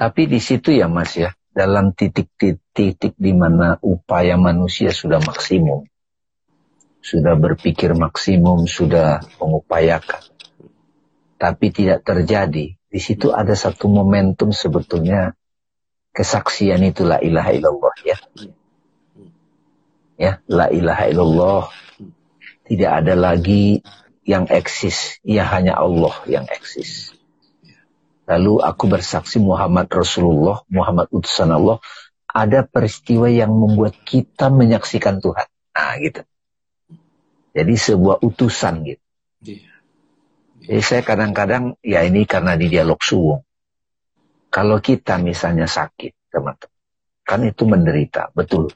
Tapi 0.00 0.22
di 0.24 0.40
situ 0.40 0.72
ya 0.72 0.88
Mas 0.88 1.12
ya, 1.12 1.36
dalam 1.52 1.92
titik-titik 1.92 3.12
di 3.20 3.32
mana 3.36 3.76
upaya 3.84 4.40
manusia 4.40 4.96
sudah 4.96 5.20
maksimum, 5.20 5.84
sudah 7.04 7.36
berpikir 7.36 7.92
maksimum, 7.92 8.64
sudah 8.64 9.20
mengupayakan. 9.36 10.24
Tapi 11.36 11.66
tidak 11.68 12.00
terjadi. 12.00 12.80
Di 12.80 13.00
situ 13.00 13.28
ada 13.36 13.52
satu 13.52 13.92
momentum 13.92 14.56
sebetulnya 14.56 15.36
kesaksian 16.16 16.80
itu 16.80 17.04
la 17.04 17.20
ilaha 17.20 17.52
illallah 17.52 17.94
ya. 18.00 18.16
Ya, 20.20 20.44
la 20.52 20.68
ilaha 20.68 21.08
illallah. 21.08 21.64
Tidak 22.68 22.90
ada 22.92 23.16
lagi 23.16 23.80
yang 24.28 24.44
eksis, 24.52 25.16
ia 25.24 25.48
hanya 25.48 25.80
Allah 25.80 26.12
yang 26.28 26.44
eksis. 26.44 27.16
Lalu 28.28 28.60
aku 28.60 28.84
bersaksi 28.86 29.40
Muhammad 29.40 29.88
Rasulullah, 29.88 30.60
Muhammad 30.68 31.08
utusan 31.08 31.50
Allah, 31.50 31.80
ada 32.28 32.62
peristiwa 32.62 33.26
yang 33.32 33.50
membuat 33.50 33.96
kita 34.04 34.52
menyaksikan 34.52 35.18
Tuhan. 35.18 35.48
Nah, 35.74 35.96
gitu. 35.98 36.22
Jadi 37.50 37.74
sebuah 37.74 38.22
utusan 38.22 38.86
gitu. 38.86 39.02
Yeah. 39.42 39.66
Jadi 40.62 40.82
saya 40.84 41.02
kadang-kadang 41.02 41.80
ya 41.82 42.06
ini 42.06 42.28
karena 42.28 42.54
di 42.54 42.70
dialog 42.70 43.00
suwung. 43.02 43.42
Kalau 44.52 44.78
kita 44.78 45.18
misalnya 45.18 45.66
sakit, 45.66 46.30
teman-teman, 46.30 46.78
kan 47.26 47.40
itu 47.42 47.62
menderita, 47.66 48.30
betul. 48.36 48.70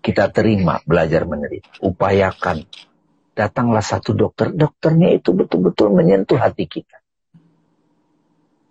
Kita 0.00 0.32
terima 0.32 0.80
belajar 0.82 1.28
menderita, 1.28 1.76
upayakan. 1.84 2.64
Datanglah 3.36 3.84
satu 3.84 4.16
dokter, 4.16 4.52
dokternya 4.52 5.16
itu 5.16 5.32
betul-betul 5.32 5.92
menyentuh 5.92 6.40
hati 6.40 6.64
kita. 6.68 7.00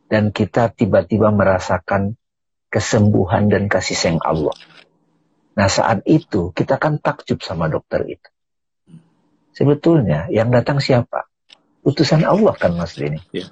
Dan 0.10 0.34
kita 0.34 0.74
tiba-tiba 0.74 1.30
merasakan 1.30 2.18
kesembuhan 2.70 3.50
dan 3.50 3.70
kasih 3.70 3.98
sayang 3.98 4.22
Allah. 4.26 4.58
Nah 5.54 5.70
saat 5.70 6.06
itu 6.10 6.50
kita 6.54 6.82
kan 6.82 6.98
takjub 6.98 7.42
sama 7.46 7.70
dokter 7.70 8.06
itu. 8.10 8.30
Sebetulnya 9.54 10.30
yang 10.32 10.50
datang 10.54 10.80
siapa? 10.80 11.28
Utusan 11.84 12.26
Allah 12.26 12.56
kan 12.56 12.74
Mas 12.78 12.96
Denny. 12.96 13.20
Ya. 13.36 13.50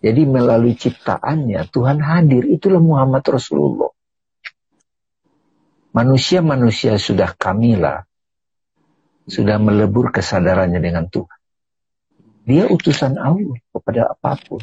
Jadi 0.00 0.22
melalui 0.28 0.76
ciptaannya 0.76 1.66
Tuhan 1.72 1.98
hadir 2.04 2.44
itulah 2.46 2.78
Muhammad 2.78 3.24
Rasulullah. 3.24 3.90
Manusia-manusia 5.96 7.00
sudah 7.00 7.32
kamilah, 7.32 8.04
sudah 9.24 9.56
melebur 9.56 10.12
kesadarannya 10.12 10.76
dengan 10.76 11.08
Tuhan. 11.08 11.40
Dia 12.46 12.68
utusan 12.68 13.16
Allah 13.16 13.56
kepada 13.72 14.12
apa 14.12 14.36
pun. 14.38 14.60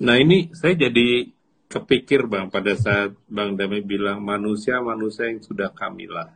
Nah 0.00 0.16
ini 0.16 0.48
saya 0.56 0.88
jadi 0.88 1.28
kepikir 1.70 2.26
bang 2.26 2.48
pada 2.50 2.74
saat 2.74 3.14
bang 3.30 3.54
Dami 3.54 3.84
bilang 3.84 4.24
manusia 4.24 4.82
manusia 4.82 5.30
yang 5.30 5.38
sudah 5.38 5.70
kamilah 5.70 6.34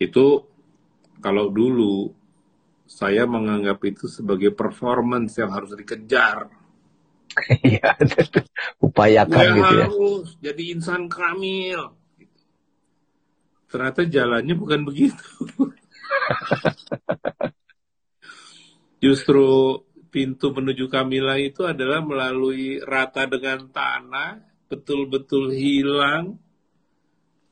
itu 0.00 0.46
kalau 1.18 1.50
dulu 1.50 2.14
saya 2.88 3.28
menganggap 3.28 3.84
itu 3.84 4.08
sebagai 4.08 4.56
performance 4.56 5.36
yang 5.36 5.52
harus 5.52 5.76
dikejar. 5.76 6.48
Iya, 7.38 7.94
upayakan 8.82 9.38
ya, 9.38 9.54
gitu 9.54 9.74
ya. 9.78 9.86
harus 9.86 10.28
jadi 10.42 10.62
insan 10.74 11.06
kamil. 11.06 11.94
Ternyata 13.68 14.08
jalannya 14.08 14.58
bukan 14.58 14.82
begitu. 14.82 15.28
Justru 19.04 19.78
pintu 20.10 20.50
menuju 20.50 20.90
Kamila 20.90 21.38
itu 21.38 21.62
adalah 21.62 22.02
melalui 22.02 22.82
rata 22.82 23.28
dengan 23.28 23.70
tanah, 23.70 24.42
betul-betul 24.66 25.54
hilang, 25.54 26.40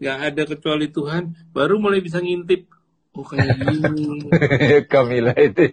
nggak 0.02 0.18
ada 0.32 0.42
kecuali 0.48 0.90
Tuhan, 0.90 1.52
baru 1.54 1.78
mulai 1.78 2.02
bisa 2.02 2.18
ngintip. 2.18 2.75
Oh 3.16 3.24
kayak 3.24 3.56
gini. 3.64 4.28
Kamila 4.92 5.32
itu. 5.40 5.72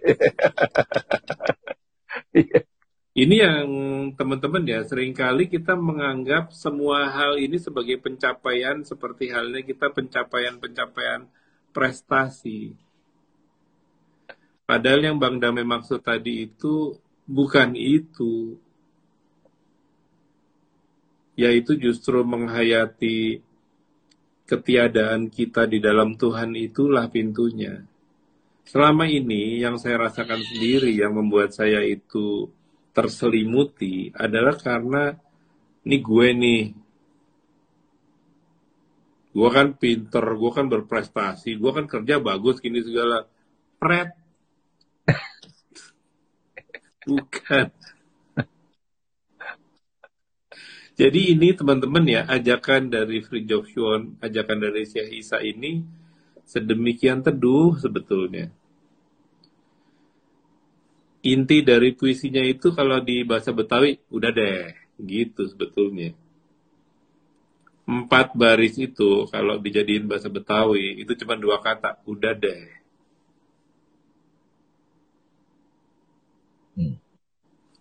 ini 3.22 3.36
yang 3.36 3.68
teman-teman 4.16 4.64
ya, 4.64 4.80
sering 4.88 5.12
kali 5.12 5.52
kita 5.52 5.76
menganggap 5.76 6.56
semua 6.56 7.12
hal 7.12 7.36
ini 7.36 7.60
sebagai 7.60 8.00
pencapaian 8.00 8.80
seperti 8.80 9.28
halnya 9.28 9.60
kita 9.60 9.92
pencapaian-pencapaian 9.92 11.28
prestasi. 11.76 12.72
Padahal 14.64 15.04
yang 15.04 15.20
Bang 15.20 15.36
Dame 15.36 15.60
maksud 15.60 16.00
tadi 16.00 16.48
itu 16.48 16.96
bukan 17.28 17.76
itu. 17.76 18.56
Yaitu 21.36 21.76
justru 21.76 22.24
menghayati 22.24 23.44
ketiadaan 24.44 25.32
kita 25.32 25.64
di 25.64 25.80
dalam 25.80 26.20
Tuhan 26.20 26.52
itulah 26.56 27.08
pintunya. 27.08 27.80
Selama 28.64 29.04
ini 29.04 29.60
yang 29.60 29.76
saya 29.76 30.08
rasakan 30.08 30.40
sendiri 30.40 30.92
yang 30.96 31.16
membuat 31.16 31.52
saya 31.52 31.84
itu 31.84 32.48
terselimuti 32.96 34.08
adalah 34.16 34.56
karena 34.56 35.12
ini 35.84 35.96
gue 36.00 36.28
nih 36.32 36.62
gue 39.34 39.50
kan 39.50 39.74
pinter, 39.74 40.22
gue 40.22 40.52
kan 40.54 40.66
berprestasi, 40.70 41.58
gue 41.58 41.70
kan 41.74 41.90
kerja 41.90 42.22
bagus 42.22 42.62
gini 42.62 42.78
segala. 42.86 43.26
Pret, 43.74 44.14
Bukan. 47.08 47.66
Jadi 50.94 51.34
ini 51.34 51.50
teman-teman 51.50 52.06
ya, 52.06 52.22
ajakan 52.30 52.86
dari 52.86 53.18
Free 53.18 53.42
Joshua, 53.42 53.98
ajakan 54.22 54.58
dari 54.62 54.86
Syekh 54.86 55.10
Isa 55.26 55.42
ini 55.42 55.82
sedemikian 56.46 57.18
teduh 57.18 57.74
sebetulnya. 57.82 58.52
Inti 61.24 61.64
dari 61.66 61.96
puisinya 61.96 62.44
itu 62.44 62.70
kalau 62.76 63.00
di 63.02 63.26
bahasa 63.26 63.50
Betawi, 63.50 63.96
udah 64.12 64.30
deh, 64.30 64.70
gitu 65.02 65.48
sebetulnya. 65.50 66.12
Empat 67.88 68.36
baris 68.36 68.76
itu 68.78 69.26
kalau 69.32 69.58
dijadiin 69.58 70.06
bahasa 70.06 70.30
Betawi, 70.30 71.00
itu 71.00 71.10
cuma 71.18 71.34
dua 71.34 71.58
kata, 71.58 71.98
udah 72.06 72.32
deh. 72.38 72.64
Hmm. 76.76 77.02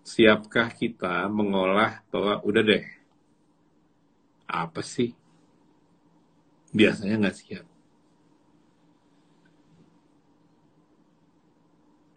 Siapkah 0.01 0.71
kita 0.73 1.27
mengolah 1.27 1.99
bahwa 2.09 2.39
udah 2.47 2.63
deh, 2.63 3.02
apa 4.53 4.81
sih? 4.85 5.17
Biasanya 6.77 7.15
nggak 7.17 7.37
siap. 7.37 7.65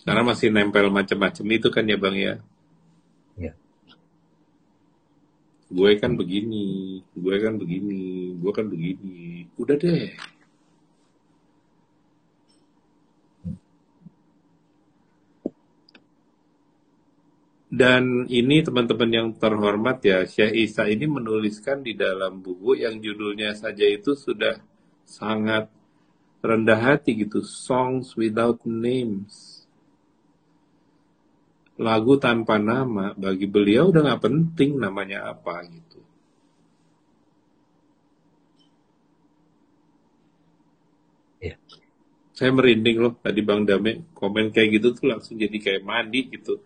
Karena 0.05 0.23
masih 0.23 0.49
nempel 0.55 0.87
macam-macam 0.93 1.47
itu 1.57 1.69
kan 1.73 1.85
ya 1.89 1.97
bang 1.99 2.17
ya? 2.17 2.35
Ya 3.41 3.53
gue 5.67 5.91
kan 5.99 6.15
begini 6.15 6.65
gue 7.11 7.37
kan 7.43 7.59
begini 7.59 7.99
gue 8.39 8.53
kan 8.55 8.67
begini. 8.71 9.51
Udah 9.59 9.75
deh. 9.75 10.15
Dan 17.77 18.25
ini 18.33 18.65
teman-teman 18.65 19.11
yang 19.13 19.29
terhormat 19.37 20.01
ya, 20.01 20.25
Syekh 20.25 20.65
Isa 20.65 20.89
ini 20.89 21.05
menuliskan 21.05 21.85
di 21.85 21.93
dalam 21.93 22.41
buku 22.41 22.81
yang 22.81 22.97
judulnya 23.05 23.53
saja 23.53 23.85
itu 23.85 24.17
sudah 24.17 24.57
sangat 25.05 25.69
rendah 26.41 26.81
hati 26.81 27.13
gitu, 27.21 27.45
Songs 27.45 28.17
Without 28.17 28.65
Names. 28.65 29.61
Lagu 31.77 32.17
tanpa 32.17 32.57
nama, 32.57 33.13
bagi 33.13 33.45
beliau 33.45 33.93
udah 33.93 34.01
nggak 34.09 34.25
penting 34.25 34.81
namanya 34.81 35.37
apa 35.37 35.61
gitu. 35.69 36.01
Ya. 41.45 41.61
Saya 42.33 42.57
merinding 42.57 43.05
loh 43.05 43.13
tadi 43.21 43.45
Bang 43.45 43.69
Dame 43.69 44.09
komen 44.17 44.49
kayak 44.49 44.81
gitu 44.81 44.97
tuh 44.97 45.13
langsung 45.13 45.37
jadi 45.37 45.61
kayak 45.61 45.85
mandi 45.85 46.33
gitu. 46.33 46.57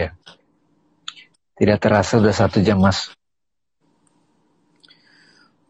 Ya. 0.00 0.10
Tidak 1.60 1.76
terasa 1.76 2.16
sudah 2.16 2.32
satu 2.32 2.64
jam, 2.64 2.80
Mas. 2.80 3.12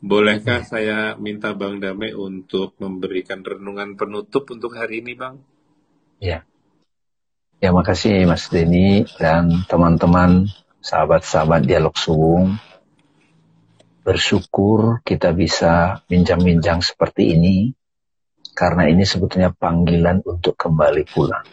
Bolehkah 0.00 0.64
saya 0.64 1.18
minta 1.18 1.52
Bang 1.52 1.82
Dame 1.82 2.14
untuk 2.14 2.78
memberikan 2.78 3.44
renungan 3.44 3.98
penutup 3.98 4.48
untuk 4.48 4.72
hari 4.78 5.02
ini, 5.02 5.12
Bang? 5.18 5.42
Ya. 6.22 6.46
Ya, 7.60 7.74
makasih 7.74 8.24
Mas 8.24 8.48
Denny 8.48 9.04
dan 9.20 9.66
teman-teman 9.68 10.48
sahabat-sahabat 10.80 11.68
Dialog 11.68 11.92
Suwung. 12.00 12.56
Bersyukur 14.00 15.04
kita 15.04 15.36
bisa 15.36 16.00
bincang-bincang 16.08 16.80
seperti 16.80 17.36
ini 17.36 17.76
karena 18.56 18.88
ini 18.88 19.04
sebetulnya 19.04 19.52
panggilan 19.52 20.24
untuk 20.24 20.56
kembali 20.56 21.04
pulang. 21.12 21.44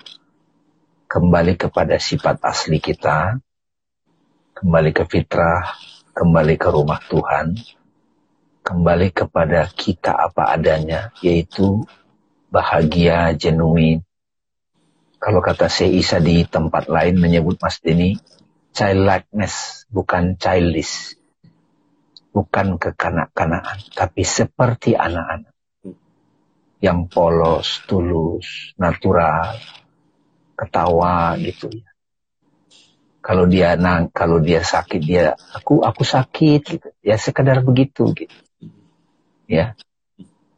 Kembali 1.08 1.56
kepada 1.56 1.96
sifat 2.04 2.44
asli 2.44 2.84
kita, 2.84 3.40
kembali 4.60 4.92
ke 4.92 5.08
fitrah, 5.08 5.72
kembali 6.12 6.60
ke 6.60 6.68
rumah 6.68 7.00
Tuhan, 7.00 7.56
kembali 8.60 9.16
kepada 9.16 9.72
kita 9.72 10.12
apa 10.12 10.52
adanya, 10.52 11.16
yaitu 11.24 11.88
bahagia, 12.52 13.32
genuine. 13.40 14.04
Kalau 15.16 15.40
kata 15.40 15.72
Syekh 15.72 16.04
Isa 16.04 16.20
di 16.20 16.44
tempat 16.44 16.92
lain 16.92 17.24
menyebut 17.24 17.56
Mas 17.64 17.80
Denny, 17.80 18.20
childlikeness, 18.76 19.88
bukan 19.88 20.36
childish. 20.36 21.16
Bukan 22.36 22.76
kekanak-kanakan, 22.76 23.80
tapi 23.96 24.28
seperti 24.28 25.00
anak-anak. 25.00 25.56
Yang 26.84 27.00
polos, 27.16 27.88
tulus, 27.88 28.76
natural, 28.76 29.56
ketawa 30.58 31.38
gitu 31.38 31.70
ya. 31.70 31.88
Kalau 33.22 33.44
dia 33.46 33.76
nang, 33.76 34.10
kalau 34.10 34.40
dia 34.40 34.64
sakit 34.64 35.02
dia 35.04 35.36
aku 35.54 35.84
aku 35.86 36.02
sakit 36.02 36.62
gitu. 36.66 36.88
Ya 37.06 37.22
sekedar 37.22 37.62
begitu 37.62 38.10
gitu 38.18 38.36
ya. 39.48 39.78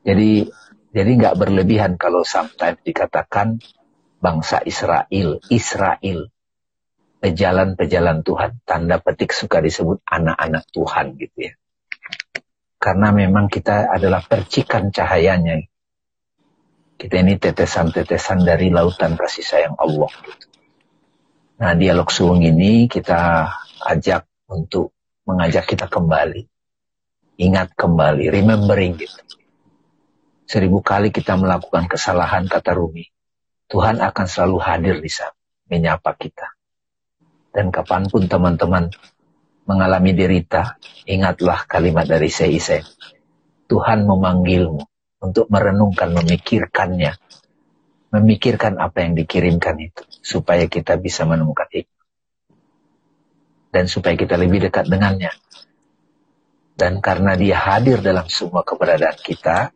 Jadi 0.04 0.50
jadi 0.89 1.12
nggak 1.22 1.38
berlebihan 1.38 2.02
kalau 2.02 2.26
sometimes 2.26 2.82
dikatakan 2.82 3.62
bangsa 4.18 4.66
Israel, 4.66 5.38
Israel, 5.54 6.34
pejalan-pejalan 7.22 8.26
Tuhan, 8.26 8.52
tanda 8.66 8.97
petik 8.97 9.32
suka 9.32 9.62
disebut 9.62 10.02
anak-anak 10.04 10.66
Tuhan 10.74 11.06
gitu 11.22 11.38
ya. 11.45 11.54
Karena 12.80 13.14
memang 13.14 13.52
kita 13.52 13.91
adalah 13.91 14.26
percikan 14.26 14.89
cahayanya. 14.89 15.62
Kita 17.00 17.16
ini 17.16 17.39
tetesan-tetesan 17.39 18.43
dari 18.43 18.68
lautan 18.68 19.16
kasih 19.16 19.45
sayang 19.47 19.76
Allah. 19.80 20.12
Nah 21.64 21.72
dialog 21.80 22.12
suwung 22.12 22.43
ini 22.43 22.91
kita 22.91 23.47
ajak 23.88 24.28
untuk 24.52 24.91
mengajak 25.24 25.64
kita 25.64 25.88
kembali 25.88 26.43
ingat 27.39 27.72
kembali, 27.74 28.28
remembering 28.28 29.00
gitu. 29.00 29.16
Seribu 30.43 30.84
kali 30.84 31.10
kita 31.10 31.39
melakukan 31.39 31.88
kesalahan, 31.88 32.45
kata 32.52 32.76
Rumi, 32.76 33.08
Tuhan 33.72 34.04
akan 34.04 34.26
selalu 34.28 34.58
hadir 34.60 34.95
di 35.00 35.08
sana, 35.08 35.34
menyapa 35.72 36.12
kita. 36.20 36.52
Dan 37.50 37.72
kapan 37.72 38.12
pun 38.12 38.28
teman-teman 38.28 38.91
mengalami 39.64 40.12
derita, 40.12 40.76
ingatlah 41.08 41.64
kalimat 41.70 42.06
dari 42.06 42.28
Seisen. 42.28 42.84
Tuhan 43.70 44.04
memanggilmu 44.04 44.82
untuk 45.20 45.51
merenungkan, 45.51 46.15
memikirkannya. 46.15 47.15
Memikirkan 48.09 48.82
apa 48.82 49.05
yang 49.05 49.13
dikirimkan 49.13 49.78
itu. 49.78 50.01
Supaya 50.24 50.65
kita 50.65 50.97
bisa 50.97 51.30
menemukan 51.30 51.70
hikmah. 51.70 52.05
Dan 53.70 53.86
supaya 53.86 54.17
kita 54.17 54.34
lebih 54.34 54.65
dekat 54.65 54.89
dengannya 54.89 55.30
dan 56.80 57.03
karena 57.03 57.36
dia 57.36 57.59
hadir 57.59 57.99
dalam 57.99 58.32
semua 58.32 58.63
keberadaan 58.63 59.20
kita, 59.20 59.76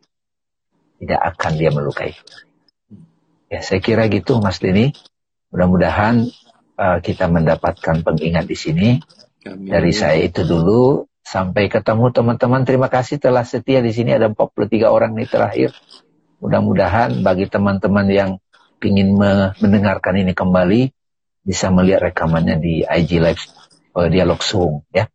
tidak 0.96 1.20
akan 1.36 1.52
dia 1.60 1.68
melukai. 1.68 2.16
Ya, 3.52 3.60
saya 3.60 3.84
kira 3.84 4.08
gitu 4.08 4.40
Mas 4.40 4.56
Dini. 4.56 4.88
Mudah-mudahan 5.52 6.24
uh, 6.80 6.98
kita 7.04 7.28
mendapatkan 7.28 8.00
pengingat 8.00 8.48
di 8.48 8.56
sini. 8.56 8.90
Amin. 9.44 9.68
Dari 9.68 9.92
saya 9.92 10.16
itu 10.24 10.48
dulu. 10.48 11.04
Sampai 11.24 11.72
ketemu 11.72 12.12
teman-teman. 12.12 12.68
Terima 12.68 12.92
kasih 12.92 13.16
telah 13.16 13.48
setia 13.48 13.80
di 13.80 13.96
sini. 13.96 14.12
Ada 14.12 14.28
43 14.28 14.92
orang 14.92 15.16
nih 15.16 15.24
terakhir. 15.24 15.72
Mudah-mudahan 16.44 17.24
bagi 17.24 17.48
teman-teman 17.48 18.06
yang 18.12 18.30
ingin 18.84 19.16
me 19.16 19.56
mendengarkan 19.64 20.20
ini 20.20 20.36
kembali, 20.36 20.92
bisa 21.40 21.72
melihat 21.72 22.12
rekamannya 22.12 22.60
di 22.60 22.84
IG 22.84 23.16
Live 23.16 23.40
uh, 23.96 24.12
Dialog 24.12 24.44
Zoom. 24.44 24.84
Ya. 24.92 25.08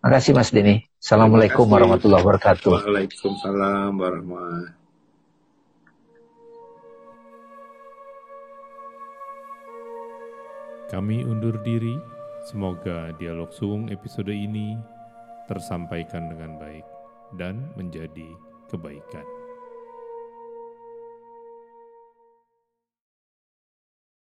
Terima 0.00 0.08
kasih 0.16 0.32
Mas 0.32 0.48
Dini. 0.48 0.88
Assalamualaikum 0.96 1.68
warahmatullahi 1.68 2.24
wabarakatuh. 2.24 2.88
Waalaikumsalam 2.88 3.92
warahmatullahi 4.00 4.80
Kami 10.92 11.24
undur 11.24 11.56
diri. 11.64 11.96
Semoga 12.44 13.14
dialog 13.16 13.48
suung 13.54 13.88
episode 13.88 14.34
ini 14.34 14.76
tersampaikan 15.48 16.30
dengan 16.30 16.60
baik 16.60 16.86
dan 17.36 17.72
menjadi 17.74 18.28
kebaikan. 18.68 19.31